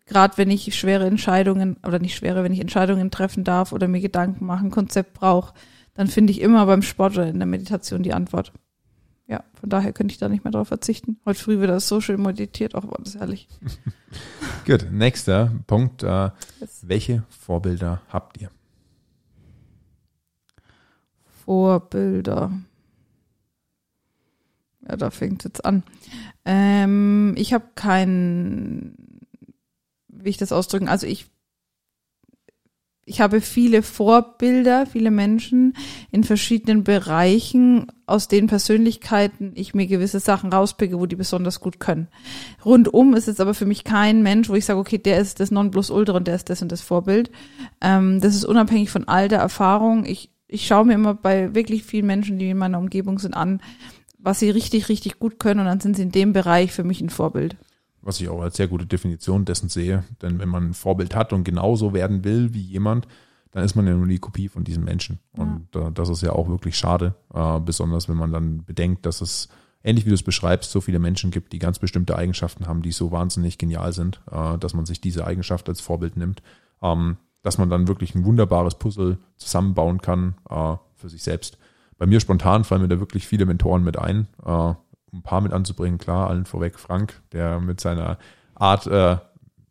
Gerade 0.06 0.38
wenn 0.38 0.50
ich 0.50 0.76
schwere 0.76 1.06
Entscheidungen, 1.06 1.78
oder 1.86 2.00
nicht 2.00 2.16
schwere, 2.16 2.44
wenn 2.44 2.52
ich 2.52 2.60
Entscheidungen 2.60 3.12
treffen 3.12 3.44
darf 3.44 3.72
oder 3.72 3.88
mir 3.88 4.02
Gedanken 4.02 4.46
machen, 4.46 4.72
Konzept 4.72 5.14
brauche, 5.14 5.54
dann 6.00 6.08
finde 6.08 6.32
ich 6.32 6.40
immer 6.40 6.66
beim 6.66 6.82
Sport 6.82 7.18
oder 7.18 7.28
in 7.28 7.40
der 7.40 7.46
Meditation 7.46 8.04
die 8.04 8.14
Antwort. 8.14 8.54
Ja, 9.28 9.44
von 9.60 9.70
daher 9.70 9.92
könnte 9.92 10.14
ich 10.14 10.18
da 10.18 10.30
nicht 10.30 10.46
mehr 10.46 10.52
drauf 10.54 10.70
verzichten. 10.70 11.20
Heute 11.26 11.38
früh 11.42 11.60
wird 11.60 11.70
das 11.70 11.90
so 11.90 12.00
schön 12.00 12.22
meditiert, 12.22 12.74
auch 12.74 12.86
war 12.86 13.00
das 13.04 13.16
herrlich. 13.16 13.50
Gut, 14.66 14.88
nächster 14.94 15.52
Punkt. 15.68 16.02
Äh, 16.04 16.30
Yes. 16.62 16.88
welche 16.88 17.24
Vorbilder 17.28 18.02
habt 18.08 18.40
ihr? 18.42 18.50
Vorbilder. 21.44 22.54
Ja, 24.88 24.96
da 24.96 25.10
fängt 25.12 25.44
jetzt 25.44 25.66
an. 25.66 25.84
Ähm, 26.46 27.34
ich 27.38 27.52
habe 27.54 27.66
kein, 27.76 28.96
wie 30.08 30.30
ich 30.30 30.38
das 30.38 30.54
ausdrücken, 30.54 30.88
also 30.88 31.06
ich, 31.08 31.28
ich 33.10 33.22
habe 33.22 33.42
viele 33.42 33.82
Vorbilder, 33.82 34.86
viele 34.86 35.10
Menschen 35.10 35.74
in 36.12 36.24
verschiedenen 36.24 36.84
Bereichen, 36.84 37.88
aus 38.06 38.28
den 38.28 38.46
Persönlichkeiten 38.46 39.52
ich 39.56 39.74
mir 39.74 39.88
gewisse 39.88 40.20
Sachen 40.20 40.54
rauspicke, 40.54 41.00
wo 41.00 41.08
die 41.08 41.16
besonders 41.16 41.60
gut 41.60 41.80
können. 41.80 42.08
Rundum 42.64 43.16
ist 43.16 43.28
jetzt 43.28 43.42
aber 43.42 43.56
für 43.56 43.66
mich 43.66 43.84
kein 43.84 44.22
Mensch, 44.22 44.48
wo 44.48 44.54
ich 44.54 44.66
sage, 44.66 44.80
okay, 44.80 45.00
der 45.00 45.20
ist 45.20 45.40
das 45.40 45.50
Nonplusultra 45.50 46.18
und 46.18 46.28
der 46.28 46.36
ist 46.36 46.52
das 46.52 46.62
und 46.62 46.72
das 46.72 46.82
Vorbild. 46.82 47.32
Ähm, 47.82 48.22
das 48.22 48.36
ist 48.36 48.46
unabhängig 48.46 48.92
von 48.92 49.08
all 49.08 49.28
der 49.28 49.40
Erfahrung. 49.40 50.06
Ich, 50.06 50.30
ich 50.48 50.68
schaue 50.68 50.86
mir 50.86 50.94
immer 50.94 51.16
bei 51.16 51.56
wirklich 51.56 51.84
vielen 51.84 52.06
Menschen, 52.06 52.38
die 52.38 52.52
in 52.52 52.58
meiner 52.58 52.78
Umgebung 52.78 53.18
sind, 53.18 53.34
an, 53.34 53.60
was 54.20 54.40
sie 54.40 54.52
richtig, 54.52 54.88
richtig 54.88 55.18
gut 55.18 55.40
können 55.40 55.62
und 55.62 55.66
dann 55.66 55.80
sind 55.80 55.96
sie 55.96 56.04
in 56.04 56.12
dem 56.12 56.32
Bereich 56.32 56.72
für 56.72 56.84
mich 56.84 57.02
ein 57.02 57.10
Vorbild. 57.10 57.58
Was 58.02 58.22
ich 58.22 58.30
auch 58.30 58.42
als 58.42 58.58
sehr 58.58 58.68
gute 58.68 58.86
Definition 58.86 59.46
dessen 59.46 59.70
sehe. 59.70 60.04
Denn 60.22 60.40
wenn 60.40 60.50
man 60.50 60.70
ein 60.70 60.74
Vorbild 60.74 61.16
hat 61.16 61.34
und 61.34 61.44
genauso 61.44 61.94
werden 61.94 62.24
will 62.24 62.54
wie 62.54 62.62
jemand, 62.62 63.08
dann 63.52 63.64
ist 63.64 63.76
man 63.76 63.88
ja 63.88 63.94
nur 63.94 64.08
die 64.08 64.20
Kopie 64.20 64.48
von 64.48 64.64
diesem 64.64 64.84
Menschen. 64.84 65.20
Und 65.32 65.76
äh, 65.76 65.92
das 65.92 66.10
ist 66.10 66.22
ja 66.22 66.34
auch 66.34 66.48
wirklich 66.48 66.78
schade, 66.78 67.16
äh, 67.34 67.60
besonders 67.60 68.08
wenn 68.08 68.18
man 68.18 68.32
dann 68.32 68.64
bedenkt, 68.64 69.06
dass 69.06 69.22
es 69.22 69.50
ähnlich 69.84 70.06
wie 70.06 70.10
du 70.10 70.16
es 70.16 70.24
beschreibst, 70.24 70.72
so 70.72 70.82
viele 70.82 71.00
Menschen 71.00 71.32
gibt, 71.32 71.54
die 71.54 71.60
ganz 71.60 71.80
bestimmte 71.80 72.16
Eigenschaften 72.16 72.68
haben, 72.68 72.82
die 72.82 72.92
so 72.92 73.12
wahnsinnig 73.12 73.58
genial 73.58 73.94
sind, 73.94 74.22
äh, 74.32 74.58
dass 74.58 74.74
man 74.74 74.86
sich 74.86 75.02
diese 75.02 75.26
Eigenschaft 75.26 75.68
als 75.70 75.82
Vorbild 75.82 76.18
nimmt, 76.18 76.42
ähm, 76.82 77.18
dass 77.42 77.58
man 77.58 77.70
dann 77.70 77.88
wirklich 77.88 78.16
ein 78.16 78.26
wunderbares 78.26 78.76
Puzzle 78.76 79.18
zusammenbauen 79.38 80.02
kann 80.02 80.36
äh, 80.50 80.76
für 80.96 81.10
sich 81.10 81.24
selbst. 81.24 81.58
Bei 81.98 82.06
mir 82.06 82.20
spontan 82.20 82.64
fallen 82.64 82.82
mir 82.82 82.88
da 82.88 83.00
wirklich 83.00 83.28
viele 83.28 83.46
Mentoren 83.46 83.84
mit 83.84 83.98
ein, 83.98 84.28
äh, 84.46 84.74
ein 85.14 85.22
paar 85.22 85.42
mit 85.42 85.54
anzubringen, 85.54 85.98
klar, 85.98 86.30
allen 86.30 86.46
vorweg 86.46 86.80
Frank, 86.80 87.22
der 87.32 87.60
mit 87.60 87.80
seiner 87.80 88.18
Art, 88.56 88.88
äh, 88.88 89.18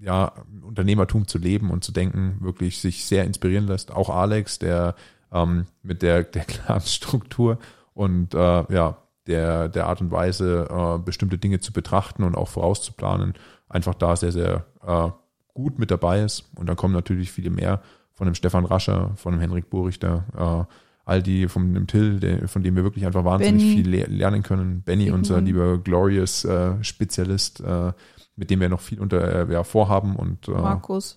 ja, 0.00 0.32
Unternehmertum 0.62 1.26
zu 1.26 1.38
leben 1.38 1.70
und 1.70 1.82
zu 1.82 1.92
denken, 1.92 2.38
wirklich 2.40 2.80
sich 2.80 3.04
sehr 3.04 3.24
inspirieren 3.24 3.66
lässt. 3.66 3.90
Auch 3.90 4.10
Alex, 4.10 4.58
der 4.58 4.94
ähm, 5.32 5.66
mit 5.82 6.02
der, 6.02 6.22
der 6.22 6.44
klaren 6.44 6.80
Struktur 6.82 7.58
und 7.94 8.34
äh, 8.34 8.72
ja, 8.72 8.96
der, 9.26 9.68
der 9.68 9.86
Art 9.86 10.00
und 10.00 10.10
Weise, 10.10 10.68
äh, 10.70 10.98
bestimmte 10.98 11.38
Dinge 11.38 11.60
zu 11.60 11.72
betrachten 11.72 12.24
und 12.24 12.36
auch 12.36 12.48
vorauszuplanen, 12.48 13.34
einfach 13.68 13.94
da 13.94 14.16
sehr, 14.16 14.32
sehr 14.32 14.64
äh, 14.86 15.10
gut 15.52 15.78
mit 15.78 15.90
dabei 15.90 16.22
ist. 16.22 16.48
Und 16.56 16.66
dann 16.66 16.76
kommen 16.76 16.94
natürlich 16.94 17.30
viele 17.30 17.50
mehr 17.50 17.82
von 18.12 18.26
dem 18.26 18.34
Stefan 18.34 18.64
Rascher, 18.64 19.12
von 19.16 19.32
dem 19.32 19.40
Henrik 19.40 19.68
Burichter, 19.70 20.24
äh, 20.68 20.74
all 21.08 21.22
die 21.22 21.48
von 21.48 21.72
dem 21.72 21.86
Till, 21.86 22.20
der, 22.20 22.48
von 22.48 22.62
dem 22.62 22.76
wir 22.76 22.84
wirklich 22.84 23.06
einfach 23.06 23.24
wahnsinnig 23.24 23.62
Benny. 23.62 23.74
viel 23.76 23.88
le 23.88 24.04
lernen 24.04 24.42
können. 24.42 24.82
Benny, 24.82 25.04
Dickmann. 25.04 25.20
unser 25.20 25.40
lieber 25.40 25.78
Glorious 25.78 26.44
äh, 26.44 26.82
Spezialist, 26.84 27.60
äh, 27.60 27.92
mit 28.36 28.50
dem 28.50 28.60
wir 28.60 28.68
noch 28.68 28.80
viel 28.80 29.00
unter 29.00 29.48
äh, 29.48 29.52
ja, 29.52 29.64
vorhaben 29.64 30.16
und 30.16 30.48
äh, 30.48 30.52
Markus. 30.52 31.16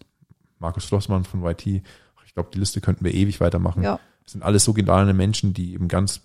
Markus 0.59 0.85
Flossmann 0.85 1.25
von 1.25 1.43
YT. 1.43 1.65
Ich 1.67 2.33
glaube, 2.33 2.49
die 2.53 2.59
Liste 2.59 2.79
könnten 2.79 3.03
wir 3.03 3.13
ewig 3.13 3.41
weitermachen. 3.41 3.83
Ja. 3.83 3.99
Das 4.23 4.31
sind 4.31 4.43
alles 4.43 4.63
so 4.63 4.71
geniale 4.71 5.13
Menschen, 5.13 5.53
die 5.53 5.73
eben 5.73 5.89
ganz, 5.89 6.21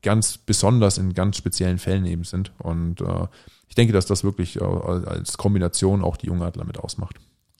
ganz 0.00 0.38
besonders 0.38 0.96
in 0.96 1.12
ganz 1.12 1.36
speziellen 1.36 1.78
Fällen 1.78 2.06
eben 2.06 2.24
sind. 2.24 2.52
Und 2.58 3.02
äh, 3.02 3.26
ich 3.68 3.74
denke, 3.74 3.92
dass 3.92 4.06
das 4.06 4.24
wirklich 4.24 4.56
äh, 4.60 4.64
als 4.64 5.36
Kombination 5.36 6.02
auch 6.02 6.16
die 6.16 6.28
Jungadler 6.28 6.64
mit 6.64 6.78
ausmacht. 6.78 7.16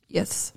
Yes. 0.09 0.55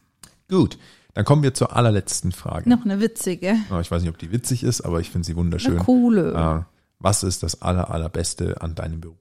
Gut, 0.50 0.78
dann 1.14 1.26
kommen 1.26 1.44
wir 1.44 1.54
zur 1.54 1.76
allerletzten 1.76 2.32
Frage. 2.32 2.70
Noch 2.70 2.84
eine 2.86 3.00
witzige. 3.00 3.56
Äh, 3.72 3.82
Ich 3.82 3.92
weiß 3.92 4.02
nicht, 4.02 4.10
ob 4.12 4.18
die 4.18 4.32
witzig 4.32 4.64
ist, 4.64 4.82
aber 4.82 5.00
ich 5.00 5.10
finde 5.12 5.26
sie 5.26 5.34
Eine 5.34 5.40
wunderschön. 5.42 5.78
coole. 5.80 6.34
Äh, 6.34 6.74
Was 7.00 7.24
ist 7.24 7.44
das 7.44 7.62
aller, 7.62 7.90
allerbeste 7.92 8.62
an 8.62 8.76
deinem 8.76 9.02
Beruf? 9.02 9.18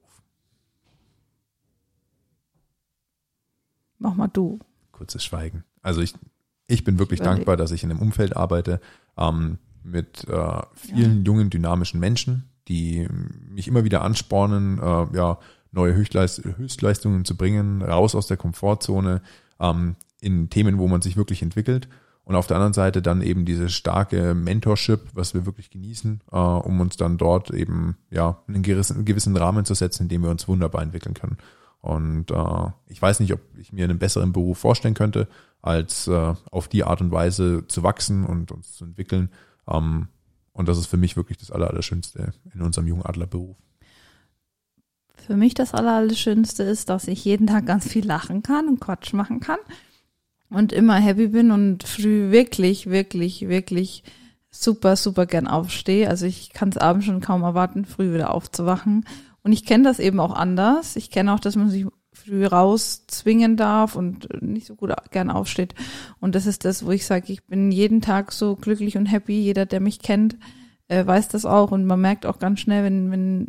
Mach 3.99 4.15
mal 4.15 4.27
du. 4.27 4.59
Kurzes 4.91 5.23
Schweigen. 5.23 5.63
Also 5.81 6.01
ich, 6.01 6.13
ich 6.67 6.83
bin 6.83 6.99
wirklich 6.99 7.19
Überleg. 7.19 7.37
dankbar, 7.37 7.57
dass 7.57 7.71
ich 7.71 7.83
in 7.83 7.91
einem 7.91 8.01
Umfeld 8.01 8.35
arbeite 8.35 8.79
ähm, 9.17 9.57
mit 9.83 10.27
äh, 10.27 10.61
vielen 10.75 11.23
jungen, 11.25 11.49
dynamischen 11.49 11.99
Menschen, 11.99 12.49
die 12.67 13.07
mich 13.49 13.67
immer 13.67 13.83
wieder 13.83 14.01
anspornen, 14.01 14.79
äh, 14.79 15.15
ja, 15.15 15.39
neue 15.71 15.95
Höchstleist 15.95 16.43
Höchstleistungen 16.43 17.25
zu 17.25 17.35
bringen, 17.35 17.81
raus 17.81 18.13
aus 18.15 18.27
der 18.27 18.37
Komfortzone, 18.37 19.21
ähm, 19.59 19.95
in 20.23 20.49
Themen, 20.49 20.79
wo 20.79 20.87
man 20.87 21.01
sich 21.01 21.17
wirklich 21.17 21.41
entwickelt. 21.41 21.87
Und 22.25 22.35
auf 22.35 22.47
der 22.47 22.55
anderen 22.55 22.73
Seite 22.73 23.01
dann 23.01 23.21
eben 23.21 23.43
diese 23.43 23.69
starke 23.69 24.33
Mentorship, 24.33 25.01
was 25.13 25.33
wir 25.33 25.45
wirklich 25.45 25.69
genießen, 25.69 26.21
äh, 26.31 26.37
um 26.37 26.79
uns 26.79 26.95
dann 26.95 27.17
dort 27.17 27.51
eben 27.51 27.97
ja 28.09 28.41
einen 28.47 28.63
gewissen, 28.63 28.95
einen 28.95 29.05
gewissen 29.05 29.35
Rahmen 29.35 29.65
zu 29.65 29.73
setzen, 29.73 30.03
in 30.03 30.09
dem 30.09 30.23
wir 30.23 30.29
uns 30.29 30.47
wunderbar 30.47 30.81
entwickeln 30.81 31.15
können. 31.15 31.37
Und 31.81 32.31
äh, 32.31 32.71
ich 32.87 33.01
weiß 33.01 33.19
nicht, 33.19 33.33
ob 33.33 33.41
ich 33.57 33.73
mir 33.73 33.83
einen 33.83 33.99
besseren 33.99 34.31
Beruf 34.31 34.59
vorstellen 34.59 34.93
könnte, 34.93 35.27
als 35.61 36.07
äh, 36.07 36.33
auf 36.49 36.69
die 36.69 36.85
Art 36.85 37.01
und 37.01 37.11
Weise 37.11 37.65
zu 37.67 37.83
wachsen 37.83 38.25
und 38.25 38.53
uns 38.53 38.73
zu 38.73 38.85
entwickeln. 38.85 39.29
Ähm, 39.67 40.07
und 40.53 40.69
das 40.69 40.77
ist 40.77 40.87
für 40.87 40.97
mich 40.97 41.17
wirklich 41.17 41.39
das 41.39 41.51
Aller, 41.51 41.69
Allerschönste 41.69 42.33
in 42.53 42.61
unserem 42.61 42.87
Jungadlerberuf. 42.87 43.57
Für 45.15 45.35
mich 45.35 45.55
das 45.55 45.73
Aller, 45.73 45.95
Allerschönste 45.95 46.63
ist, 46.63 46.87
dass 46.87 47.09
ich 47.09 47.25
jeden 47.25 47.47
Tag 47.47 47.65
ganz 47.65 47.85
viel 47.85 48.05
lachen 48.05 48.43
kann 48.43 48.69
und 48.69 48.79
Quatsch 48.79 49.11
machen 49.11 49.41
kann 49.41 49.59
und 50.53 50.71
immer 50.71 50.95
happy 50.95 51.27
bin 51.27 51.51
und 51.51 51.83
früh 51.83 52.31
wirklich, 52.31 52.89
wirklich, 52.89 53.47
wirklich 53.49 54.03
super, 54.51 54.95
super 54.95 55.25
gern 55.25 55.47
aufstehe. 55.47 56.07
Also 56.07 56.25
ich 56.25 56.53
kann 56.53 56.69
es 56.69 56.77
abends 56.77 57.05
schon 57.05 57.21
kaum 57.21 57.41
erwarten, 57.41 57.85
früh 57.85 58.13
wieder 58.13 58.33
aufzuwachen. 58.33 59.05
Und 59.41 59.51
ich 59.51 59.65
kenne 59.65 59.83
das 59.83 59.99
eben 59.99 60.19
auch 60.19 60.33
anders. 60.33 60.95
Ich 60.95 61.09
kenne 61.09 61.33
auch, 61.33 61.39
dass 61.39 61.55
man 61.55 61.69
sich 61.69 61.85
früh 62.13 62.45
rauszwingen 62.45 63.57
darf 63.57 63.95
und 63.95 64.41
nicht 64.41 64.67
so 64.67 64.75
gut 64.75 64.93
gern 65.11 65.31
aufsteht. 65.31 65.73
Und 66.19 66.35
das 66.35 66.45
ist 66.45 66.65
das, 66.65 66.85
wo 66.85 66.91
ich 66.91 67.05
sage, 67.05 67.33
ich 67.33 67.43
bin 67.45 67.71
jeden 67.71 68.01
Tag 68.01 68.31
so 68.31 68.55
glücklich 68.55 68.95
und 68.95 69.07
happy. 69.07 69.39
Jeder, 69.39 69.65
der 69.65 69.79
mich 69.79 69.99
kennt, 69.99 70.37
äh, 70.87 71.05
weiß 71.05 71.29
das 71.29 71.45
auch. 71.45 71.71
Und 71.71 71.85
man 71.85 71.99
merkt 71.99 72.25
auch 72.27 72.37
ganz 72.37 72.59
schnell, 72.59 72.83
wenn, 72.83 73.11
wenn, 73.11 73.47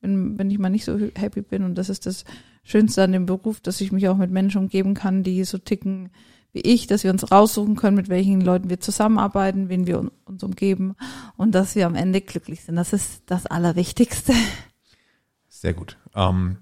wenn, 0.00 0.38
wenn 0.38 0.50
ich 0.50 0.58
mal 0.58 0.68
nicht 0.68 0.84
so 0.84 0.98
happy 1.14 1.40
bin. 1.40 1.64
Und 1.64 1.76
das 1.76 1.88
ist 1.88 2.04
das 2.04 2.24
Schönste 2.62 3.02
an 3.02 3.12
dem 3.12 3.24
Beruf, 3.26 3.60
dass 3.60 3.80
ich 3.80 3.90
mich 3.90 4.08
auch 4.08 4.18
mit 4.18 4.30
Menschen 4.30 4.60
umgeben 4.60 4.92
kann, 4.94 5.22
die 5.22 5.42
so 5.44 5.56
ticken 5.56 6.10
wie 6.52 6.60
ich, 6.60 6.86
dass 6.86 7.04
wir 7.04 7.10
uns 7.10 7.30
raussuchen 7.30 7.76
können, 7.76 7.96
mit 7.96 8.08
welchen 8.08 8.40
Leuten 8.40 8.70
wir 8.70 8.80
zusammenarbeiten, 8.80 9.68
wen 9.68 9.86
wir 9.86 10.10
uns 10.24 10.42
umgeben 10.42 10.94
und 11.36 11.54
dass 11.54 11.74
wir 11.74 11.86
am 11.86 11.94
Ende 11.94 12.20
glücklich 12.20 12.62
sind. 12.64 12.76
Das 12.76 12.92
ist 12.92 13.22
das 13.26 13.46
Allerwichtigste. 13.46 14.32
Sehr 15.48 15.74
gut. 15.74 15.96
Ähm, 16.14 16.58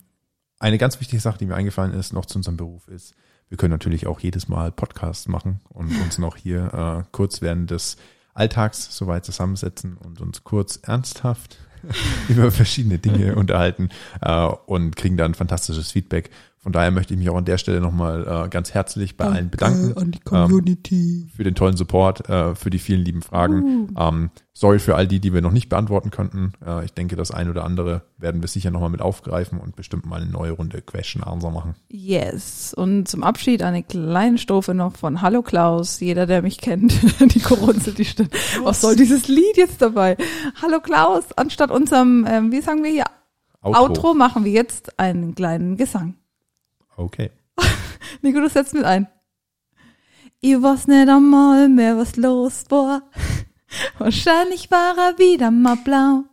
eine 0.59 0.79
ganz 0.79 1.01
wichtige 1.01 1.21
Sache, 1.21 1.39
die 1.39 1.47
mir 1.47 1.57
eingefallen 1.57 1.93
ist, 1.93 2.13
noch 2.13 2.27
zu 2.27 2.39
unserem 2.39 2.57
Beruf 2.57 2.87
ist, 2.89 3.15
wir 3.51 3.57
können 3.57 3.73
natürlich 3.73 4.07
auch 4.07 4.21
jedes 4.21 4.47
Mal 4.49 4.71
Podcasts 4.71 5.27
machen 5.27 5.61
und 5.69 5.91
uns 6.03 6.19
noch 6.19 6.37
hier 6.37 7.03
äh, 7.03 7.09
kurz 7.11 7.43
während 7.43 7.71
des 7.73 7.97
Alltags 8.33 8.97
soweit 8.97 9.25
zusammensetzen 9.25 9.97
und 9.97 10.21
uns 10.21 10.45
kurz 10.45 10.79
ernsthaft 10.83 11.59
über 12.29 12.53
verschiedene 12.53 12.99
Dinge 12.99 13.35
unterhalten 13.35 13.89
äh, 14.21 14.45
und 14.45 14.95
kriegen 14.95 15.17
dann 15.17 15.35
fantastisches 15.35 15.91
Feedback. 15.91 16.31
Von 16.63 16.73
daher 16.73 16.91
möchte 16.91 17.15
ich 17.15 17.19
mich 17.19 17.31
auch 17.31 17.39
an 17.39 17.47
der 17.47 17.57
Stelle 17.57 17.81
nochmal 17.81 18.45
äh, 18.45 18.49
ganz 18.51 18.75
herzlich 18.75 19.17
bei 19.17 19.25
allen 19.25 19.49
bedanken. 19.49 19.97
An 19.97 20.11
die 20.11 20.19
Community. 20.19 21.23
Ähm, 21.23 21.31
für 21.35 21.43
den 21.43 21.55
tollen 21.55 21.75
Support, 21.75 22.29
äh, 22.29 22.55
für 22.55 22.69
die 22.69 22.79
vielen 22.79 23.01
lieben 23.01 23.23
Fragen. 23.23 23.89
Uh. 23.89 23.89
Ähm, 23.97 24.31
sorry 24.53 24.79
für 24.79 24.95
all 24.95 25.07
die, 25.07 25.21
die 25.21 25.33
wir 25.33 25.41
noch 25.41 25.53
nicht 25.53 25.71
beantworten 25.71 26.11
konnten. 26.11 26.53
Äh, 26.63 26.85
ich 26.85 26.93
denke, 26.93 27.17
das 27.17 27.31
ein 27.31 27.49
oder 27.49 27.65
andere 27.65 28.03
werden 28.19 28.43
wir 28.43 28.49
sicher 28.49 28.71
nochmal 28.71 28.91
mit 28.91 29.01
aufgreifen 29.01 29.59
und 29.59 29.75
bestimmt 29.75 30.05
mal 30.05 30.21
eine 30.21 30.31
neue 30.31 30.51
Runde 30.51 30.83
Question 30.83 31.23
Answer 31.23 31.51
machen. 31.51 31.77
Yes. 31.89 32.75
Und 32.75 33.09
zum 33.09 33.23
Abschied 33.23 33.63
eine 33.63 33.83
kleine 33.83 34.37
Strophe 34.37 34.75
noch 34.75 34.97
von 34.97 35.23
Hallo 35.23 35.41
Klaus. 35.41 35.99
Jeder, 36.01 36.27
der 36.27 36.43
mich 36.43 36.59
kennt, 36.59 36.93
die 37.35 37.41
Korunzel, 37.41 37.95
die 37.95 38.05
Stimmt. 38.05 38.35
Was 38.63 38.83
soll 38.83 38.97
dieses 38.97 39.29
Lied 39.29 39.57
jetzt 39.57 39.81
dabei? 39.81 40.19
Hallo 40.61 40.81
Klaus. 40.81 41.25
Anstatt 41.37 41.71
unserem, 41.71 42.27
ähm, 42.29 42.53
wie 42.53 42.61
sagen 42.61 42.85
wir 42.85 42.91
hier, 42.91 43.05
Outro. 43.63 43.81
Outro 43.81 44.15
machen 44.15 44.45
wir 44.45 44.53
jetzt 44.53 44.99
einen 44.99 45.35
kleinen 45.35 45.79
Gesang. 45.79 46.17
Okay. 47.01 47.31
Nico, 48.23 48.41
du 48.41 48.49
setzt 48.49 48.75
mit 48.75 48.85
ein. 48.85 49.09
Ich 50.41 50.61
weiß 50.61 50.87
nicht 50.87 51.09
einmal 51.09 51.69
mehr, 51.69 51.97
was 51.97 52.17
los 52.17 52.65
war. 52.69 53.03
Wahrscheinlich 53.99 54.71
war 54.71 54.97
er 54.99 55.19
wieder 55.19 55.51
mal 55.51 55.77
blau. 55.77 56.25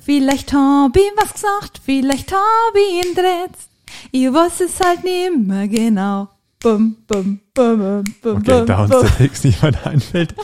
Vielleicht 0.00 0.52
hab 0.52 0.96
ich 0.96 1.12
was 1.16 1.34
gesagt, 1.34 1.80
vielleicht 1.84 2.32
hab 2.32 2.74
ich 2.74 3.06
ihn 3.06 3.14
dreht. 3.14 3.56
Ich 4.12 4.32
weiß 4.32 4.60
es 4.60 4.80
halt 4.80 5.04
nicht 5.04 5.36
mehr 5.36 5.68
genau. 5.68 6.28
Bum, 6.60 6.96
bum, 7.06 7.40
bum, 7.54 7.78
bum, 7.78 8.04
bum, 8.22 8.36
okay, 8.38 8.64
da 8.66 8.84
uns 8.84 8.90
der 8.90 9.16
Text 9.16 9.44
nicht 9.44 9.62
weiter 9.62 9.90
einfällt. 9.90 10.34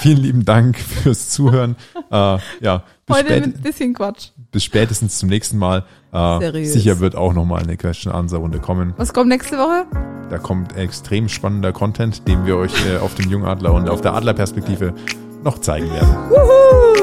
Vielen 0.00 0.22
lieben 0.22 0.44
Dank 0.44 0.78
fürs 0.78 1.30
Zuhören. 1.30 1.76
Äh, 2.10 2.38
ja, 2.60 2.84
Heute 3.10 3.40
mit 3.40 3.56
ein 3.56 3.62
bisschen 3.62 3.92
Quatsch. 3.94 4.30
Bis 4.50 4.64
spätestens 4.64 5.18
zum 5.18 5.28
nächsten 5.28 5.58
Mal. 5.58 5.84
Äh, 6.12 6.64
sicher 6.64 7.00
wird 7.00 7.16
auch 7.16 7.34
nochmal 7.34 7.62
eine 7.62 7.76
Question-Answer-Runde 7.76 8.60
kommen. 8.60 8.94
Was 8.96 9.12
kommt 9.12 9.28
nächste 9.28 9.58
Woche? 9.58 9.86
Da 10.30 10.38
kommt 10.38 10.76
extrem 10.76 11.28
spannender 11.28 11.72
Content, 11.72 12.26
den 12.26 12.46
wir 12.46 12.56
euch 12.56 12.72
äh, 12.86 12.96
auf 12.96 13.14
dem 13.14 13.30
Jungadler 13.30 13.74
und 13.74 13.90
auf 13.90 14.00
der 14.00 14.14
Adlerperspektive 14.14 14.94
noch 15.42 15.58
zeigen 15.58 15.90
werden. 15.90 16.08
Woohoo! 16.30 16.94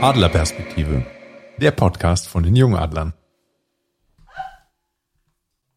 Adlerperspektive. 0.00 1.04
Der 1.60 1.72
Podcast 1.72 2.28
von 2.28 2.44
den 2.44 2.54
Jungadlern. 2.54 3.14